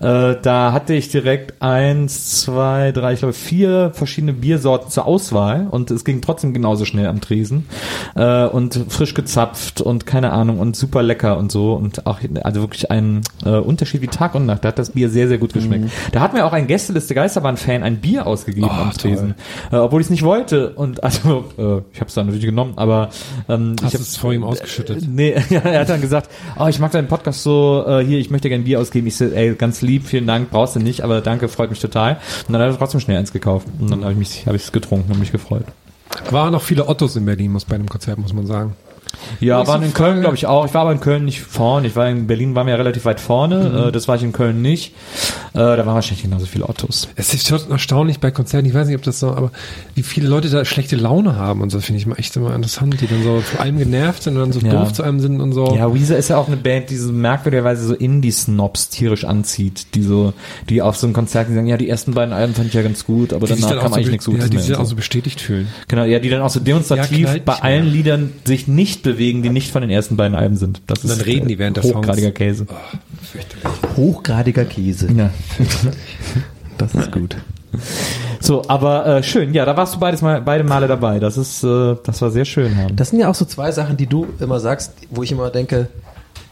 [0.00, 5.66] äh, da hatte ich direkt eins, zwei, drei, ich glaube vier verschiedene Biersorten zur Auswahl
[5.70, 7.66] und es ging trotzdem genauso schnell am Tresen
[8.14, 12.60] äh, und frisch gezapft und keine Ahnung und super lecker und so und auch also
[12.62, 14.64] wirklich ein äh, Unterschied wie Tag und Nacht.
[14.64, 15.84] Da hat das Bier sehr sehr gut geschmeckt.
[15.84, 15.90] Mhm.
[16.12, 19.34] Da hat mir auch ein Gästeliste Geisterbahn-Fan ein Bier ausgegeben Oh, am Tresen,
[19.70, 22.74] äh, obwohl ich es nicht wollte und also äh, ich habe es dann natürlich genommen,
[22.76, 23.10] aber
[23.50, 25.04] ähm, Hast ich es vor ihm ausgeschüttet?
[25.08, 28.30] Nee, ja, er hat dann gesagt, oh, ich mag deinen Podcast so, äh, hier, ich
[28.30, 29.06] möchte gerne Bier ausgeben.
[29.06, 32.18] Ich so, ey, ganz lieb, vielen Dank, brauchst du nicht, aber danke, freut mich total.
[32.46, 33.66] Und dann hat er trotzdem schnell eins gekauft.
[33.78, 35.64] Und dann habe ich mich, habe ich es getrunken und mich gefreut.
[36.30, 38.74] Waren noch viele Ottos in Berlin, muss bei dem Konzert, muss man sagen.
[39.40, 39.92] Ja, waren in.
[39.94, 40.66] Köln, glaube ich, auch.
[40.66, 41.86] Ich war aber in Köln nicht vorne.
[41.86, 43.70] Ich war in Berlin, waren wir ja relativ weit vorne.
[43.70, 43.88] Mhm.
[43.88, 44.94] Äh, das war ich in Köln nicht.
[45.52, 47.08] Äh, da waren wahrscheinlich genauso viele Ottos.
[47.16, 49.50] Es ist schon erstaunlich bei Konzerten, ich weiß nicht, ob das so, aber
[49.94, 53.00] wie viele Leute da schlechte Laune haben und so, finde ich mal echt immer interessant,
[53.00, 54.72] die dann so zu einem genervt sind und dann so Ja.
[54.72, 55.74] doof zu einem sind und so.
[55.76, 60.02] Ja, Weezer ist ja auch eine Band, die so merkwürdigerweise so Indie-Snobs tierisch anzieht, die
[60.02, 60.32] so,
[60.68, 63.04] die auf so einem Konzert sagen, ja, die ersten beiden Alben fand ich ja ganz
[63.04, 64.64] gut, aber die danach dann kam so, eigentlich nichts ja, Gutes die mehr.
[64.64, 64.94] sich dann auch so.
[64.96, 65.68] bestätigt fühlen.
[65.88, 67.86] Genau, ja, die dann auch so Ja, demonstrativ knallt bei allen.
[67.90, 70.82] Liedern sich nicht bewegen, die nicht von den ersten beiden Alben sind.
[70.86, 71.96] Das Und dann ist reden die während der Songs.
[71.96, 72.66] hochgradiger Käse.
[73.96, 75.08] Hochgradiger Käse.
[75.12, 75.30] Ja.
[76.78, 77.36] Das ist gut.
[78.40, 81.18] So, aber äh, schön, ja, da warst du beides mal, beide Male dabei.
[81.18, 82.96] Das ist, äh, das war sehr schön haben.
[82.96, 85.88] Das sind ja auch so zwei Sachen, die du immer sagst, wo ich immer denke,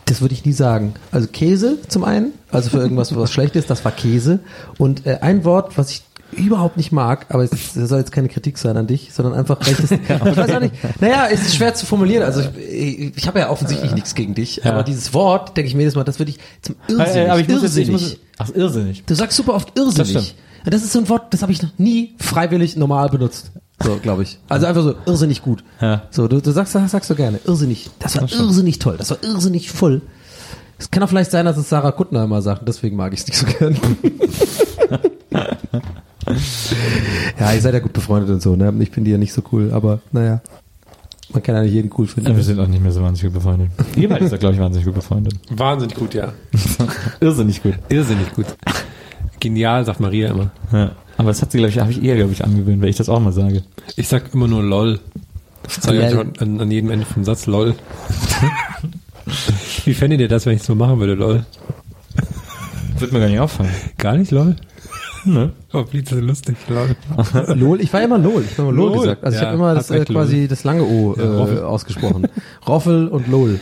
[0.05, 0.93] das würde ich nie sagen.
[1.13, 4.41] Also Käse zum einen, also für irgendwas, was schlecht ist, das war Käse.
[4.77, 6.03] Und äh, ein Wort, was ich
[6.33, 9.59] überhaupt nicht mag, aber es das soll jetzt keine Kritik sein an dich, sondern einfach,
[9.61, 13.17] weil ich das, ich weiß auch nicht, naja, es ist schwer zu formulieren, also ich,
[13.17, 14.73] ich habe ja offensichtlich nichts gegen dich, Ja.
[14.73, 17.41] aber dieses Wort, denke ich mir jedes Mal, das würde ich zum irrsinnig, Äh, aber
[17.41, 18.03] ich muss jetzt, ich irrsinnig.
[18.03, 19.05] muss, ach, irrsinnig.
[19.05, 20.11] Du sagst super oft Das irrsinnig.
[20.11, 20.35] stimmt.
[20.65, 23.51] Ja, Das ist so ein Wort, das habe ich noch nie freiwillig normal benutzt.
[23.83, 24.39] So, glaube ich.
[24.49, 25.63] Also einfach so irrsinnig gut.
[25.81, 26.03] Ja.
[26.11, 27.39] So, du, du sagst, das sagst du gerne.
[27.47, 27.89] Irrsinnig.
[28.01, 28.97] Das war irrsinnig toll.
[28.99, 30.03] Das war irrsinnig voll.
[30.81, 33.27] Es kann auch vielleicht sein, dass es Sarah Kuttner immer sagt, deswegen mag ich es
[33.29, 33.77] nicht so gern.
[37.39, 38.73] ja, ihr seid ja gut befreundet und so, ne?
[38.81, 40.41] Ich finde die ja nicht so cool, aber naja.
[41.31, 42.35] Man kann ja nicht jeden cool finden.
[42.35, 43.71] Wir sind auch nicht mehr so wahnsinnig gut befreundet.
[43.97, 45.35] Ihr beide seid, glaube ich, wahnsinnig gut befreundet.
[45.51, 46.33] Wahnsinnig gut, ja.
[47.21, 47.75] Irrsinnig gut.
[47.91, 48.47] Irrsinnig gut.
[49.39, 50.51] Genial, sagt Maria immer.
[50.73, 50.93] Ja.
[51.19, 53.09] Aber das hat sie, glaube ich, habe ich eher, glaube ich, angewöhnt, wenn ich das
[53.09, 53.63] auch mal sage.
[53.97, 55.01] Ich sag immer nur LOL.
[55.65, 57.75] Das sage ich an, an jedem Ende vom Satz LOL.
[59.85, 61.45] Wie fändet ihr das, wenn ich es so machen würde, LOL?
[62.99, 63.71] Wird mir gar nicht auffallen.
[63.99, 64.57] Gar nicht LOL?
[65.35, 65.53] Ne?
[65.73, 66.57] Oh, wie ist lustig,
[67.55, 67.81] LOL.
[67.81, 68.99] Ich war immer Lol, ich habe immer Lol, Lol.
[69.01, 69.25] gesagt.
[69.25, 70.49] Also ich Ja, habe immer das äh, quasi Lol.
[70.49, 71.63] das lange O Ja, äh, Roffel.
[71.63, 72.27] ausgesprochen.
[72.67, 73.61] Roffel und Lol.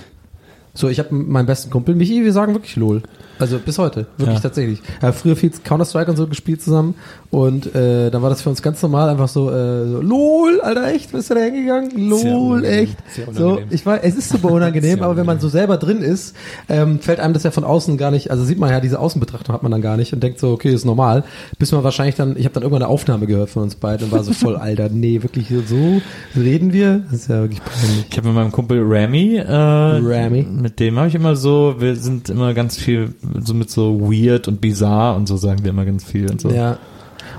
[0.76, 3.02] So, ich habe meinen besten Kumpel Michi, wir sagen wirklich Lol.
[3.38, 4.40] Also bis heute, wirklich Ja.
[4.42, 4.80] tatsächlich.
[5.00, 6.94] Er hat früher viel Counter-Strike und so gespielt zusammen
[7.30, 10.86] und äh, dann war das für uns ganz normal einfach so, äh, so LOL, Alter,
[10.88, 11.90] echt, bist du da hingegangen?
[12.08, 12.96] LOL, echt.
[13.34, 16.34] So, ich weiß, es ist super unangenehm, aber wenn man so selber drin ist,
[16.70, 19.54] ähm, fällt einem das ja von außen gar nicht, also sieht man ja, diese Außenbetrachtung
[19.54, 21.24] hat man dann gar nicht und denkt so, okay, ist normal.
[21.58, 24.12] Bis man wahrscheinlich dann, ich habe dann irgendwann eine Aufnahme gehört von uns beiden und
[24.12, 26.00] war so voll, Alter, nee, wirklich so
[26.34, 27.02] reden wir?
[27.10, 28.06] Das ist ja wirklich peinlich.
[28.10, 30.46] Ich habe mit meinem Kumpel Ramy, äh, Ramy.
[30.66, 34.48] Mit dem habe ich immer so, wir sind immer ganz viel so mit so weird
[34.48, 36.50] und bizarre und so sagen wir immer ganz viel und so.
[36.50, 36.78] Ja.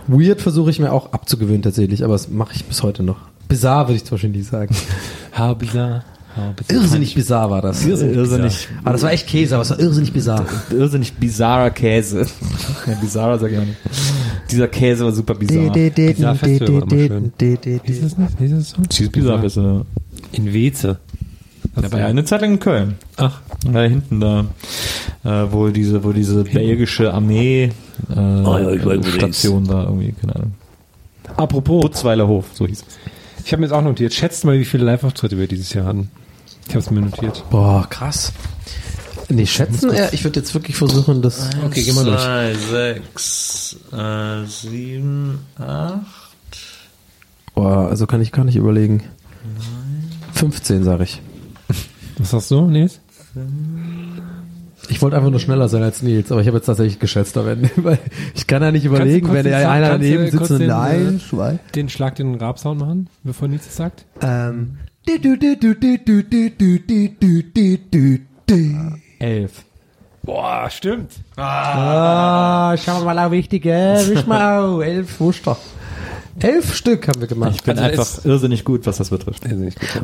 [0.07, 3.17] Weird versuche ich mir auch abzugewöhnen tatsächlich, aber das mache ich bis heute noch.
[3.49, 4.73] Bizarre würde ich zum Beispiel nicht sagen.
[5.37, 6.05] How bizarre.
[6.37, 6.79] How bizarre.
[6.79, 7.85] Irrsinnig bizarr war das.
[7.85, 10.45] Irrsinnig, Aber das war echt Käse, aber es war irrsinnig bizarr.
[10.71, 12.27] irrsinnig bizarrer Käse.
[12.87, 13.77] ja, bizarrer sag ich auch nicht.
[14.49, 15.73] Dieser Käse war super bizarr.
[15.73, 17.81] Bizarre Festival war immer schön.
[17.83, 18.39] Hieß das nicht?
[18.39, 18.81] Hieß das so?
[18.89, 19.81] Cheese bizarr ist äh,
[20.31, 20.97] In Weze.
[21.81, 22.95] Da war ja eine Zeit lang in Köln.
[23.17, 23.39] Ach,
[23.71, 24.45] Da hinten da,
[25.23, 27.71] äh, wo diese, wo diese belgische Armee
[28.09, 30.51] äh, ja, ich weiß, wo die Station da irgendwie, keine Ahnung.
[31.35, 32.97] apropos, Butzweiler Hof, so hieß es.
[33.45, 34.13] ich habe mir jetzt auch notiert.
[34.13, 36.09] Schätzt mal, wie viele Live-Auftritte wir dieses Jahr hatten.
[36.67, 37.43] Ich habe es mir notiert.
[37.49, 38.33] Boah, krass.
[39.29, 41.49] Nee, schätzen, ja, ich würde jetzt wirklich versuchen, das.
[41.65, 42.21] Okay, geh mal durch.
[42.21, 46.01] Zwei, sechs, äh, sieben, acht.
[47.53, 49.03] Boah, also kann ich gar nicht überlegen.
[50.33, 51.21] 15, sage ich.
[52.17, 52.99] Was hast du, Nils?
[54.89, 57.45] Ich wollte einfach nur schneller sein als Nils, aber ich habe jetzt tatsächlich geschätzt am
[57.77, 57.99] weil
[58.35, 61.59] ich kann ja nicht überlegen, wenn der einer daneben sitzt und den, nein, Schwein.
[61.75, 64.05] Den Schlag, den Rabsound machen, bevor Nils es sagt.
[64.21, 64.77] Ähm.
[69.19, 69.63] Elf.
[70.23, 71.11] Boah, stimmt.
[71.37, 73.71] Ah, schauen wir mal auf wichtige.
[74.07, 75.19] Wisch mal, elf.
[75.19, 75.45] Wurscht.
[76.39, 77.53] Elf Stück haben wir gemacht.
[77.55, 79.43] Ich bin Also einfach irrsinnig gut, was das betrifft.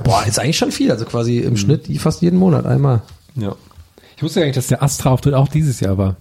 [0.04, 3.02] Boah, ist eigentlich schon viel, also quasi im Schnitt fast jeden Monat einmal.
[3.36, 3.56] Ja.
[4.18, 6.16] Ich wusste ja eigentlich, dass der Astra-Auftritt auch dieses Jahr war.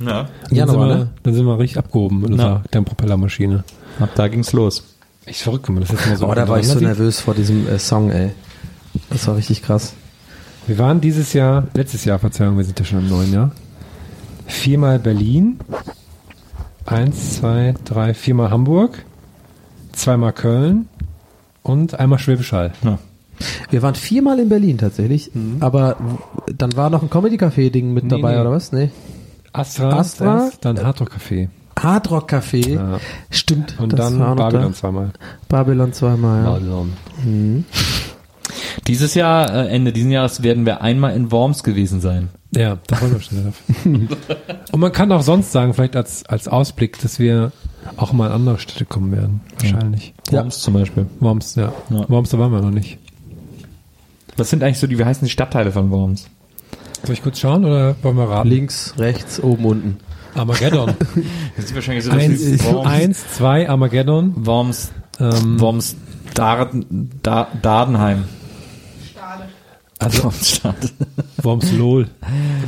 [0.00, 0.06] Ja.
[0.06, 1.10] Dann, sind Januar, wir, ne?
[1.22, 2.62] dann sind wir richtig abgehoben mit unserer Ja.
[2.70, 3.64] Tempropellermaschine.
[3.98, 4.84] Ab da ging's los.
[5.24, 7.34] Echt verrückt, wenn man das jetzt mal so Boah, da war ich so nervös vor
[7.34, 8.30] diesem äh, Song, ey.
[9.10, 9.92] Das war richtig krass.
[10.66, 13.52] Wir waren dieses Jahr, letztes Jahr, Verzeihung, wir sind ja schon im neuen Jahr.
[14.46, 15.58] Viermal Berlin.
[16.86, 19.04] Eins, zwei, drei, viermal Hamburg.
[19.98, 20.88] Zweimal Köln.
[21.62, 22.72] Und einmal Schwäbisch Hall.
[22.82, 22.98] Ja.
[23.70, 25.30] Wir waren viermal in Berlin tatsächlich,
[25.60, 25.96] aber
[26.46, 28.40] w- dann war noch ein Comedy-Café-Ding mit Nee, dabei, nee.
[28.40, 28.72] oder was?
[28.72, 28.90] Nee.
[29.52, 30.44] Astra, Astra?
[30.46, 31.48] erst, dann Hardrock Café.
[31.78, 32.74] Hardrock Café.
[32.74, 32.98] Ja.
[33.30, 33.78] Stimmt.
[33.78, 34.72] Und das dann war auch noch Babylon da.
[34.72, 35.10] zweimal.
[35.48, 36.50] Babylon zweimal, ja.
[36.52, 36.92] Babylon.
[38.86, 42.30] Dieses Jahr, äh, Ende diesen Jahres, werden wir einmal in Worms gewesen sein.
[42.50, 43.62] Ja, da freuen wir uns schon drauf.
[44.72, 47.52] Und man kann auch sonst sagen, vielleicht als, als Ausblick, dass wir
[47.96, 49.40] auch mal in andere Städte kommen werden.
[49.58, 50.14] Wahrscheinlich.
[50.30, 51.06] Worms zum Beispiel.
[51.20, 51.72] Worms, ja.
[51.90, 52.08] Ja.
[52.08, 52.98] Worms, da waren wir noch nicht.
[54.36, 56.28] Was sind eigentlich so die, wie heißen die Stadtteile von Worms?
[57.04, 58.48] Soll ich kurz schauen oder wollen wir raten?
[58.48, 59.96] Links, rechts, oben, unten.
[60.34, 60.94] Armageddon.
[61.56, 64.46] Das ist wahrscheinlich so, eins, eins, zwei, Armageddon.
[64.46, 65.96] Worms, Ähm, Worms,
[66.34, 68.24] Darden, da, Dadenheim.
[69.98, 70.76] Also Wormsstadt.
[71.42, 72.08] Worms LOL.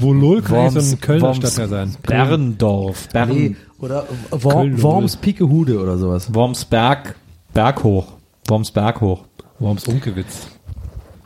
[0.00, 1.96] Wo LOL kann eigentlich so Worms- ein Kölner Worms- Stadtteil sein.
[2.02, 3.08] Berndorf.
[3.12, 6.32] Bern, Nee, oder Worm, Worms Pikehude oder sowas.
[6.34, 7.14] Wormsberg,
[7.54, 8.08] Berghoch.
[8.48, 9.24] Wormsberg hoch.
[9.60, 10.48] Worms Umgewitz.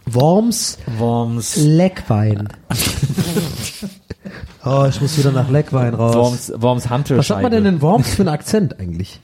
[0.06, 2.48] Worms Worms, Leckwein.
[4.64, 6.14] oh, ich muss wieder nach Leckwein raus.
[6.14, 7.18] Worms, Worms Hantelscheibe.
[7.20, 9.20] Was hat man denn in Worms für einen Akzent eigentlich?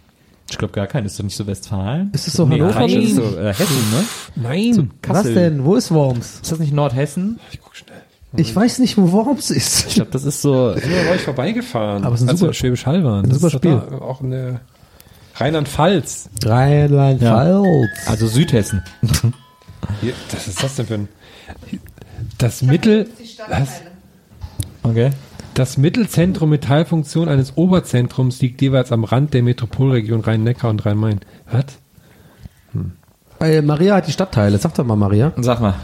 [0.51, 1.07] Ich glaube gar keinen.
[1.07, 2.11] Ist doch nicht so Westfalen?
[2.13, 2.81] Ist es so nee, Hannover?
[2.81, 3.33] Das ist Nein.
[3.33, 4.05] so äh, Hessen, ne?
[4.37, 4.91] Nein.
[5.07, 5.35] Was Kassel.
[5.35, 5.65] denn?
[5.65, 6.41] Wo ist Worms?
[6.43, 7.39] Ist das nicht Nordhessen?
[7.53, 7.97] Ich guck schnell.
[8.37, 9.87] Ich weiß nicht, wo Worms ist.
[9.89, 10.73] Ich glaube, das ist so.
[10.75, 12.05] Sind wir bei euch vorbeigefahren.
[12.05, 13.25] Aber es ist ein als super- Schwäbisch Hall waren.
[13.25, 13.83] ein Das super Spiel.
[13.91, 14.61] Da, auch eine
[15.37, 16.29] Rheinland-Pfalz.
[16.45, 17.89] Rheinland-Pfalz.
[18.07, 18.83] Also Südhessen.
[20.01, 21.09] Hier, Was ist das denn für ein...
[22.39, 23.05] Das Mittel...
[23.19, 23.31] Die Was?
[23.31, 23.71] Stadtteile.
[24.83, 25.11] Okay.
[25.55, 31.21] Das Mittelzentrum mit Teilfunktion eines Oberzentrums liegt jeweils am Rand der Metropolregion Rhein-Neckar und Rhein-Main.
[31.51, 31.65] Was?
[33.41, 34.59] Äh, Maria hat die Stadtteile.
[34.59, 35.33] Sag doch mal, Maria.
[35.39, 35.75] Sag mal.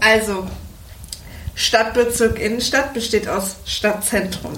[0.00, 0.46] Also,
[1.54, 4.52] Stadtbezirk Innenstadt besteht aus Stadtzentrum.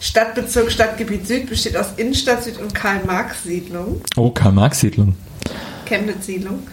[0.00, 5.14] Stadtbezirk Stadtgebiet Süd besteht aus Innenstadt Süd und Karl-Marx-Siedlung, Oh, Karl-Marx-Siedlung.
[5.86, 6.66] Chemnitz-Siedlung.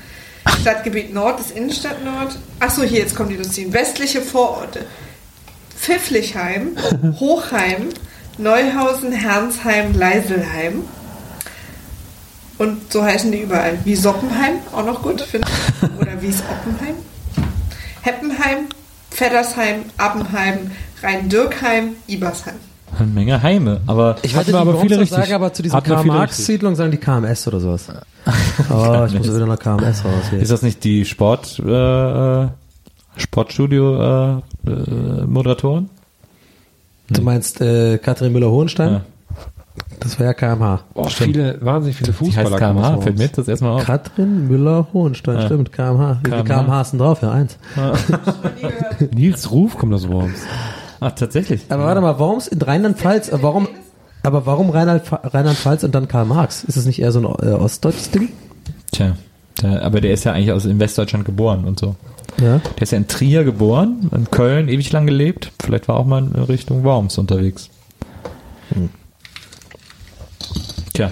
[0.61, 2.37] Stadtgebiet Nord ist Innenstadt Nord.
[2.59, 3.71] Achso, hier, jetzt kommen die lustigen.
[3.73, 4.85] Westliche Vororte.
[5.83, 6.77] Pfifflichheim,
[7.19, 7.89] Hochheim,
[8.37, 10.83] Neuhausen, Hernsheim, Leiselheim.
[12.57, 13.77] Und so heißen die überall.
[13.83, 15.45] Wie Soppenheim, auch noch gut, finde
[15.81, 15.99] ich.
[15.99, 16.95] Oder wie ist Oppenheim?
[18.01, 18.57] Heppenheim,
[19.11, 22.55] Feddersheim, Appenheim, Rhein-Dürkheim, Ibersheim.
[22.97, 23.81] Eine Menge Heime.
[23.85, 25.17] Aber Ich Hatten wir aber viele richtig.
[25.17, 27.87] sagen, aber zu dieser Karl-Marx-Siedlung sagen die KMS oder sowas.
[28.69, 30.39] Oh, ich muss wieder nach KMS raus hier.
[30.39, 32.47] ist das nicht die Sport, äh,
[33.15, 35.81] äh, Sportstudio, äh, äh?
[37.09, 38.91] Du meinst äh, Katrin Müller-Hohenstein?
[38.91, 39.01] Ja.
[39.99, 40.81] Das war ja KMH.
[40.93, 42.59] Oh, viele, wahnsinnig viele Die heißt Fußballer.
[42.59, 43.83] kommen KMH, fällt mir das erstmal auf.
[43.85, 45.45] Katrin Müller-Hohenstein, Ja.
[45.45, 46.19] stimmt, KMH.
[46.23, 46.83] Wie viele KMH?
[46.85, 47.21] Sind drauf?
[47.21, 47.57] Ja, eins.
[49.13, 50.39] Nils Ruf kommt aus Worms.
[50.99, 51.61] Ach, tatsächlich.
[51.69, 53.67] Aber warte mal, warum in Rheinland-Pfalz, äh, warum,
[54.23, 56.63] aber warum Rheinland- Rheinland-Pfalz und dann Karl Marx?
[56.63, 58.29] Ist das nicht eher so ein äh, ostdeutsches Ding?
[58.91, 59.15] Tja.
[59.61, 61.95] Der, aber der ist ja eigentlich aus in Westdeutschland geboren und so.
[62.41, 62.59] Ja.
[62.59, 65.51] Der ist ja in Trier geboren, in Köln ewig lang gelebt.
[65.63, 67.69] Vielleicht war auch mal in Richtung Worms unterwegs.
[70.93, 71.11] Tja.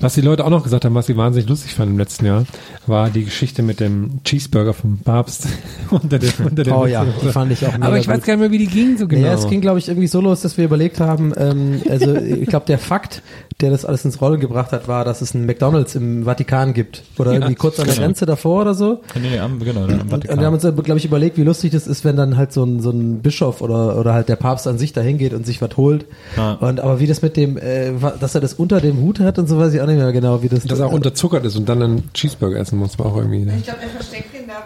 [0.00, 2.44] Was die Leute auch noch gesagt haben, was sie wahnsinnig lustig fanden im letzten Jahr,
[2.86, 5.46] war die Geschichte mit dem Cheeseburger vom Papst
[5.90, 8.24] unter der, unter Oh ja, die fand ich auch mega Aber ich weiß gut.
[8.26, 9.26] gar nicht mehr, wie die ging so genau.
[9.26, 12.48] Ja, es ging, glaube ich, irgendwie so los, dass wir überlegt haben, ähm, also ich
[12.48, 13.22] glaube, der Fakt,
[13.60, 17.04] der das alles ins Rollen gebracht hat, war, dass es einen McDonalds im Vatikan gibt.
[17.16, 18.06] Oder Ja, irgendwie kurz an der genau.
[18.06, 19.00] Grenze davor oder so.
[19.14, 21.70] Nee, nee, am, genau, am Und, und wir haben uns, glaube ich, überlegt, wie lustig
[21.70, 24.66] das ist, wenn dann halt so ein, so ein Bischof oder, oder halt der Papst
[24.66, 26.06] an sich dahin geht und sich was holt.
[26.36, 26.54] Ja.
[26.54, 29.46] Und aber wie das mit dem, äh, dass er das unter dem Hut hat und
[29.48, 30.64] so weiß ich auch nicht mehr genau, wie das.
[30.64, 33.44] dass er auch unterzuckert ist und dann einen Cheeseburger essen muss, war auch irgendwie.
[33.44, 33.54] Ne?
[33.58, 34.64] Ich glaube, er versteckt den da,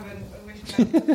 [0.76, 1.08] wenn irgendwelche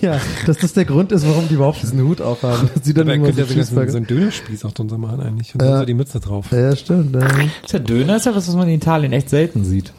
[0.00, 2.70] ja, dass das der Grund ist, warum die überhaupt diesen Hut aufhaben.
[2.74, 5.20] Dass sie dann immer könnte so ja so, Cheeseburger- so einen Dönerspieß auch drunter machen
[5.20, 5.54] eigentlich.
[5.54, 5.68] Und Ja.
[5.70, 6.46] dann so die Mütze drauf.
[6.52, 7.14] Ja, stimmt.
[7.14, 7.26] Ja.
[7.72, 9.92] Der Döner ist ja was, was man in Italien echt selten sieht.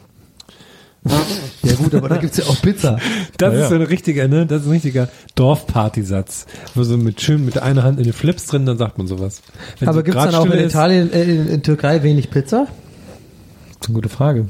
[1.63, 2.97] Ja gut, aber da gibt's ja auch Pizza.
[3.37, 4.45] Das Ja, ist so ein richtiger, ne?
[4.45, 6.45] Das ist ein richtiger Dorfpartysatz.
[6.75, 9.07] Wo so mit schön mit der einen Hand in den Flips drin, dann sagt man
[9.07, 9.41] sowas.
[9.79, 12.67] Wenn Aber so gibt's dann auch in Italien, äh, in, in Türkei wenig Pizza?
[12.67, 14.41] Das ist eine gute Frage.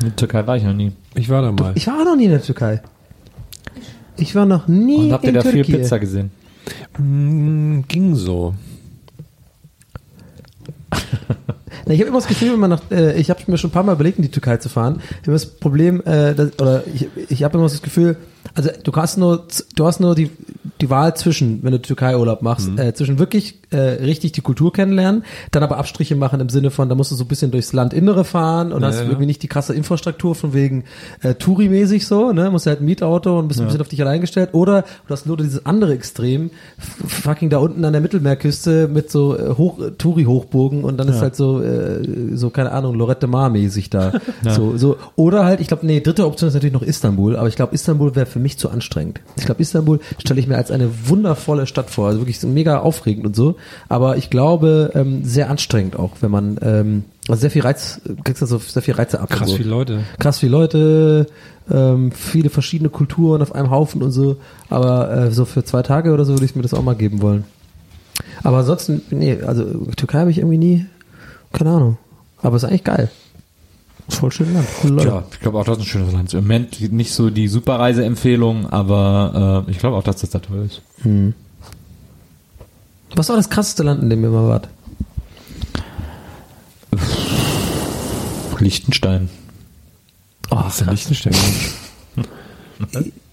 [0.00, 0.92] In der Türkei war ich noch nie.
[1.14, 1.72] Ich war da mal.
[1.74, 2.82] Ich war auch noch nie in der Türkei.
[4.16, 5.82] Ich war noch nie Und habt ihr in da viel Türkei.
[5.82, 6.30] Pizza gesehen?
[6.98, 8.54] Mm, ging so.
[11.84, 13.72] Na, ich habe immer das Gefühl, wenn man nach, äh, ich habe mir schon ein
[13.72, 15.00] paar Mal überlegt, in die Türkei zu fahren.
[15.10, 18.16] Ich habe das Problem, äh, dass, oder ich, ich habe immer das Gefühl,
[18.54, 20.30] also du hast nur, du hast nur die,
[20.80, 22.78] die Wahl zwischen, wenn du Türkei-Urlaub machst, Mhm.
[22.78, 26.88] äh, zwischen wirklich äh, richtig die Kultur kennenlernen, dann aber Abstriche machen im Sinne von,
[26.88, 29.02] da musst du so ein bisschen durchs Landinnere fahren und hast ja.
[29.04, 30.84] irgendwie nicht die krasse Infrastruktur von wegen
[31.22, 34.20] äh, Touri-mäßig so, ne, musst halt ein Mietauto und bist ein bisschen auf dich allein
[34.20, 34.50] gestellt.
[34.52, 36.50] Oder du hast nur dieses andere Extrem,
[37.06, 41.36] fucking da unten an der Mittelmeerküste mit so äh, Hoch, Touri-Hochburgen und dann ist halt
[41.36, 42.02] so, äh,
[42.34, 44.12] so keine Ahnung, Lorette Mar-mäßig da.
[44.48, 44.96] So, so.
[45.16, 48.14] Oder halt, ich glaube, nee, dritte Option ist natürlich noch Istanbul, aber ich glaube, Istanbul
[48.14, 49.20] wäre für mich zu anstrengend.
[49.36, 52.80] Ich glaube, Istanbul stelle ich mir als eine wundervolle Stadt vor, also wirklich so mega
[52.80, 53.56] aufregend und so,
[53.88, 58.42] aber ich glaube, ähm, sehr anstrengend auch, wenn man, ähm, also sehr viel Reiz, kriegst
[58.42, 59.30] du so sehr viel Reize ab.
[59.30, 59.56] Krass so.
[59.56, 60.00] viele Leute.
[60.18, 61.28] Krass viele Leute,
[61.70, 64.36] ähm, viele verschiedene Kulturen auf einem Haufen und so,
[64.68, 67.22] aber äh, so für zwei Tage oder so würde ich mir das auch mal geben
[67.22, 67.44] wollen.
[68.42, 69.64] Aber ansonsten, nee, also
[69.96, 70.84] Türkei habe ich irgendwie nie,
[71.54, 71.96] keine Ahnung.
[72.42, 73.10] Aber ist eigentlich geil.
[74.08, 74.66] Ist voll schön Land.
[74.84, 75.08] Leute.
[75.08, 76.32] Ja, ich glaube auch, das ist ein schönes Land.
[76.32, 80.66] Im Moment nicht so die Superreiseempfehlung, aber äh, ich glaube auch, dass das da toll
[80.66, 80.82] ist.
[83.16, 84.68] Was war das krasseste Land, in dem ihr mal wart?
[88.60, 89.28] Liechtenstein.
[90.50, 91.34] Oh, Was ist denn Liechtenstein?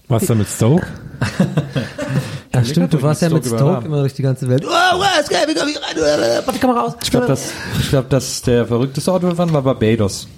[0.08, 0.86] Was da mit Stoke?
[2.52, 4.64] ja, stimmt, du warst ja mit Stoke immer durch die ganze Welt.
[4.66, 6.42] Oh, ist geil, wie komm ich rein?
[6.44, 6.94] Mach die Kamera aus.
[7.02, 10.28] Ich glaube, das, ich glaube, dass der verrückteste Ort, wo wir waren, war Barbados.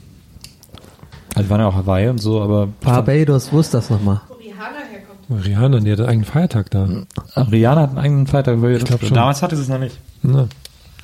[1.36, 4.22] Also wir waren ja auch Hawaii und so, aber Barbados, wo ist das nochmal?
[4.28, 5.46] Wo Rihanna herkommt.
[5.46, 6.88] Rihanna, die hat einen eigenen Feiertag da.
[7.36, 8.58] Rihanna hat einen eigenen Feiertag.
[8.62, 9.14] Ich glaub schon.
[9.14, 9.98] Damals hatte sie es noch nicht.
[10.22, 10.48] Na,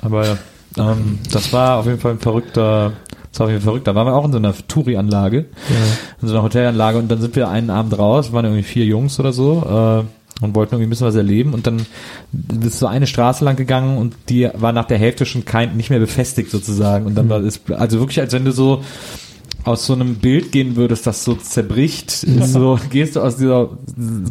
[0.01, 0.37] Aber
[0.77, 2.93] ähm, das war auf jeden Fall ein verrückter,
[3.31, 3.87] das war auf jeden Fall verrückt.
[3.87, 5.45] Da waren wir auch in so einer Touri-Anlage,
[6.21, 9.19] in so einer Hotelanlage und dann sind wir einen Abend raus, waren irgendwie vier Jungs
[9.19, 11.85] oder so, äh, und wollten irgendwie ein bisschen was erleben und dann
[12.65, 15.91] ist so eine Straße lang gegangen und die war nach der Hälfte schon kein, nicht
[15.91, 18.83] mehr befestigt sozusagen und dann war es, also wirklich als wenn du so
[19.63, 23.69] aus so einem Bild gehen würdest, das so zerbricht, so, gehst du aus dieser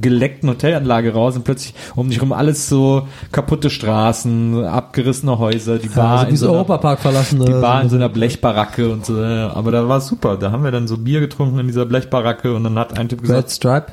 [0.00, 5.88] geleckten Hotelanlage raus und plötzlich um dich rum alles so kaputte Straßen, abgerissene Häuser, die
[5.88, 7.38] Bar also in so einer- Europapark verlassen.
[7.40, 7.96] die oder Bar in so.
[7.96, 10.36] einer Blechbaracke und so, ja, aber da war es super.
[10.36, 13.20] Da haben wir dann so Bier getrunken in dieser Blechbaracke und dann hat ein Typ
[13.20, 13.86] Red gesagt, Stripe?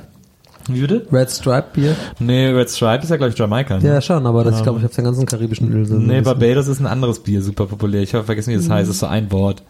[0.72, 1.08] wie bitte?
[1.12, 1.96] Red Stripe Bier?
[2.20, 3.80] Nee, Red Stripe ist ja glaube ich Jamaika.
[3.80, 3.88] Ne?
[3.88, 6.06] Ja, schon, aber das, ich glaube, ich habe den ganzen karibischen Inseln.
[6.06, 8.02] Nee, Barbados ist ein anderes Bier, super populär.
[8.04, 8.88] Ich habe vergessen, wie das heißt.
[8.90, 9.64] Das ist so ein Wort.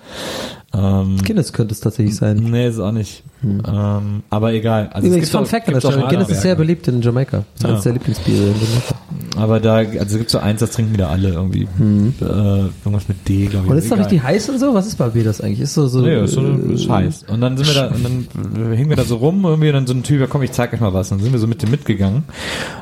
[0.72, 2.38] Ähm, Guinness könnte es tatsächlich sein.
[2.38, 3.24] nee, ist auch nicht.
[3.44, 4.90] Ähm, aber egal.
[4.94, 6.08] Also Übrigens, es gibt Fun auch- Fact an der gibt auch Stelle.
[6.10, 7.44] Guinness ist sehr beliebt in Jamaika.
[7.56, 7.84] Das ist eines Ja.
[7.92, 8.96] der Lieblingsbiere in Jamaika.
[9.38, 11.64] Aber da, also es gibt so eins, das trinken wieder alle irgendwie.
[11.64, 13.72] Äh, irgendwas mit D, glaube ich.
[13.72, 14.74] Und ist doch richtig heiß und so?
[14.74, 15.62] Was ist Barbados eigentlich?
[15.62, 16.02] Ist so, so.
[16.02, 17.26] Nee, ist, so, äh, ist heiß.
[17.32, 19.88] Und dann sind wir da, und dann hingen wir da so rum, irgendwie, und dann
[19.88, 21.12] so ein Typ, ja komm, ich zeig euch mal was.
[21.12, 22.26] Und dann sind wir so mit dem mitgegangen.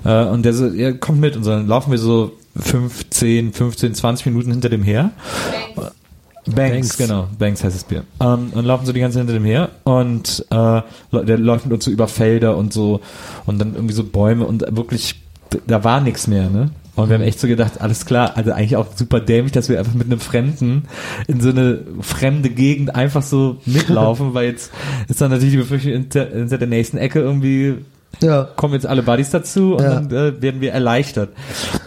[0.03, 1.38] Äh, und der so, ja, kommt mit.
[1.38, 5.11] Und so, dann laufen wir so 15, 15, 20 Minuten hinter dem her.
[6.56, 6.98] Banks, Banks.
[6.98, 7.28] genau.
[7.38, 8.03] Banks heißt das Bier.
[8.19, 11.74] Ähm, und laufen so die ganze Zeit hinter dem her und äh, der läuft mit
[11.74, 13.02] uns so über Felder und so
[13.45, 15.22] und dann irgendwie so Bäume und wirklich,
[15.65, 16.72] da war nichts mehr, ne?
[16.98, 19.78] Und wir haben echt so gedacht, alles klar, also eigentlich auch super dämlich, dass wir
[19.78, 20.86] einfach mit einem Fremden
[21.28, 24.72] in so eine fremde Gegend einfach so mitlaufen, weil jetzt
[25.07, 27.76] ist dann natürlich die Befürchtung, hinter, hinter der nächsten Ecke irgendwie
[28.22, 28.48] Ja.
[28.56, 30.00] kommen jetzt alle Buddies dazu und Ja.
[30.02, 31.30] dann äh, werden wir erleichtert.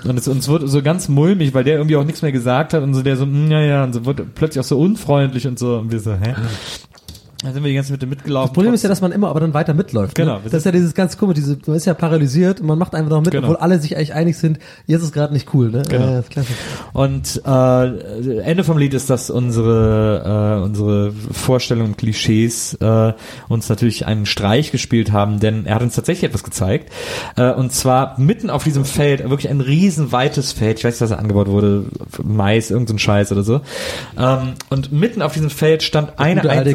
[0.05, 2.83] Und es uns wurde so ganz mulmig, weil der irgendwie auch nichts mehr gesagt hat
[2.83, 5.59] und so der so, "Mm, ja, ja, und so wurde plötzlich auch so unfreundlich und
[5.59, 5.77] so.
[5.79, 6.35] Und wir so, hä?
[7.43, 8.49] Dann sind wir die ganze Zeit mit dem mitgelaufen.
[8.49, 10.15] Das Problem ist ja, dass man immer aber dann weiter mitläuft.
[10.15, 10.35] Genau.
[10.35, 10.41] Ne?
[10.45, 13.11] Das ist ja dieses ganz komisch, diese, man ist ja paralysiert und man macht einfach
[13.11, 13.45] noch mit, Genau.
[13.49, 15.83] obwohl alle sich eigentlich einig sind, jetzt ist gerade nicht cool, ne?
[15.89, 16.19] Genau.
[16.19, 16.49] Ist klasse.
[16.93, 23.13] Und äh, Ende vom Lied ist, dass unsere äh, unsere Vorstellungen und Klischees äh,
[23.49, 26.93] uns natürlich einen Streich gespielt haben, denn er hat uns tatsächlich etwas gezeigt.
[27.37, 31.01] Äh, und zwar mitten auf diesem Feld, wirklich ein riesen weites Feld, ich weiß nicht,
[31.01, 31.85] was da angebaut wurde,
[32.23, 33.61] Mais, irgendein Scheiß oder so.
[34.19, 36.75] Ähm, und mitten auf diesem Feld stand eine gute alte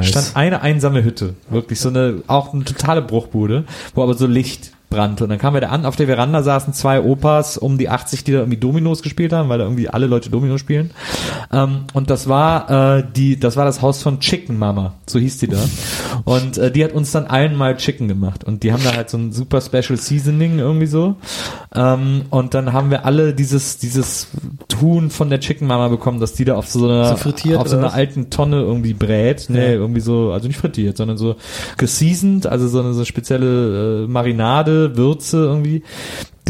[0.00, 0.08] Karibikmais.
[0.08, 3.64] stand eine einsame Hütte, wirklich so eine auch eine totale Bruchbude,
[3.94, 5.24] wo aber so Licht brannte.
[5.24, 8.24] Und dann kamen wir da an, auf der Veranda saßen zwei Opas um die 80,
[8.24, 10.90] die da irgendwie Dominos gespielt haben, weil da irgendwie alle Leute Domino spielen.
[11.52, 15.38] Ähm, und das war äh, die, das war das Haus von Chicken Mama, so hieß
[15.38, 15.58] die da.
[16.24, 18.44] Und äh, die hat uns dann allen mal Chicken gemacht.
[18.44, 21.16] Und die haben da halt so ein super Special Seasoning irgendwie so.
[21.74, 24.28] Ähm, und dann haben wir alle dieses, dieses
[24.68, 27.04] Tun von der Chicken Mama bekommen, dass die da auf so einer,
[27.54, 29.46] So auf so einer alten Tonne irgendwie brät.
[29.48, 31.36] Nee, irgendwie so, also nicht frittiert, sondern so
[31.76, 35.82] geseasoned, also so eine so spezielle äh, Marinade, Würze irgendwie,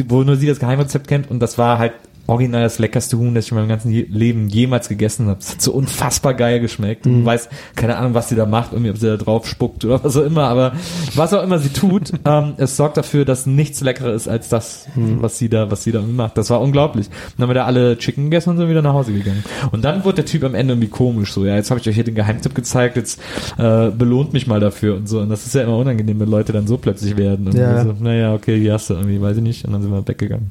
[0.07, 1.31] wo nur sie das Geheimrezept kennt.
[1.31, 1.93] Und das war halt
[2.27, 5.39] original das leckerste Huhn, das ich in meinem ganzen Leben jemals gegessen habe.
[5.41, 7.07] Es hat so unfassbar geil geschmeckt.
[7.07, 7.21] Mhm.
[7.21, 10.03] Du weißt, keine Ahnung, was sie da macht, irgendwie, ob sie da drauf spuckt oder
[10.03, 10.73] was auch immer, aber
[11.15, 14.87] was auch immer sie tut, ähm, es sorgt dafür, dass nichts leckerer ist als das,
[14.95, 15.23] Mhm.
[15.23, 16.39] was sie da, was sie da macht.
[16.39, 17.09] Das war unglaublich.
[17.37, 19.45] Dann haben wir da alle Chicken gegessen und sind wieder nach Hause gegangen.
[19.73, 21.95] Und dann wurde der Typ am Ende irgendwie komisch, so, ja, jetzt habe ich euch
[21.95, 23.21] hier den Geheimtipp gezeigt, jetzt
[23.59, 25.21] äh, belohnt mich mal dafür und so.
[25.21, 27.47] Und das ist ja immer unangenehm, wenn Leute dann so plötzlich werden.
[27.49, 27.85] Und Ja.
[27.85, 29.65] so, naja, okay, hier hast du irgendwie, weiß ich nicht.
[29.65, 30.49] Und dann sind wir weggegangen.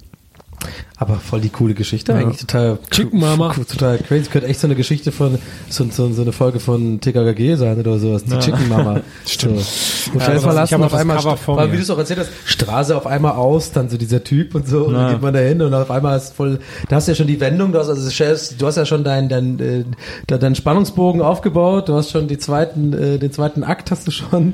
[0.98, 3.54] Aber voll die coole Geschichte eigentlich total Chicken Mama.
[3.54, 4.30] total crazy.
[4.30, 5.38] Könnte echt so eine Geschichte von
[5.70, 8.24] so, so, so eine Folge von TKKG sein oder sowas.
[8.24, 9.02] Die Chicken Mama.
[9.26, 9.60] Stimmt.
[9.60, 10.12] So.
[10.14, 13.08] Und Ja, ja, verlassen auf einmal, weil, wie du es auch erzählt hast, Straße auf
[13.08, 15.04] einmal aus, dann so dieser Typ und so, und Ja.
[15.04, 16.60] dann geht man da hin und auf einmal ist voll,
[16.90, 19.04] da hast du ja schon die Wendung, du hast, also Chefs, du hast ja schon
[19.04, 19.84] deinen dein, äh,
[20.28, 24.54] dein, Spannungsbogen aufgebaut, du hast schon die zweiten, äh, den zweiten Akt hast du schon.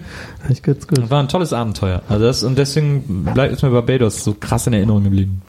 [0.49, 1.09] Ich ganz gut.
[1.09, 2.01] War ein tolles Abenteuer.
[2.09, 5.41] Also das, und deswegen bleibt ist mir Barbados so krass in Erinnerung geblieben.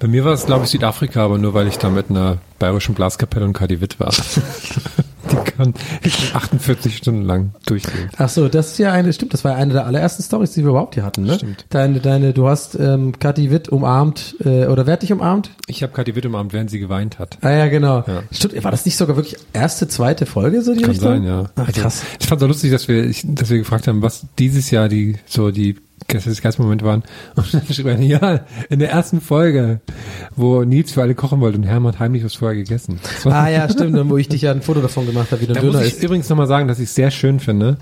[0.00, 2.94] Bei mir war es, glaube ich, Südafrika, aber nur weil ich da mit einer bayerischen
[2.94, 4.12] Blaskapelle und Kadi Witt war.
[5.30, 5.74] Die kann
[6.32, 8.08] 48 Stunden lang durchgehen.
[8.16, 10.62] Ach so, das ist ja eine, stimmt, das war ja eine der allerersten Stories, die
[10.62, 11.34] wir überhaupt hier hatten, ne?
[11.34, 11.66] Stimmt.
[11.68, 15.50] Deine, deine, du hast ähm, Kathi Witt umarmt, äh, oder wer hat dich umarmt?
[15.66, 17.38] Ich habe Kadi Witt Abend, während sie geweint hat.
[17.42, 18.04] Ah ja, genau.
[18.06, 18.22] Ja.
[18.30, 21.08] Stimmt, war das nicht sogar wirklich erste, zweite Folge so die Kann Richtung?
[21.10, 21.50] sein, ja.
[21.56, 22.02] Ach, krass.
[22.20, 24.88] Ich fand es auch lustig, dass wir, ich, dass wir gefragt haben, was dieses Jahr
[24.88, 25.76] die so die
[26.06, 27.02] Geistmomente waren.
[27.36, 29.80] Und dann schrieb einer, ja, in der ersten Folge,
[30.36, 32.98] wo Nils für alle kochen wollte und Hermann hat heimlich was vorher gegessen.
[33.02, 35.46] Das Ah ja, stimmt, und wo ich dich ja ein Foto davon gemacht habe, wie
[35.46, 36.04] du Da ein muss Döner ich isst.
[36.04, 37.78] übrigens nochmal sagen, dass ich es sehr schön finde,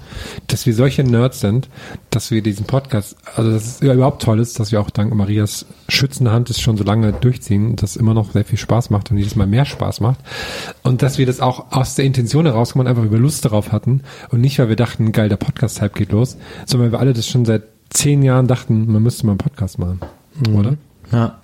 [0.46, 1.68] dass wir solche Nerds sind,
[2.10, 5.66] dass wir diesen Podcast, also dass es überhaupt toll ist, dass wir auch dank Marias
[5.88, 9.10] schützende Hand es schon so lange durchziehen und das immer noch sehr viel Spaß macht
[9.10, 10.18] und jedes Mal mehr Spaß macht.
[10.82, 14.02] Und dass wir das auch aus der Intention herauskommen und einfach über Lust darauf hatten
[14.30, 16.36] und nicht, weil wir dachten, geil, der Podcast-Hype geht los,
[16.66, 19.78] sondern weil wir alle das schon seit zehn Jahren dachten, man müsste mal einen Podcast
[19.78, 20.00] machen.
[20.52, 20.76] Oder?
[21.12, 21.38] Ja.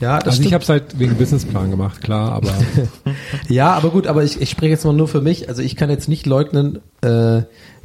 [0.00, 0.52] Ja, das also ich stimmt.
[0.54, 2.52] habe es halt wegen Businessplan gemacht, klar, aber
[3.48, 5.48] Ja, aber gut, aber ich, ich spreche jetzt mal nur für mich.
[5.48, 7.42] Also ich kann jetzt nicht leugnen, äh,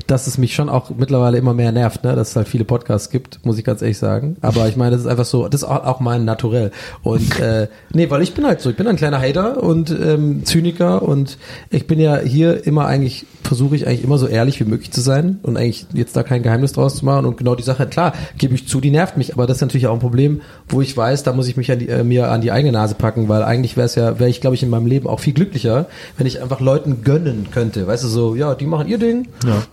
[0.07, 2.15] dass es mich schon auch mittlerweile immer mehr nervt, ne?
[2.15, 4.37] dass es halt viele Podcasts gibt, muss ich ganz ehrlich sagen.
[4.41, 6.71] Aber ich meine, das ist einfach so, das ist auch, mein Naturell.
[7.03, 10.45] Und äh, nee, weil ich bin halt so, ich bin ein kleiner Hater und ähm,
[10.45, 11.37] Zyniker und
[11.69, 15.01] ich bin ja hier immer eigentlich, versuche ich eigentlich immer so ehrlich wie möglich zu
[15.01, 17.25] sein und eigentlich jetzt da kein Geheimnis draus zu machen.
[17.25, 19.87] Und genau die Sache, klar, gebe ich zu, die nervt mich, aber das ist natürlich
[19.87, 22.41] auch ein Problem, wo ich weiß, da muss ich mich an die, äh, mir an
[22.41, 24.85] die eigene Nase packen, weil eigentlich wäre es ja, wäre ich, glaube ich, in meinem
[24.85, 27.87] Leben auch viel glücklicher, wenn ich einfach Leuten gönnen könnte.
[27.87, 29.27] Weißt du, so, ja, die machen ihr Ding,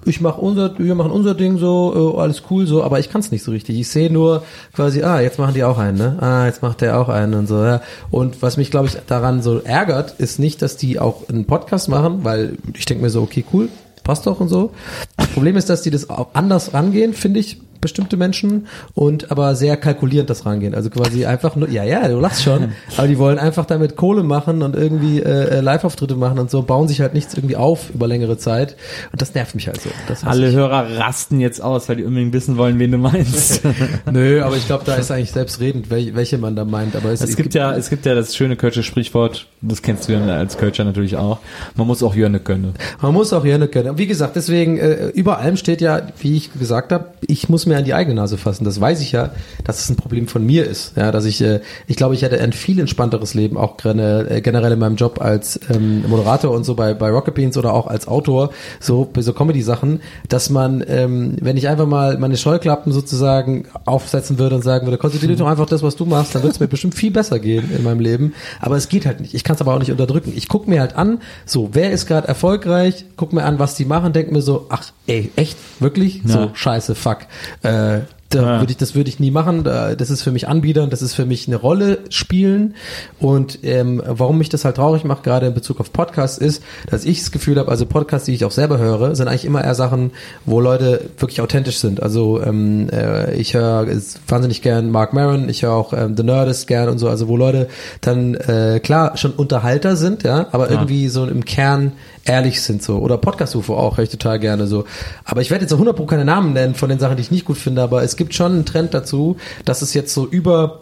[0.05, 3.21] ich mache unser, wir machen unser Ding so, äh, alles cool so, aber ich kann
[3.21, 3.79] es nicht so richtig.
[3.79, 4.43] Ich sehe nur
[4.75, 6.19] quasi, ah, jetzt machen die auch einen, ne?
[6.21, 7.81] Ah, jetzt macht der auch einen und so, ja.
[8.11, 11.89] Und was mich, glaube ich, daran so ärgert, ist nicht, dass die auch einen Podcast
[11.89, 13.69] machen, weil ich denke mir so, okay, cool,
[14.03, 14.73] passt doch und so.
[15.17, 19.55] Das Problem ist, dass die das auch anders rangehen, finde ich, bestimmte Menschen und aber
[19.55, 20.75] sehr kalkulierend das rangehen.
[20.75, 24.23] Also quasi einfach nur, ja, ja, du lachst schon, aber die wollen einfach damit Kohle
[24.23, 27.91] machen und irgendwie äh, äh, Live-Auftritte machen und so, bauen sich halt nichts irgendwie auf
[27.91, 28.75] über längere Zeit
[29.13, 29.91] und das nervt mich halt so.
[30.27, 30.55] Alle ich.
[30.55, 33.61] Hörer rasten jetzt aus, weil die unbedingt wissen wollen, wen du meinst.
[34.11, 36.97] Nö, aber ich glaube, da ist eigentlich selbstredend, welche, welche man da meint.
[36.97, 40.15] Aber es, Es gibt ja, es gibt ja das schöne Kölsche Sprichwort, das kennst du
[40.15, 41.39] ja als Kölscher natürlich auch.
[41.75, 42.75] Man muss auch Jörne können.
[43.03, 43.99] Man muss auch gerne können.
[43.99, 47.74] Wie gesagt, deswegen, äh, über allem steht ja, wie ich gesagt habe, ich muss mir
[47.77, 48.65] an die eigene Nase fassen.
[48.65, 49.31] Das weiß ich ja,
[49.65, 50.97] dass es ein Problem von mir ist.
[50.97, 54.41] Ja, dass ich, äh, ich glaube, ich hätte ein viel entspannteres Leben, auch generell, äh,
[54.41, 57.87] generell in meinem Job als ähm, Moderator und so bei, bei Rocket Beans oder auch
[57.87, 62.93] als Autor, so bei so Comedy-Sachen, dass man, ähm, wenn ich einfach mal meine Scheuklappen
[62.93, 66.43] sozusagen aufsetzen würde und sagen würde, konzentriere dich doch einfach das, was du machst, dann
[66.43, 68.35] wird es mir bestimmt viel besser gehen in meinem Leben.
[68.61, 69.35] Aber es geht halt nicht.
[69.35, 70.33] Ich kann es aber auch nicht unterdrücken.
[70.37, 73.85] Ich gucke mir halt an, so, wer ist gerade erfolgreich, guck mir an, was die
[73.85, 76.23] machen, denk mir so, ach, ey, echt, wirklich?
[76.25, 76.51] So, Ja.
[76.55, 77.19] scheiße, fuck.
[77.65, 78.01] Äh,
[78.31, 78.61] da Ja.
[78.61, 79.63] würde ich, das würde ich nie machen.
[79.63, 82.75] Da- Das ist für mich Anbietern, das ist für mich eine Rolle spielen.
[83.21, 87.05] Und ähm, warum mich das halt traurig macht, gerade in Bezug auf Podcasts, ist, dass
[87.05, 89.75] ich das Gefühl habe, also Podcasts, die ich auch selber höre, sind eigentlich immer eher
[89.77, 90.11] Sachen,
[90.47, 92.03] wo Leute wirklich authentisch sind.
[92.03, 93.87] Also ähm, äh, ich höre
[94.27, 97.37] wahnsinnig gern Mark Maron, ich höre auch ähm, The Nerdist gern und so, also wo
[97.37, 97.69] Leute
[98.01, 101.93] dann äh, klar schon Unterhalter sind, ja, aber irgendwie so im Kern
[102.27, 102.99] ehrlich sind so.
[102.99, 104.85] Oder Podcast-UFO auch, höre ich total gerne so.
[105.25, 107.31] Aber ich werde jetzt so 100 Pro keine Namen nennen von den Sachen, die ich
[107.31, 110.81] nicht gut finde, aber es gibt schon einen Trend dazu, dass es jetzt so über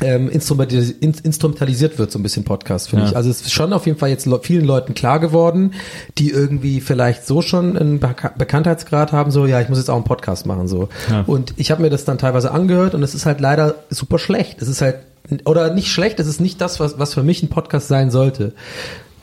[0.00, 3.10] ähm, instrumentalis in, instrumentalisiert wird, so ein bisschen Podcast, finde Ja.
[3.12, 3.16] ich.
[3.16, 5.74] Also es ist schon auf jeden Fall jetzt le vielen Leuten klar geworden,
[6.18, 9.94] die irgendwie vielleicht so schon einen Beka Bekanntheitsgrad haben, so, ja, ich muss jetzt auch
[9.94, 10.88] einen Podcast machen, so.
[11.08, 11.22] Ja.
[11.28, 14.60] Und ich habe mir das dann teilweise angehört und es ist halt leider super schlecht.
[14.60, 14.96] Es ist halt,
[15.44, 18.52] oder nicht schlecht, es ist nicht das, was, was für mich ein Podcast sein sollte.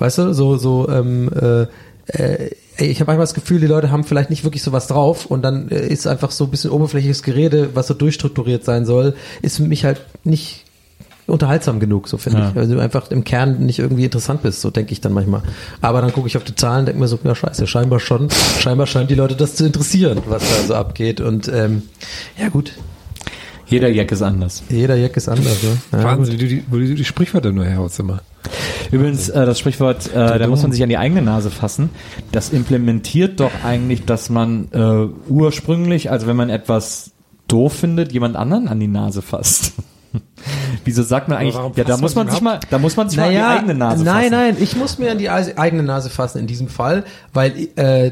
[0.01, 1.61] Weißt du, so, so, ähm, äh,
[2.07, 2.49] äh,
[2.79, 5.69] ich habe manchmal das Gefühl, die Leute haben vielleicht nicht wirklich sowas drauf und dann
[5.69, 9.13] äh, ist einfach so ein bisschen oberflächliches Gerede, was so durchstrukturiert sein soll,
[9.43, 10.65] ist für mich halt nicht
[11.27, 12.49] unterhaltsam genug, so finde Ja.
[12.49, 12.57] ich.
[12.57, 15.43] Also du einfach im Kern nicht irgendwie interessant bist, so denke ich dann manchmal.
[15.79, 18.29] Aber dann gucke ich auf die Zahlen und denke mir so, ja scheiße, scheinbar schon,
[18.59, 21.21] scheinbar scheint die Leute das zu interessieren, was da so abgeht.
[21.21, 21.83] Und ähm,
[22.41, 22.73] ja gut,
[23.71, 24.63] Jeder Jack ist anders.
[24.69, 25.63] jeder Jack ist anders.
[25.63, 25.77] Ne?
[25.93, 28.19] Ja, Wahnsinn, wie du die, wo du die Sprichwörter nur herhaust immer.
[28.91, 31.89] Übrigens, äh, das Sprichwort, äh, da muss man sich an die eigene Nase fassen.
[32.33, 37.11] Das implementiert doch eigentlich, dass man äh, ursprünglich, also wenn man etwas
[37.47, 39.73] doof findet, jemand anderen an die Nase fasst.
[40.85, 43.09] Wieso sagt man eigentlich, warum ja, da muss man man sich mal, da muss man
[43.09, 44.31] sich mal an die eigene Nase nein, fassen.
[44.31, 48.11] nein, ich muss mir an die eigene Nase fassen in diesem Fall, weil äh,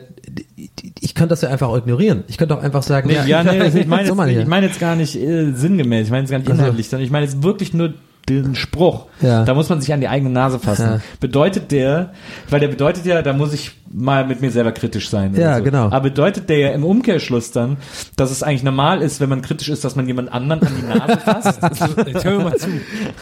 [0.99, 2.23] ich könnte das ja einfach ignorieren.
[2.27, 4.95] Ich könnte auch einfach sagen, Nee, ja, nee, ich meine jetzt, ich meine jetzt gar
[4.95, 6.59] nicht äh, sinngemäß, ich meine jetzt gar nicht Ach so.
[6.61, 7.93] inhaltlich, sondern ich meine jetzt wirklich nur
[8.29, 9.05] den Spruch.
[9.21, 9.43] Ja.
[9.43, 10.85] Da muss man sich an die eigene Nase fassen.
[10.85, 10.99] Ja.
[11.19, 12.13] Bedeutet der,
[12.49, 15.35] weil der bedeutet ja, da muss ich mal mit mir selber kritisch sein.
[15.35, 15.63] Ja, so.
[15.63, 15.85] genau.
[15.85, 17.77] Aber bedeutet der ja im Umkehrschluss dann,
[18.15, 20.99] dass es eigentlich normal ist, wenn man kritisch ist, dass man jemand anderen an die
[20.99, 21.59] Nase fasst?
[22.05, 22.69] Jetzt hör mal zu.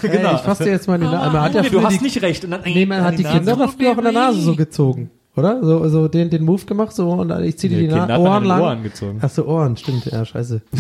[0.02, 1.32] Hey, ich fasse dir jetzt mal die Nase.
[1.32, 2.44] Man hat ja Nee, du hast die, nicht recht.
[2.44, 3.38] Und dann, nee, man an hat die Nase.
[3.38, 5.10] Kinder früher auch in der Nase so gezogen.
[5.38, 5.64] Oder?
[5.64, 8.44] So, so den, den Move gemacht, so, und ich zieh dir Nee, die Na Ohren
[8.44, 8.60] lang.
[8.62, 9.20] Ohren gezogen.
[9.22, 10.62] Ach so, Ohren, stimmt, ja, scheiße.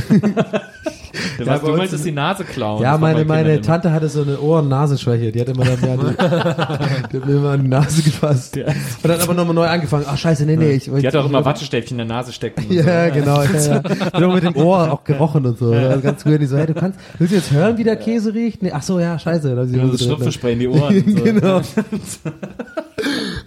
[1.39, 2.81] Was bei du ist die Nase klauen.
[2.81, 3.61] ja, meine, meine immer.
[3.61, 5.31] Tante hatte so eine Ohren-Nasenschwäche.
[5.31, 6.03] Die hat immer dann mehr die,
[7.11, 8.57] die hat mir immer an die Nase gefasst.
[8.57, 8.65] Und
[9.03, 10.05] dann aber nochmal neu angefangen.
[10.07, 10.71] Ach, scheiße, nee, nee.
[10.71, 12.65] Ich, Die hat auch immer Wattestäbchen in der Nase stecken.
[12.69, 13.43] Ja, genau.
[13.43, 13.81] Ja,
[14.19, 14.27] ja.
[14.27, 15.73] Mit dem Ohr auch gerochen und so.
[15.73, 15.97] Ja.
[15.97, 18.61] Ganz früher die so, hey, du kannst, willst du jetzt hören, wie der Käse riecht?
[18.63, 19.55] Nee, ach so, ja, scheiße.
[19.55, 19.77] Da so.
[19.77, 21.03] Das Schnupfenspray in die Ohren.
[21.03, 21.23] Und so.
[21.23, 21.61] genau.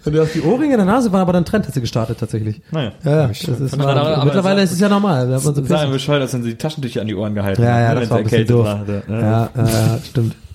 [0.05, 2.61] Und auf die Ohrringe in der Nase war aber dann Trend, hat sie gestartet tatsächlich.
[2.71, 2.91] Naja.
[3.03, 5.21] Ja, ja, das ist Aber- mal, aber- mittlerweile ist es ja normal.
[5.33, 7.79] Hat man so Sagen wir bescheuert, dass dann die Taschentücher an die Ohren gehalten ja,
[7.81, 8.65] ja, haben, das wenn war sie ein bisschen erkältet doof.
[8.65, 9.15] war.
[9.15, 9.21] ne?
[9.21, 9.21] Ja.
[9.21, 10.35] Ja, ja, ja, stimmt.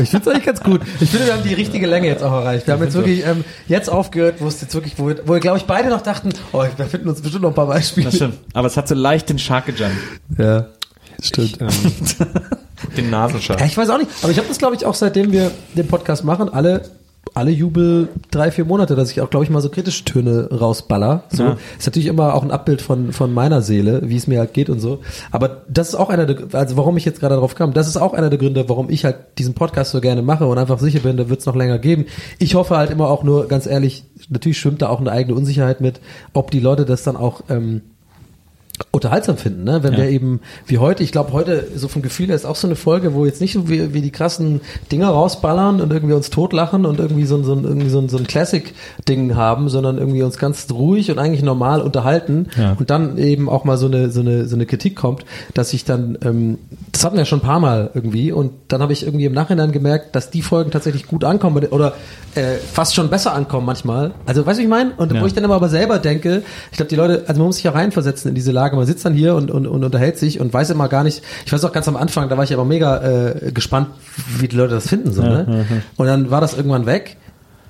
[0.00, 0.80] Ich finde es eigentlich ganz gut.
[1.00, 2.66] Ich finde, wir haben die richtige Länge jetzt auch erreicht.
[2.66, 5.40] Wir haben jetzt wirklich ähm, jetzt aufgehört, wo es jetzt wirklich, wo, wir- wo wir,
[5.40, 8.06] glaube ich, beide noch dachten, oh, wir finden uns bestimmt noch ein paar Beispiele.
[8.06, 8.38] Das stimmt.
[8.54, 9.96] Aber es hat so leicht den Shark gejumpt.
[10.38, 10.66] Ja.
[11.22, 11.58] Stimmt.
[11.60, 11.68] Ähm,
[12.96, 13.60] Den Nasenshark.
[13.60, 15.86] Ja, ich weiß auch nicht, aber ich habe das, glaube ich, auch seitdem wir den
[15.86, 16.82] Podcast machen, alle
[17.34, 21.24] alle Jubel drei, vier Monate, dass ich auch, glaube ich, mal so kritische Töne rausballer.
[21.30, 21.42] So.
[21.42, 21.56] Ja.
[21.76, 24.70] Ist natürlich immer auch ein Abbild von, von meiner Seele, wie es mir halt geht
[24.70, 25.00] und so.
[25.32, 27.96] Aber das ist auch einer der, also warum ich jetzt gerade darauf kam, das ist
[27.96, 31.00] auch einer der Gründe, warum ich halt diesen Podcast so gerne mache und einfach sicher
[31.00, 32.06] bin, da wird es noch länger geben.
[32.38, 35.80] Ich hoffe halt immer auch nur, ganz ehrlich, natürlich schwimmt da auch eine eigene Unsicherheit
[35.80, 36.00] mit,
[36.34, 37.82] ob die Leute das dann auch ähm,
[38.94, 39.82] unterhaltsam finden, ne?
[39.82, 39.98] Wenn Ja.
[39.98, 42.76] wir eben wie heute, ich glaube heute so vom Gefühl her ist auch so eine
[42.76, 44.60] Folge, wo jetzt nicht so wie, wie die krassen
[44.92, 48.08] Dinger rausballern und irgendwie uns totlachen und irgendwie so, ein- so ein irgendwie so ein,
[48.08, 52.76] so ein Classic-Ding haben, sondern irgendwie uns ganz ruhig und eigentlich normal unterhalten Ja.
[52.78, 55.84] und dann eben auch mal so eine so eine so eine Kritik kommt, dass ich
[55.84, 56.58] dann ähm,
[56.92, 59.72] das hatten wir schon ein paar Mal irgendwie und dann habe ich irgendwie im Nachhinein
[59.72, 61.94] gemerkt, dass die Folgen tatsächlich gut ankommen oder
[62.36, 64.12] äh, fast schon besser ankommen manchmal.
[64.26, 64.92] Also weißt du, wie ich meine?
[64.96, 65.20] Und Ja.
[65.20, 67.64] wo ich dann aber, aber selber denke, ich glaube, die Leute, also man muss sich
[67.64, 68.76] ja reinversetzen in diese Lage.
[68.84, 71.52] Man sitzt dann hier und, und, und unterhält sich und weiß immer gar nicht, ich
[71.54, 73.88] weiß auch ganz am Anfang, da war ich aber mega äh, gespannt,
[74.38, 75.10] wie die Leute das finden.
[75.10, 75.64] So, ne?
[75.96, 77.16] Und dann war das irgendwann weg.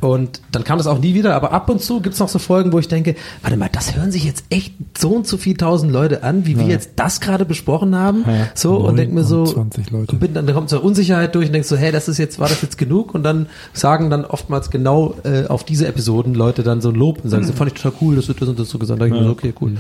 [0.05, 2.73] Und dann kam das auch nie wieder, aber ab und zu gibt's noch so Folgen,
[2.73, 5.93] wo ich denke, warte mal, das hören sich jetzt echt so und so viel tausend
[5.93, 8.25] Leute an, wie wir jetzt das gerade besprochen haben.
[8.55, 10.13] So und denk mir so, 29 Leute.
[10.13, 12.49] und bin, dann kommt so Unsicherheit durch und denkst so, hey, das ist jetzt, war
[12.49, 13.15] das jetzt genug?
[13.15, 17.25] Und dann sagen dann oftmals genau äh, auf diese Episoden Leute dann so ein Lob
[17.25, 19.01] und sagen, so fand ich total cool, das wird das und das so gesagt.
[19.01, 19.73] Da denk ich mir so, okay, cool.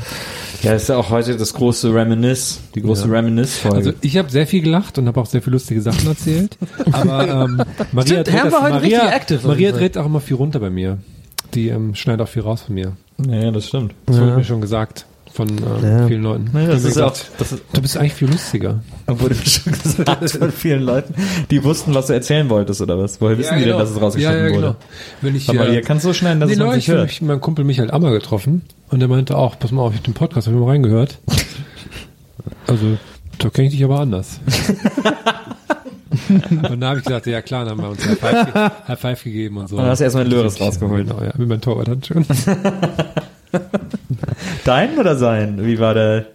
[0.62, 3.76] Ja, ist ja auch heute das große Reminisce, die große Reminisce-Folge.
[3.76, 6.56] Also ich habe sehr viel gelacht und habe auch sehr viele lustige Sachen erzählt.
[6.92, 10.20] Aber ähm, Maria, Stimmt, dreht Herr das, Maria, richtig active auf Maria dreht auch immer
[10.20, 10.98] viel runter bei mir.
[11.54, 12.92] Die ähm, schneidet auch viel raus von mir.
[13.28, 13.94] ja, das stimmt.
[14.06, 16.06] Das wurde mir schon gesagt von ähm, Ja.
[16.06, 16.50] vielen Leuten.
[16.54, 18.80] Ja, das ist auch, gesagt, das ist, Du bist eigentlich viel lustiger.
[19.08, 21.14] wurde mir schon gesagt von vielen Leuten,
[21.50, 23.20] die wussten, was du erzählen wolltest oder was.
[23.20, 24.66] Woher wissen die denn, dass es rausgeschnitten ja, ja, genau.
[24.68, 24.76] wurde?
[25.20, 27.10] Wenn ich, Aber äh, ihr kannst so schneiden, dass nee, es man habe hört.
[27.10, 30.04] ich meinen Kumpel Michael Ammer getroffen und der meinte auch, pass mal auf, ich hab
[30.04, 31.18] den Podcast, habe ich mal reingehört.
[32.66, 32.96] Also,
[33.38, 34.40] da kenne ich dich aber anders.
[36.50, 38.54] und dann habe ich gesagt, ja klar, dann haben wir uns High Five,
[38.88, 39.76] High Five gegeben und so.
[39.76, 41.08] Und dann hast du erstmal einen Löres rausgeholt.
[41.08, 42.24] Genau, ja, mit meinem Torwart dann schon.
[44.64, 45.64] Dein oder sein?
[45.64, 46.26] Wie war der?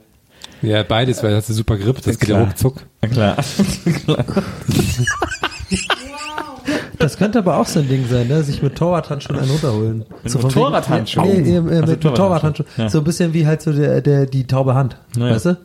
[0.62, 2.48] ja, beides, weil das ist super Grip, das geht ja Klar.
[2.48, 2.84] ruckzuck.
[3.02, 3.38] Na klar.
[7.00, 8.44] Das könnte aber auch so ein Ding sein, ne?
[8.44, 10.06] sich mit Torwarthandschuhen einen runterholen.
[10.22, 11.28] Mit Motorradhandschuhen?
[11.28, 12.70] Ja, nee, nee, äh, Also mit Torwarthandschuhen.
[12.76, 12.90] Ja.
[12.90, 14.98] So ein bisschen wie halt so der, der, die taube Hand.
[15.16, 15.36] Naja.
[15.36, 15.58] Weißt du?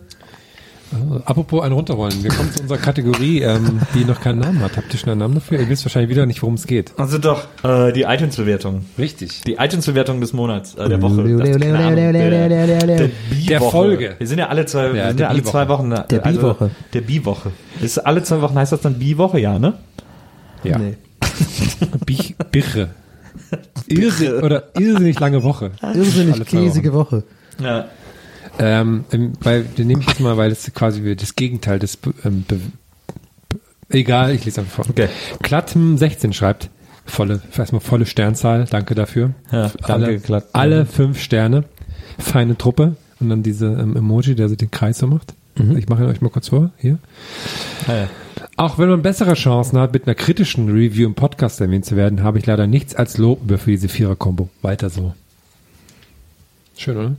[1.24, 2.22] Apropos ein runterrollen.
[2.22, 4.76] Wir kommen zu unserer Kategorie, ähm, die noch keinen Namen hat.
[4.76, 5.60] Habt ihr schon einen Namen dafür?
[5.60, 6.92] Ihr wisst wahrscheinlich wieder nicht, worum es geht.
[6.96, 8.84] Also doch, äh, die iTunes-Bewertung.
[8.98, 9.42] Richtig.
[9.42, 11.22] Die iTunes-Bewertung des Monats, äh, der Woche.
[11.36, 12.96] Das, keine Ahnung, der, der,
[13.30, 13.48] Bi-Woche.
[13.48, 14.14] Der Folge.
[14.18, 15.90] Wir sind ja alle zwei, wir Ja, sind ja alle zwei Wochen.
[15.90, 16.70] Der Bi-Woche.
[16.92, 17.50] der Bi-Woche.
[17.80, 19.74] Ist alle zwei Wochen heißt das dann Bi-Woche, ja, ne?
[20.62, 20.78] Ja.
[20.78, 20.94] Nee.
[22.06, 22.90] Bich, Biche.
[23.86, 25.72] Irrsinn, oder irrsinnig lange Woche.
[25.94, 27.24] Irrsinnig käsige Woche.
[27.62, 27.86] Ja.
[28.58, 29.04] Ähm,
[29.40, 32.60] weil, den nehme ich jetzt mal, weil es quasi das Gegenteil des, ähm, Be
[33.90, 34.90] egal, ich lese einfach vor.
[34.90, 35.08] Okay.
[35.42, 36.70] Klatten16 schreibt,
[37.04, 39.34] volle, erstmal volle Sternzahl, danke dafür.
[39.50, 40.48] Ja, danke, alle, Klatten.
[40.52, 41.64] alle fünf Sterne,
[42.18, 45.34] feine Truppe und dann diese ähm, Emoji, der so den Kreis so macht.
[45.76, 46.98] Ich mache ihn euch mal kurz vor, hier.
[47.86, 48.08] Ah, ja.
[48.56, 52.24] Auch wenn man bessere Chancen hat, mit einer kritischen Review im Podcast erwähnt zu werden,
[52.24, 54.48] habe ich leider nichts als Lob über für diese Vierer-Kombo.
[54.62, 55.14] Weiter so.
[56.76, 57.16] Schön, oder?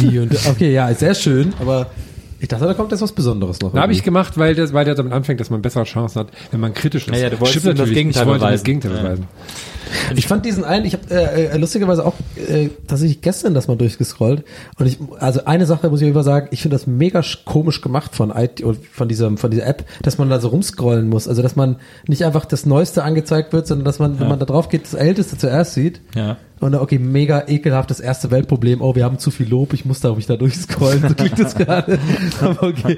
[0.00, 1.86] Die und, okay, ja, sehr schön, aber
[2.38, 3.72] ich dachte, da kommt jetzt was Besonderes noch.
[3.72, 6.28] Da habe ich gemacht, weil, das, weil der damit anfängt, dass man bessere Chancen hat,
[6.50, 7.14] wenn man kritisch ist.
[7.14, 7.88] Ja, ja, du wolltest das.
[7.88, 8.52] Gegenteil ich wollte beweisen.
[8.52, 9.02] das Gegenteil Ja.
[9.02, 9.24] beweisen.
[10.16, 13.76] Ich fand diesen einen, ich habe äh, äh, lustigerweise auch äh, tatsächlich gestern das mal
[13.76, 14.44] durchgescrollt
[14.80, 17.80] und ich, also eine Sache muss ich immer sagen, ich finde das mega sch- komisch
[17.80, 21.28] gemacht von IT, oder von dieser von dieser App, dass man da so rumscrollen muss,
[21.28, 21.76] also dass man
[22.08, 24.94] nicht einfach das Neueste angezeigt wird, sondern dass man, wenn man da drauf geht, das
[24.94, 26.00] Älteste zuerst sieht.
[26.16, 26.36] Ja.
[26.58, 28.80] Und dann, okay, mega ekelhaftes erste Weltproblem.
[28.80, 29.74] Oh, wir haben zu viel Lob.
[29.74, 31.06] Ich muss da mich da durchscrollen.
[31.06, 31.98] So klingt das gerade.
[32.40, 32.96] Aber okay.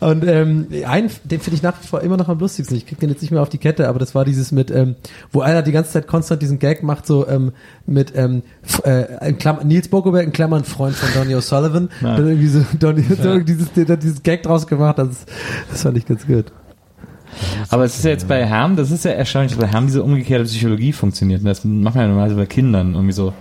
[0.00, 2.76] Und ähm, einen, den finde ich nach wie vor immer noch am lustigsten.
[2.76, 4.96] Ich krieg den jetzt nicht mehr auf die Kette, aber das war dieses mit, ähm,
[5.32, 7.52] wo einer die ganze Zeit konstant diesen Gag macht, so ähm,
[7.86, 8.42] mit ähm,
[8.84, 11.88] äh, in Klammern, Nils Bogoberg in Klammern Freund von Donny O'Sullivan.
[12.02, 12.16] Ja.
[12.16, 14.98] Dann irgendwie so Donny, so dieses, der hat dieses Gag draus gemacht.
[14.98, 15.24] Das,
[15.70, 16.46] das fand ich ganz gut.
[17.70, 20.02] Aber es ist ja jetzt bei Herm, das ist ja erstaunlich, dass bei Herm diese
[20.02, 21.40] umgekehrte Psychologie funktioniert.
[21.40, 23.32] Und das macht man ja normalerweise bei Kindern irgendwie so.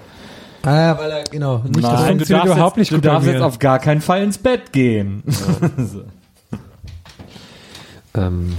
[0.63, 2.95] Ah, ja, weil er, genau, nicht das Nein, du funktioniert darfst, überhaupt jetzt, nicht du
[2.95, 3.33] gut bei darfst mir.
[3.33, 5.23] jetzt auf gar keinen Fall ins Bett gehen.
[5.77, 6.03] So.
[8.15, 8.53] Ähm,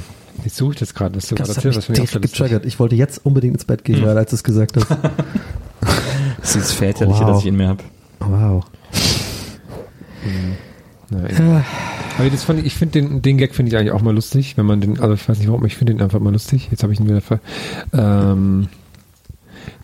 [0.45, 2.23] ich suche das gerade, was du gerade Das hat erzählt mich lustig.
[2.33, 2.65] getriggert.
[2.65, 4.87] Ich wollte jetzt unbedingt ins Bett gehen, gerade als du es gesagt hast.
[6.41, 7.29] Das ist das Väterliche, Wow.
[7.31, 7.83] das ich in mir habe.
[8.21, 8.65] Wow.
[11.11, 11.65] Nein.
[12.19, 14.57] Aber das fand ich, ich finde den, den Gag finde ich eigentlich auch mal lustig,
[14.57, 16.69] wenn man den, also ich weiß nicht warum, ich finde den einfach mal lustig.
[16.71, 17.41] Jetzt habe ich ihn wieder ver,
[17.93, 18.69] ähm,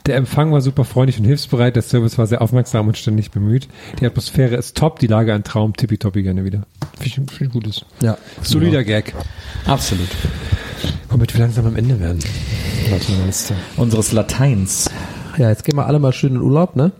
[0.06, 3.68] der Empfang war super freundlich und hilfsbereit, der Service war sehr aufmerksam und ständig bemüht.
[4.00, 6.66] Die Atmosphäre ist top, die Lage ein Traum, tippitoppi gerne wieder.
[6.98, 7.84] Finde ich, find ich gutes.
[8.02, 8.18] Ja.
[8.42, 9.14] Solider Gag.
[9.66, 10.08] Absolut.
[11.08, 12.18] Womit wir langsam am Ende werden.
[13.76, 14.90] Unseres Lateins.
[15.38, 16.92] Ja, jetzt gehen wir alle mal schön in Urlaub, ne?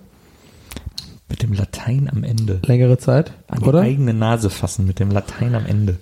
[1.35, 2.61] Mit dem Latein am Ende.
[2.65, 3.81] Längere Zeit, An die oder?
[3.81, 5.97] eigene Nase fassen mit dem Latein am Ende.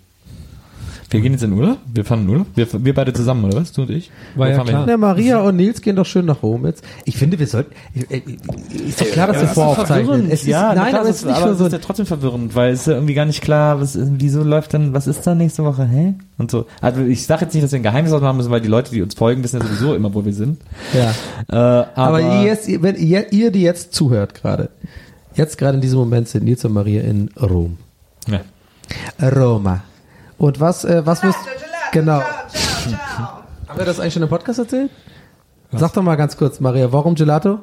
[1.08, 1.78] Wir gehen jetzt in Urlaub?
[1.92, 2.46] Wir fahren in Urlaub?
[2.54, 3.72] Wir, wir beide zusammen, oder was?
[3.72, 4.10] Du und ich?
[4.34, 4.86] War ja klar.
[4.86, 6.84] Ja, Maria und Nils gehen doch schön nach Rom jetzt.
[7.06, 7.74] Ich finde, wir sollten.
[7.94, 10.26] Ist doch klar, dass wir voraufzeichnen.
[10.30, 11.78] Es ist, ja, nein, klar, aber das es ist nicht aber für es ist ja
[11.78, 15.06] trotzdem verwirrend, weil es ist ja irgendwie gar nicht klar, was, wieso läuft denn, was
[15.06, 16.12] ist da nächste Woche, hä?
[16.36, 16.66] Und so.
[16.82, 19.00] Also ich sage jetzt nicht, dass wir ein Geheimnis ausmachen müssen, weil die Leute, die
[19.00, 20.60] uns folgen, wissen ja sowieso immer, wo wir sind.
[20.92, 21.10] Ja.
[21.48, 24.68] Äh, aber, Aber, ihr, jetzt, wenn ihr, ihr, die jetzt zuhört gerade,
[25.34, 27.78] jetzt gerade in diesem Moment sind Nils und Maria in Rom.
[28.26, 28.40] ja.
[29.20, 29.82] Roma.
[30.38, 31.38] Und was, äh, was Gelato,
[31.92, 32.20] genau.
[32.20, 33.28] Ciao, ciao, ciao.
[33.68, 34.90] Haben wir das eigentlich schon im Podcast erzählt?
[35.70, 37.60] Sag doch mal ganz kurz, Maria, warum Gelato?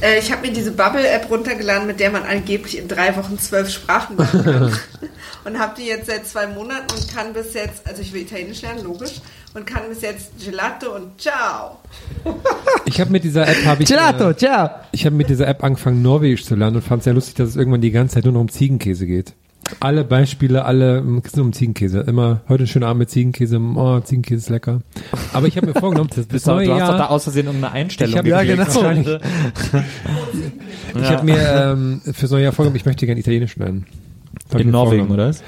[0.00, 3.70] Äh, ich habe mir diese Bubble-App runtergeladen, mit der man angeblich in drei Wochen zwölf
[3.70, 4.78] Sprachen lernen kann.
[5.44, 8.62] und habe die jetzt seit zwei Monaten und kann bis jetzt, also ich will Italienisch
[8.62, 9.20] lernen, logisch,
[9.54, 11.78] und kann bis jetzt Gelato und Ciao.
[12.84, 14.70] Ich habe mit dieser App habe ich Gelato, äh, ciao.
[14.92, 17.50] ich habe mit dieser App angefangen Norwegisch zu lernen und fand es sehr lustig, dass
[17.50, 19.32] es irgendwann die ganze Zeit nur noch um Ziegenkäse geht.
[19.80, 22.00] Alle Beispiele, alle ähm, es geht nur um Ziegenkäse.
[22.00, 23.58] Immer heute ein schöner Abend mit Ziegenkäse.
[23.60, 24.80] Oh, Ziegenkäse ist lecker.
[25.32, 27.10] Aber ich habe mir vorgenommen, das bis Bist du, neue du hast doch da Jahr.
[27.10, 28.66] aus Versehen irgendeine Einstellung Ich hab- ja, genau.
[28.66, 29.08] Wahrscheinlich.
[30.98, 31.38] Ich habe mir
[31.72, 33.84] ähm, fürs neue Jahr vorgenommen, ich möchte gerne Italienisch lernen.
[34.50, 35.28] Hab In Norwegen, oder?
[35.28, 35.42] was?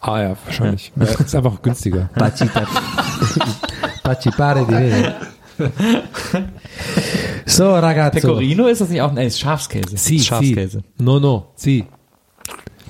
[0.00, 0.92] Ah ja, wahrscheinlich.
[0.96, 1.04] Ja.
[1.04, 2.10] ist einfach günstiger.
[4.02, 5.14] Pacipare di vero.
[7.46, 8.20] So, ragazzo.
[8.20, 9.96] Pecorino ist das nicht auch, nee, ist Schafskäse.
[9.96, 10.82] Si, Schafskäse.
[10.98, 11.02] si.
[11.04, 11.84] No, no, si.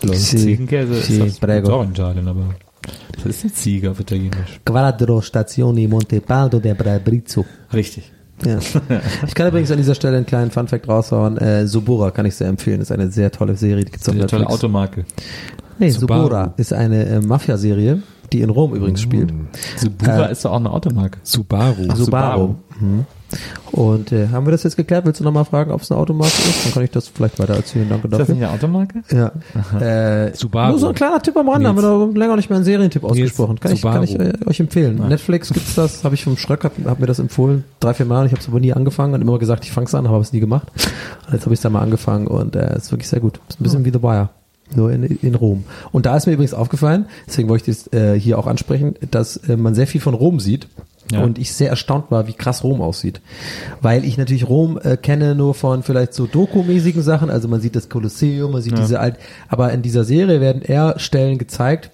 [0.03, 2.55] Sì, Ziegenkäse sì, ist das auch in Italien, aber
[3.17, 4.61] das ist eine Ziege auf Italienisch.
[4.65, 7.45] Quattro Stazioni Montepaldo del Brabrizzo.
[7.73, 8.11] Richtig.
[8.45, 8.59] Ja.
[9.27, 11.37] Ich kann übrigens an dieser Stelle einen kleinen Funfact raushauen.
[11.37, 12.81] Äh, Subura kann ich sehr empfehlen.
[12.81, 13.85] Ist eine sehr tolle Serie.
[13.85, 14.65] Die gibt's auf Eine tolle Netflix.
[14.65, 15.05] Automarke.
[15.79, 16.23] Nee, Subaru.
[16.23, 18.03] Subura ist eine äh, Mafia-Serie,
[18.33, 19.31] die in Rom übrigens spielt.
[19.77, 21.19] Subura Äh, ist doch auch eine Automarke.
[21.23, 21.95] Subaru.
[21.95, 22.55] Subaru.
[22.81, 23.05] Mhm.
[23.73, 25.05] Und äh, haben wir das jetzt geklärt?
[25.07, 26.67] Willst du nochmal fragen, ob es eine Automarke ist?
[26.67, 27.89] Dann kann ich das vielleicht weiter erzählen.
[27.89, 28.35] Danke Ist das dafür.
[28.35, 29.03] nicht eine Automarke?
[29.11, 29.33] Ja.
[29.81, 30.71] Äh, Subaru.
[30.71, 33.05] Nur so ein kleiner Tipp am Rande, haben wir da länger nicht mehr einen Serientipp
[33.05, 33.61] ausgesprochen.
[33.61, 34.97] Kann ich, kann ich äh, euch empfehlen.
[35.09, 38.27] Netflix gibt's das, habe ich vom Schröck, hab, hab mir das empfohlen, drei, vier Mal.
[38.27, 40.41] Ich habe es aber nie angefangen und immer gesagt, ich fang's an, habe es nie
[40.41, 40.69] gemacht.
[41.27, 43.41] Und jetzt habe ich es da mal angefangen und äh, ist wirklich sehr gut.
[43.49, 44.31] Ist ein bisschen wie The Wire.
[44.75, 45.65] Nur in, in Rom.
[45.93, 49.37] Und da ist mir übrigens aufgefallen, deswegen wollte ich das äh, hier auch ansprechen, dass
[49.37, 50.69] äh, man sehr viel von Rom sieht.
[51.13, 51.25] Ja.
[51.25, 53.21] Und ich sehr erstaunt war, wie krass Rom aussieht.
[53.83, 57.31] Weil ich natürlich Rom äh, kenne nur von vielleicht so Doku-mäßigen Sachen.
[57.31, 59.17] Also man sieht das Kolosseum, man sieht diese alt,
[59.49, 61.91] aber in dieser Serie werden eher Stellen gezeigt,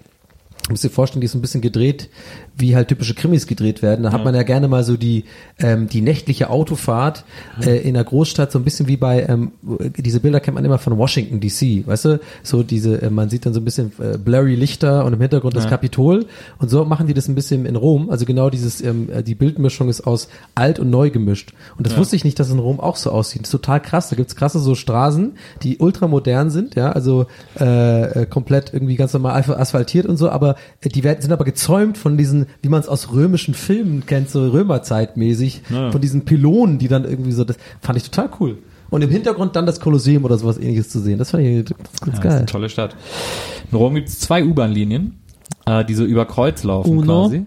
[0.66, 2.08] Du musst dir vorstellen, die ist so ein bisschen gedreht,
[2.56, 4.02] wie halt typische Krimis gedreht werden.
[4.02, 5.24] Da hat man ja gerne mal so die,
[5.58, 7.24] ähm, die nächtliche Autofahrt
[7.60, 9.52] äh, in der Großstadt, so ein bisschen wie bei, ähm,
[9.96, 12.20] diese Bilder kennt man immer von Washington DC, weißt du?
[12.42, 15.56] So diese, äh, man sieht dann so ein bisschen äh, blurry Lichter und im Hintergrund
[15.56, 16.26] das Kapitol.
[16.58, 18.10] Und so machen die das ein bisschen in Rom.
[18.10, 21.52] Also genau dieses, ähm, äh, die Bildmischung ist aus alt und neu gemischt.
[21.76, 23.42] Und das wusste ich nicht, dass es in Rom auch so aussieht.
[23.42, 24.08] Das ist total krass.
[24.08, 27.26] Da gibt's krasse so Straßen, die ultramodern sind, ja, also
[27.60, 31.44] äh, äh, komplett irgendwie ganz normal asphaltiert und so, aber äh, die werden, sind aber
[31.44, 36.78] gezäumt von diesen, wie man es aus römischen Filmen kennt, so Römerzeitmäßig, von diesen Pylonen,
[36.78, 38.58] die dann irgendwie so, das fand ich total cool.
[38.88, 41.18] Und im Hintergrund dann das Kolosseum oder sowas ähnliches zu sehen.
[41.18, 42.36] Das fand ich ganz, ganz Ja, das ist geil.
[42.36, 42.96] eine tolle Stadt.
[43.72, 45.18] In Rom gibt es zwei U-Bahn-Linien,
[45.66, 47.24] äh, die so über Kreuz laufen Uno.
[47.24, 47.46] quasi.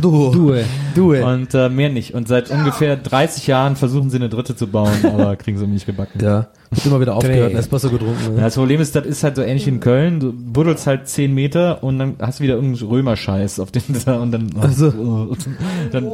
[0.00, 0.54] Du, Du,
[0.94, 1.22] du, ey.
[1.22, 2.14] Und äh, mehr nicht.
[2.14, 5.86] Und seit ungefähr 30 Jahren versuchen sie eine dritte zu bauen, aber kriegen sie nicht
[5.86, 6.20] gebacken.
[6.22, 7.58] Ja, wird immer wieder aufgehört, Dreh.
[7.58, 8.36] Espresso getrunken.
[8.36, 10.20] Ja, das Problem ist, das ist halt so ähnlich wie in Köln.
[10.20, 13.82] Du buddelst halt 10 Meter und dann hast du wieder irgendeinen Römerscheiß auf den
[14.20, 14.90] und dann, Also.
[15.92, 16.12] dann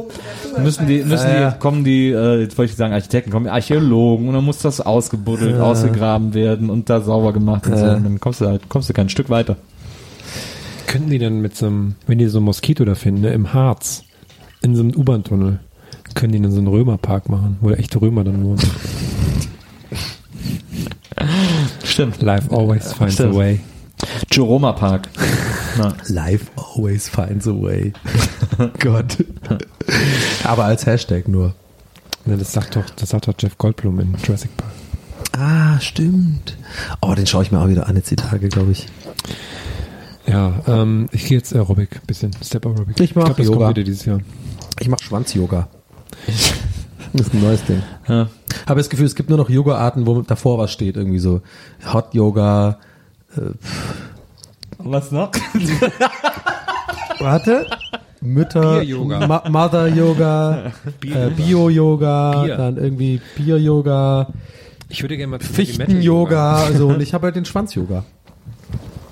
[0.61, 1.51] müssen die, müssen Ja, ja.
[1.51, 4.59] die, kommen die, äh, jetzt wollte ich sagen Architekten, kommen die Archäologen und dann muss
[4.59, 7.85] das ausgebuddelt, ausgegraben werden und da sauber gemacht und so.
[7.85, 7.95] Ja.
[7.95, 9.57] Und dann kommst du halt, kommst du kein Stück weiter.
[10.93, 13.51] Könnten die dann mit so einem, wenn die so ein Moskito da finden, ne, im
[13.51, 14.03] Harz,
[14.61, 15.59] in so einem U-Bahn-Tunnel,
[16.13, 18.61] können die dann so einen Römerpark machen, wo echte Römer dann wohnen.
[21.83, 22.21] Stimmt.
[22.21, 23.33] Life always finds Stimmt.
[23.33, 23.59] a way.
[24.31, 25.09] Jeroma Park.
[25.79, 27.91] Na, Life always finds a way.
[28.79, 29.17] Gott.
[30.43, 31.55] Aber als Hashtag nur.
[32.25, 34.71] Ne, das sagt doch, das sagt doch Jeff Goldblum in Jurassic Park.
[35.31, 36.55] Ah, stimmt.
[37.01, 38.85] Oh, den schaue ich mir auch wieder an jetzt die Tage, glaube ich.
[40.25, 42.99] Ja, ähm, ich gehe jetzt Aerobic, bisschen Step Aerobic.
[42.99, 43.57] Ich mach glaub, das Yoga.
[43.65, 44.19] kommt wieder dieses Jahr.
[44.79, 45.67] Ich mache Schwanz-Yoga.
[47.13, 47.81] Das ist ein neues Ding.
[48.07, 48.27] ja.
[48.67, 51.41] Habe das Gefühl, es gibt nur noch Yoga-Arten, wo davor was steht, irgendwie so
[51.91, 52.79] Hot-Yoga.
[54.77, 55.31] Was noch?
[57.19, 57.67] Warte.
[58.21, 59.27] Mütter, Bier-Yoga.
[59.27, 60.71] Ma Mother-Yoga,
[61.03, 62.57] äh, Bio-Yoga, Bier.
[62.57, 64.31] dann irgendwie Bier-Yoga,
[64.87, 68.05] Ich würde gerne mal Fichten-Yoga, so, und ich habe halt den Schwanz-Yoga.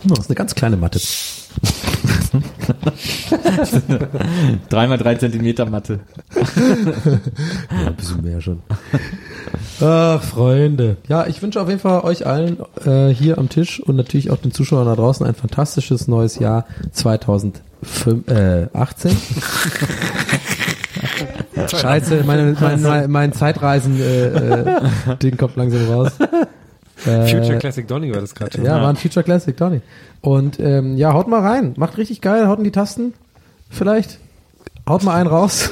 [0.04, 1.00] Das ist eine ganz kleine Matte.
[4.70, 6.00] Dreimal drei Zentimeter Matte.
[6.36, 6.42] Ja,
[7.88, 8.62] ein bisschen mehr schon.
[9.80, 10.98] Ach, Freunde.
[11.08, 14.38] Ja, ich wünsche auf jeden Fall euch allen äh, hier am Tisch und natürlich auch
[14.38, 17.62] den Zuschauern da draußen ein fantastisches neues Jahr 2018.
[21.68, 26.12] Scheiße, meine, mein, mein, mein Zeitreisen-Ding äh, äh, Ding kommt langsam raus.
[27.06, 28.66] Äh, Future Classic Donny war das gerade schon.
[28.66, 29.82] Ja, war ein Future Classic, Donny.
[30.22, 31.74] Und ähm, ja, haut mal rein.
[31.78, 33.14] Macht richtig geil, haut in die Tasten.
[33.70, 34.20] Vielleicht.
[34.88, 35.72] Haut mal einen raus.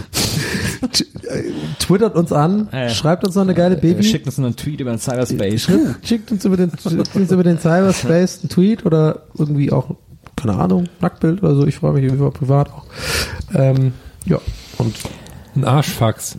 [0.81, 1.43] Äh,
[1.79, 2.69] Twittert uns an.
[2.71, 2.89] Ja.
[2.89, 4.03] Schreibt uns noch eine geile Baby.
[4.03, 5.61] Schickt uns einen Tweet über den Cyberspace.
[5.61, 9.95] Schickt, schickt uns über den, schickt uns über den Cyberspace einen Tweet oder irgendwie auch,
[10.35, 11.67] keine Ahnung, Nacktbild oder so.
[11.67, 12.85] Ich freue mich über privat auch.
[13.53, 13.93] Ähm,
[14.25, 14.39] ja,
[14.77, 14.95] und
[15.55, 16.37] Ein Arschfax.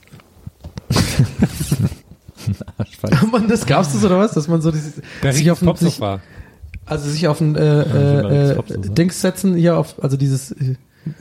[3.33, 4.33] man, das gab's das oder was?
[4.33, 6.21] Dass man so dieses, Der sich auf ein, sich, war.
[6.87, 8.63] also sich auf ein äh, äh, äh.
[8.91, 10.77] Dings setzen hier auf, also dieses äh,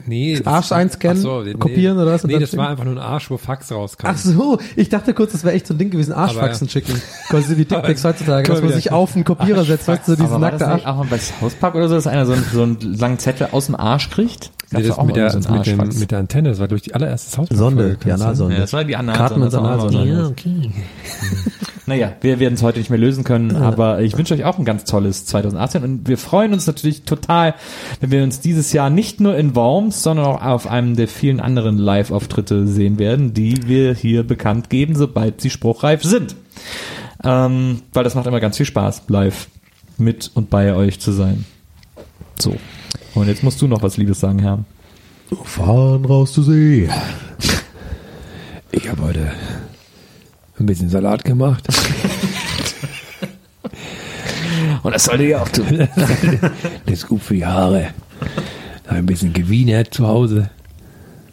[0.06, 0.36] Nee.
[0.36, 1.54] das- Arsch einscannen, Ach nee.
[1.54, 2.22] kopieren oder was?
[2.24, 2.58] Nee, das schicken?
[2.62, 4.06] war einfach nur ein Arsch, wo Fax rauskam.
[4.08, 7.00] Ach so, ich dachte kurz, das wäre echt so ein Ding gewesen, Arschfaxen Aber- schicken.
[7.28, 10.32] Quasi wie Dickpics heutzutage, dass man sich auf einen Kopierer setzt, weißt du, so dieses
[10.32, 10.94] Aber war das nackte nicht Arsch.
[10.98, 13.48] auch mal bei South Park oder so, dass einer so einen, so einen langen Zettel
[13.52, 14.50] aus dem Arsch kriegt?
[14.72, 17.38] Nee, das mit, der, so mit, dem, mit der Antenne, das war durch die allererste
[17.38, 17.48] Haus.
[17.50, 18.54] Sonde, die Analsonde.
[18.54, 20.24] Ja, das war die Analsonde, war auch Analsonde.
[20.26, 20.30] so.
[20.30, 20.70] okay.
[21.86, 24.64] Naja, wir werden es heute nicht mehr lösen können, aber ich wünsche euch auch ein
[24.64, 27.54] ganz tolles 2018 und wir freuen uns natürlich total,
[28.00, 31.40] wenn wir uns dieses Jahr nicht nur in Worms, sondern auch auf einem der vielen
[31.40, 36.36] anderen Live-Auftritte sehen werden, die wir hier bekannt geben, sobald sie spruchreif sind.
[37.24, 39.48] Ähm, weil das macht immer ganz viel Spaß, live
[39.98, 41.44] mit und bei euch zu sein.
[42.38, 42.56] So.
[43.14, 44.64] Und jetzt musst du noch was Liebes sagen, Herr.
[45.44, 46.88] Fahren raus zur See.
[48.72, 49.32] Ich habe heute
[50.60, 51.66] ein bisschen Salat gemacht.
[54.82, 55.88] Und das sollte ihr auch tun.
[56.86, 57.88] Das ist gut für die Haare.
[58.88, 60.50] Ein bisschen gewienert zu Hause.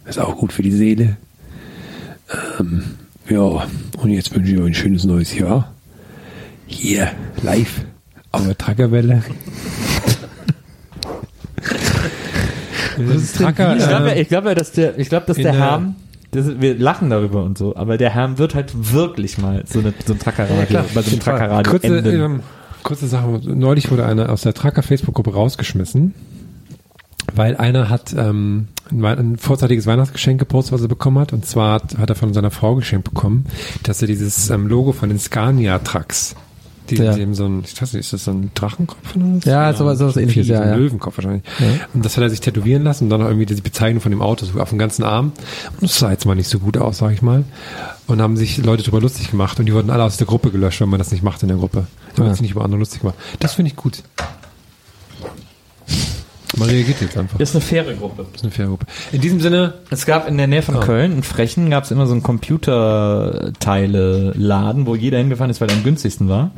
[0.06, 1.18] Das ist auch gut für die Seele.
[2.60, 2.84] Ähm,
[3.30, 5.74] ja, und jetzt wünsche ich euch ein schönes neues Jahr.
[6.66, 7.82] Hier, live,
[8.32, 9.24] auf der Trackerwelle.
[13.38, 15.96] Tracker, Ich glaube, ich glaube, dass der, ich glaube, dass der der- Herm,
[16.38, 19.94] das, wir lachen darüber und so, aber der Herm wird halt wirklich mal so, eine,
[20.06, 22.42] so ein Trackerradio, bei so einem Trackerradio kurze, ähm,
[22.84, 23.42] Kurze Sache.
[23.44, 26.14] Neulich wurde einer aus der Tracker Facebook-Gruppe rausgeschmissen,
[27.36, 31.34] weil einer hat ähm, ein, ein vorzeitiges Weihnachtsgeschenk gepostet, was er bekommen hat.
[31.34, 33.46] Und zwar hat, hat er von seiner Frau geschenkt bekommen,
[33.84, 36.38] dass er dieses ähm, Logo von den Scania-Trucks,
[36.90, 37.14] die Ja.
[37.14, 39.46] die haben so ein, ich weiß nicht, ist das so ein Drachenkopf oder was?
[39.46, 40.76] Ja, sowas- sowas ähnliches, ja, so ein ja.
[40.76, 41.44] Löwenkopf wahrscheinlich.
[41.94, 44.22] Und das hat er sich tätowieren lassen und dann noch irgendwie die Bezeichnung von dem
[44.22, 45.32] Auto so auf dem ganzen Arm.
[45.80, 47.44] Und das sah jetzt mal nicht so gut aus, sag ich mal.
[48.08, 50.80] Und haben sich Leute darüber lustig gemacht und die wurden alle aus der Gruppe gelöscht,
[50.82, 51.88] wenn man das nicht macht in der Gruppe.
[52.16, 52.34] Wenn man Ja.
[52.34, 53.16] sich nicht über andere lustig macht.
[53.40, 54.02] Das finde ich gut.
[56.56, 57.38] Man reagiert jetzt einfach.
[57.38, 58.26] Das ist eine faire Gruppe.
[58.32, 58.86] Das ist eine faire Gruppe.
[59.12, 62.08] In diesem Sinne, Es gab in der Nähe von Köln, in Frechen, gab es immer
[62.08, 66.52] so einen Computerteile-Laden, wo jeder hingefahren ist, weil er am günstigsten war.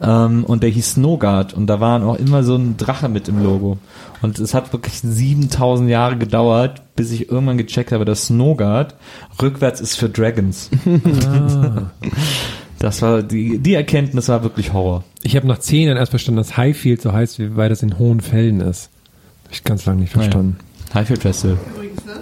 [0.00, 1.54] Ähm, und der hieß Snowguard.
[1.54, 3.78] Und da war auch immer so ein Drache mit im Logo.
[4.22, 8.94] Und es hat wirklich 7000 Jahre gedauert, bis ich irgendwann gecheckt habe, dass Snowguard
[9.42, 10.70] rückwärts ist für Dragons.
[12.78, 15.02] Das war, die, die Erkenntnis war wirklich Horror.
[15.22, 17.98] ich habe nach zehn Jahren erst verstanden, dass Highfield so heißt, wie- weil das in
[17.98, 18.90] hohen Fällen ist.
[19.56, 20.58] Ich ganz lange nicht verstanden.
[20.92, 21.56] Highfield Festival.
[21.74, 22.20] Übrigens, ne?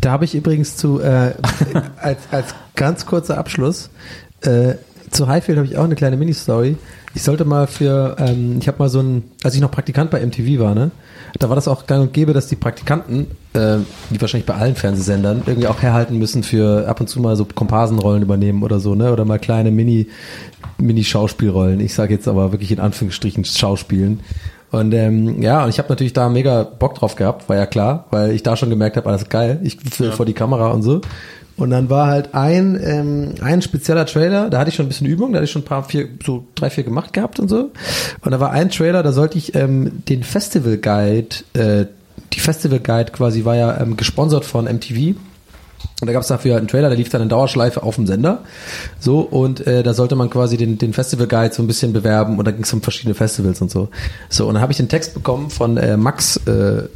[0.00, 1.34] Da habe ich übrigens zu, äh,
[2.00, 3.88] als, als ganz kurzer Abschluss,
[4.40, 4.74] äh,
[5.12, 6.76] zu Highfield habe ich auch eine kleine Mini-Story.
[7.14, 10.24] Ich sollte mal für, ähm, ich habe mal so ein, als ich noch Praktikant bei
[10.24, 10.90] MTV war, ne,
[11.38, 13.76] da war das auch gang und gäbe, dass die Praktikanten, äh,
[14.10, 17.44] wie wahrscheinlich bei allen Fernsehsendern, irgendwie auch herhalten müssen für ab und zu mal so
[17.44, 20.08] Komparsenrollen übernehmen oder so, ne, oder mal kleine Mini,
[20.78, 21.78] Mini-Schauspielrollen.
[21.78, 24.20] Ich sage jetzt aber wirklich in Anführungsstrichen Schauspielen.
[24.72, 28.06] Und ähm, ja, und ich habe natürlich da mega Bock drauf gehabt, war ja klar,
[28.10, 31.02] weil ich da schon gemerkt habe, alles geil, ich will vor die Kamera und so.
[31.58, 35.06] Und dann war halt ein, ähm, ein spezieller Trailer, da hatte ich schon ein bisschen
[35.06, 37.70] Übung, da hatte ich schon ein paar, vier, so drei, vier gemacht gehabt und so.
[38.22, 41.86] Und da war ein Trailer, da sollte ich ähm, den Festival Guide, äh,
[42.32, 45.14] die Festival Guide quasi war ja ähm, gesponsert von MTV.
[46.02, 48.40] Und da gab es dafür einen Trailer, der lief dann in Dauerschleife auf dem Sender.
[48.98, 52.40] So, und äh, da sollte man quasi den, den Festival Guide so ein bisschen bewerben
[52.40, 53.88] und da ging es um verschiedene Festivals und so.
[54.28, 56.88] So, und dann habe ich den Text bekommen von äh, Max, äh,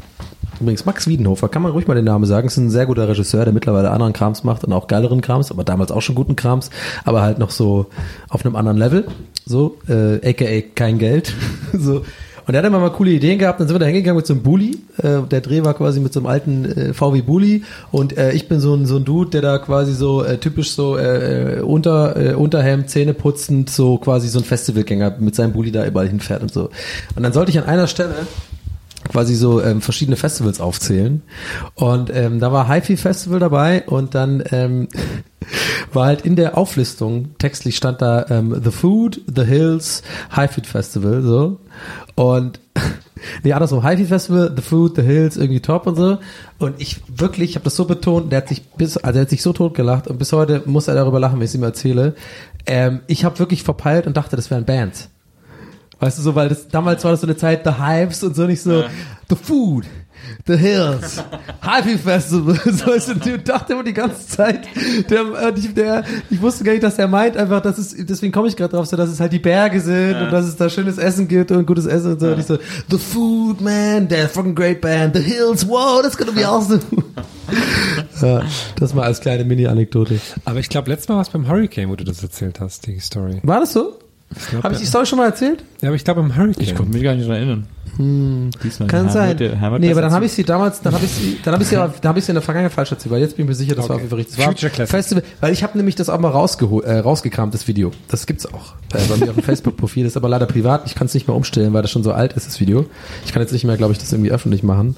[0.59, 3.45] übrigens Max Wiedenhofer, kann man ruhig mal den Namen sagen, ist ein sehr guter Regisseur,
[3.45, 6.71] der mittlerweile anderen Krams macht und auch geileren Krams, aber damals auch schon guten Krams,
[7.05, 7.87] aber halt noch so
[8.29, 9.07] auf einem anderen Level.
[9.45, 11.33] So, äh, aka kein Geld.
[11.73, 12.03] so.
[12.47, 14.35] Und er hat immer mal coole Ideen gehabt, dann sind wir da hingegangen mit so
[14.35, 14.79] einem Bulli.
[14.99, 18.49] Äh, der Dreh war quasi mit so einem alten äh, VW Bulli und äh, ich
[18.49, 21.61] bin so ein, so ein Dude, der da quasi so äh, typisch so äh, äh,
[21.61, 26.09] unter, äh, Unterhemd, Zähne putzend, so quasi so ein Festivalgänger mit seinem Bulli da überall
[26.09, 26.71] hinfährt und so.
[27.17, 28.15] Und dann sollte ich an einer Stelle
[29.09, 31.23] quasi so ähm, verschiedene Festivals aufzählen.
[31.75, 34.89] Und ähm, da war HiFi Festival dabei und dann ähm,
[35.93, 40.03] war halt in der Auflistung, textlich stand da ähm, The Food, The Hills,
[40.35, 41.61] HiFi Festival, so.
[42.15, 42.61] Und
[43.43, 46.19] nee, andersrum, HiFi Festival, The Food, The Hills, irgendwie top und so.
[46.59, 49.31] Und ich wirklich, ich habe das so betont, der hat sich bis, also er hat
[49.31, 51.63] sich so tot gelacht und bis heute muss er darüber lachen, wenn ich es ihm
[51.63, 52.15] erzähle.
[52.67, 55.11] Ähm, ich habe wirklich verpeilt und dachte, das wären Bands.
[55.99, 58.47] Weißt du so, weil das damals war das so eine Zeit, The Hives und so
[58.47, 58.85] nicht so
[59.29, 59.87] The Food,
[60.47, 61.23] The Hills,
[61.61, 62.59] Happy Festival.
[62.77, 64.67] So ist und ich dachte immer die ganze Zeit,
[65.09, 68.49] der, äh, der, ich wusste gar nicht, dass er meint einfach, dass es, deswegen komme
[68.49, 70.99] ich gerade drauf, so dass es halt die Berge sind und dass es da schönes
[70.99, 72.29] Essen gibt und gutes Essen und so.
[72.29, 72.59] Und ich so,
[72.91, 76.81] The Food, man, they're a fucking great band, The Hills, wow, that's gonna be awesome.
[78.21, 78.43] ja,
[78.79, 80.21] das mal als kleine Mini-Anekdote.
[80.45, 82.99] Aber ich glaube, letztes Mal war es beim Hurricane, wo du das erzählt hast, die
[83.01, 83.41] Story.
[83.43, 83.99] War das so?
[84.63, 84.85] Habe ich ja.
[84.85, 85.65] die Story schon mal erzählt?
[85.81, 86.63] Ja, aber ich glaube im Hurricane.
[86.63, 87.67] Ich konnte mich gar nicht daran erinnern.
[87.99, 89.39] Diesmal Kann Herr sein.
[89.39, 91.69] wird nee, aber dann habe ich sie damals, dann habe ich sie, dann habe ich
[91.71, 93.49] sie, aber- dann habe ich sie in der Vergangenheit falsch erzählt, weil jetzt bin ich
[93.49, 94.37] mir sicher, das war auf jeden Fall richtig.
[94.37, 94.91] Das war Future Classic.
[94.91, 97.93] Festival, weil ich habe nämlich das auch mal rausgeholt, äh, rausgekramt, das Video.
[98.09, 100.05] Das gibt's auch äh, bei mir auf dem Facebook-Profil.
[100.05, 100.83] Das ist aber leider privat.
[100.87, 102.85] Ich kann es nicht mehr umstellen, weil das schon so alt ist, das Video.
[103.25, 104.97] Ich kann jetzt nicht mehr, glaube ich, das irgendwie öffentlich machen.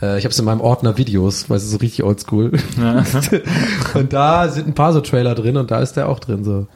[0.00, 2.52] Äh, ich habe es in meinem Ordner Videos, weil es ist so richtig oldschool.
[3.94, 6.68] und da sind ein paar so Trailer drin und da ist der auch drin so.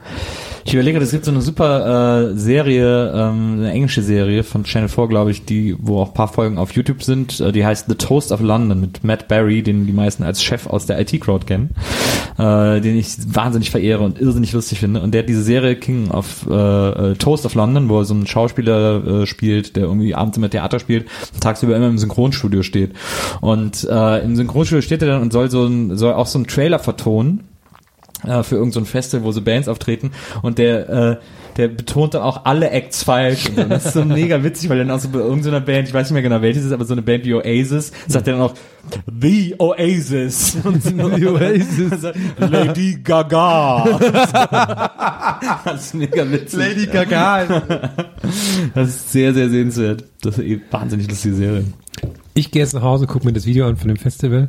[0.64, 4.88] Ich überlege, es gibt so eine super äh, Serie, ähm, eine englische Serie von Channel
[4.88, 7.40] 4, glaube ich, die, wo auch ein paar Folgen auf YouTube sind.
[7.40, 10.66] Äh, die heißt The Toast of London mit Matt Barry, den die meisten als Chef
[10.66, 11.70] aus der IT-Crowd kennen,
[12.38, 15.00] äh, den ich wahnsinnig verehre und irrsinnig lustig finde.
[15.00, 18.14] Und der hat diese Serie King of äh, äh, Toast of London, wo er so
[18.14, 21.06] einen Schauspieler äh, spielt, der irgendwie abends immer Theater spielt,
[21.40, 22.92] tagsüber immer im Synchronstudio steht.
[23.40, 26.46] Und äh, im Synchronstudio steht er dann und soll so ein, soll auch so einen
[26.46, 27.49] Trailer vertonen
[28.26, 31.16] äh, für irgendein so Festival, wo so Bands auftreten und der äh,
[31.56, 33.48] der betont dann auch alle Acts falsch.
[33.48, 36.08] Und das ist so mega witzig, weil dann auch so bei irgendeiner Band, ich weiß
[36.08, 38.54] nicht mehr genau welches ist, aber so eine Band wie Oasis, sagt er dann auch
[39.20, 40.56] The Oasis.
[40.64, 42.12] Und so, The Oasis.
[42.38, 43.84] Lady Gaga.
[45.64, 46.58] das ist mega witzig.
[46.58, 47.62] Lady Gaga.
[48.74, 50.04] Das ist sehr, sehr sehenswert.
[50.22, 51.64] Das ist eh wahnsinnig lustige Serie.
[52.34, 54.48] Ich gehe jetzt nach Hause und gucke mir das Video an von dem Festival.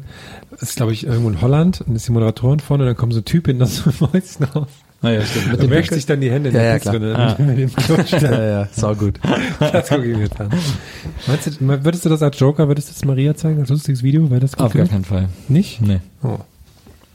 [0.52, 3.14] Das ist, glaube ich, irgendwo in Holland und ist die Moderatorin vorne und dann kommt
[3.14, 4.68] so ein Typ in das Mäuschen auf.
[5.02, 5.62] Naja, stimmt.
[5.62, 7.00] Du wäscht sich dann die Hände in Ja, ja, klar.
[7.40, 8.22] Man den Klo stellt.
[8.24, 9.20] Ja, ja, sau gut.
[9.60, 10.52] Das gucke ich mir an.
[11.26, 14.30] Meinst du, würdest du das als Joker, würdest du das Maria zeigen, als lustiges Video?
[14.30, 15.30] Wäre das gut Auf gar keinen Fall.
[15.48, 15.82] Nicht?
[15.82, 16.02] Nee.
[16.22, 16.38] Oh.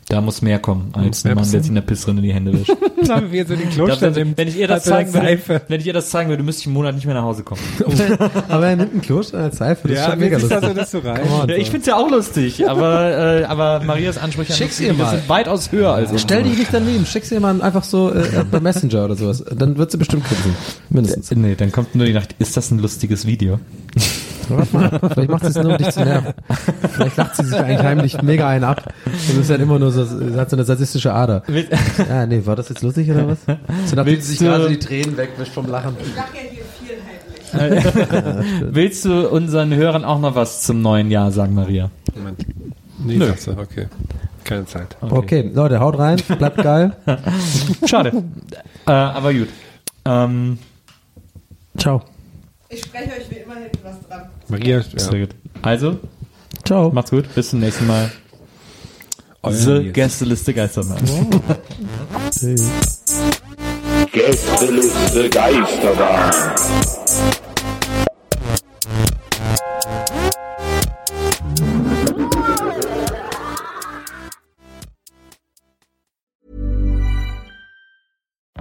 [0.08, 2.70] Da muss mehr kommen, als ein Mann, der sich in der Pissrinne die Hände wäscht.
[3.08, 5.86] Haben wir so den Ich glaub, im wenn ich ihr das zeigen würde, wenn ich
[5.88, 7.60] ihr das zeigen würde, müsste ich einen Monat nicht mehr nach Hause kommen.
[8.48, 10.62] Aber er nimmt einen Kloster als Seife, das ist Ja, schon mega lustig.
[10.62, 11.22] er das so rein.
[11.28, 14.92] On, Ja, ich find's ja auch lustig, aber, äh, aber Marias Ansprüche an Schick's lustige
[14.92, 15.10] ihr mal.
[15.10, 16.18] sind weitaus höher als unsere.
[16.20, 19.44] Stell die nicht daneben, schick sie mal einfach so äh, bei Messenger oder sowas.
[19.56, 20.54] Dann wird sie bestimmt grinsen.
[20.88, 21.32] Mindestens.
[21.32, 23.58] Nee, dann kommt nur die Nacht, ist das ein lustiges Video?
[24.48, 26.34] Warte mal, Vielleicht macht sie es nur, um dich zu nerven.
[26.92, 28.92] Vielleicht lacht sie sich eigentlich heimlich mega einen ab.
[29.06, 31.42] Und ist halt immer nur so, sie hat so eine sadistische Ader.
[32.08, 33.38] Ja, nee, war das jetzt lustig oder was?
[33.86, 35.96] So nachdem Willst sie sich du- gerade die Tränen wegwischt vom Lachen.
[36.00, 36.96] Ich lache ja hier viel
[37.60, 38.74] heimlich.
[38.74, 41.90] Willst du unseren Hörern auch noch was zum neuen Jahr sagen, Maria?
[42.14, 42.44] Moment.
[42.98, 43.26] Nee, Nö.
[43.26, 43.86] sagst du, okay.
[44.44, 44.96] Keine Zeit.
[45.00, 46.92] Okay, Leute, haut rein, bleibt geil.
[47.86, 48.22] Schade.
[48.86, 49.48] äh, aber gut.
[50.04, 50.58] Ähm,
[51.76, 52.02] Ciao.
[52.68, 54.28] Ich spreche euch wie immer hinten was dran.
[54.48, 55.34] Maria, sehr gut.
[55.62, 55.98] Also,
[56.64, 56.90] Ciao.
[56.90, 57.32] macht's gut.
[57.34, 58.10] Bis zum nächsten Mal.
[59.42, 59.92] Euer The Nils.
[59.92, 60.98] Gästeliste Geistermann.
[64.12, 66.32] Gästeliste Geisterbahn.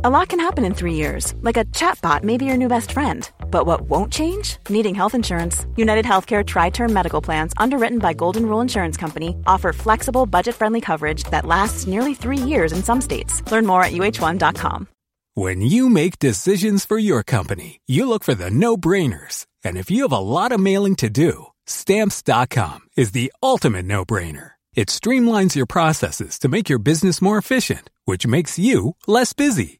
[0.03, 2.91] A lot can happen in three years, like a chatbot may be your new best
[2.91, 3.27] friend.
[3.49, 4.57] But what won't change?
[4.69, 5.65] Needing health insurance.
[5.75, 10.55] United Healthcare Tri Term Medical Plans, underwritten by Golden Rule Insurance Company, offer flexible, budget
[10.55, 13.41] friendly coverage that lasts nearly three years in some states.
[13.51, 14.87] Learn more at uh1.com.
[15.33, 19.45] When you make decisions for your company, you look for the no-brainers.
[19.63, 24.51] And if you have a lot of mailing to do, stamps.com is the ultimate no-brainer.
[24.75, 29.79] It streamlines your processes to make your business more efficient, which makes you less busy.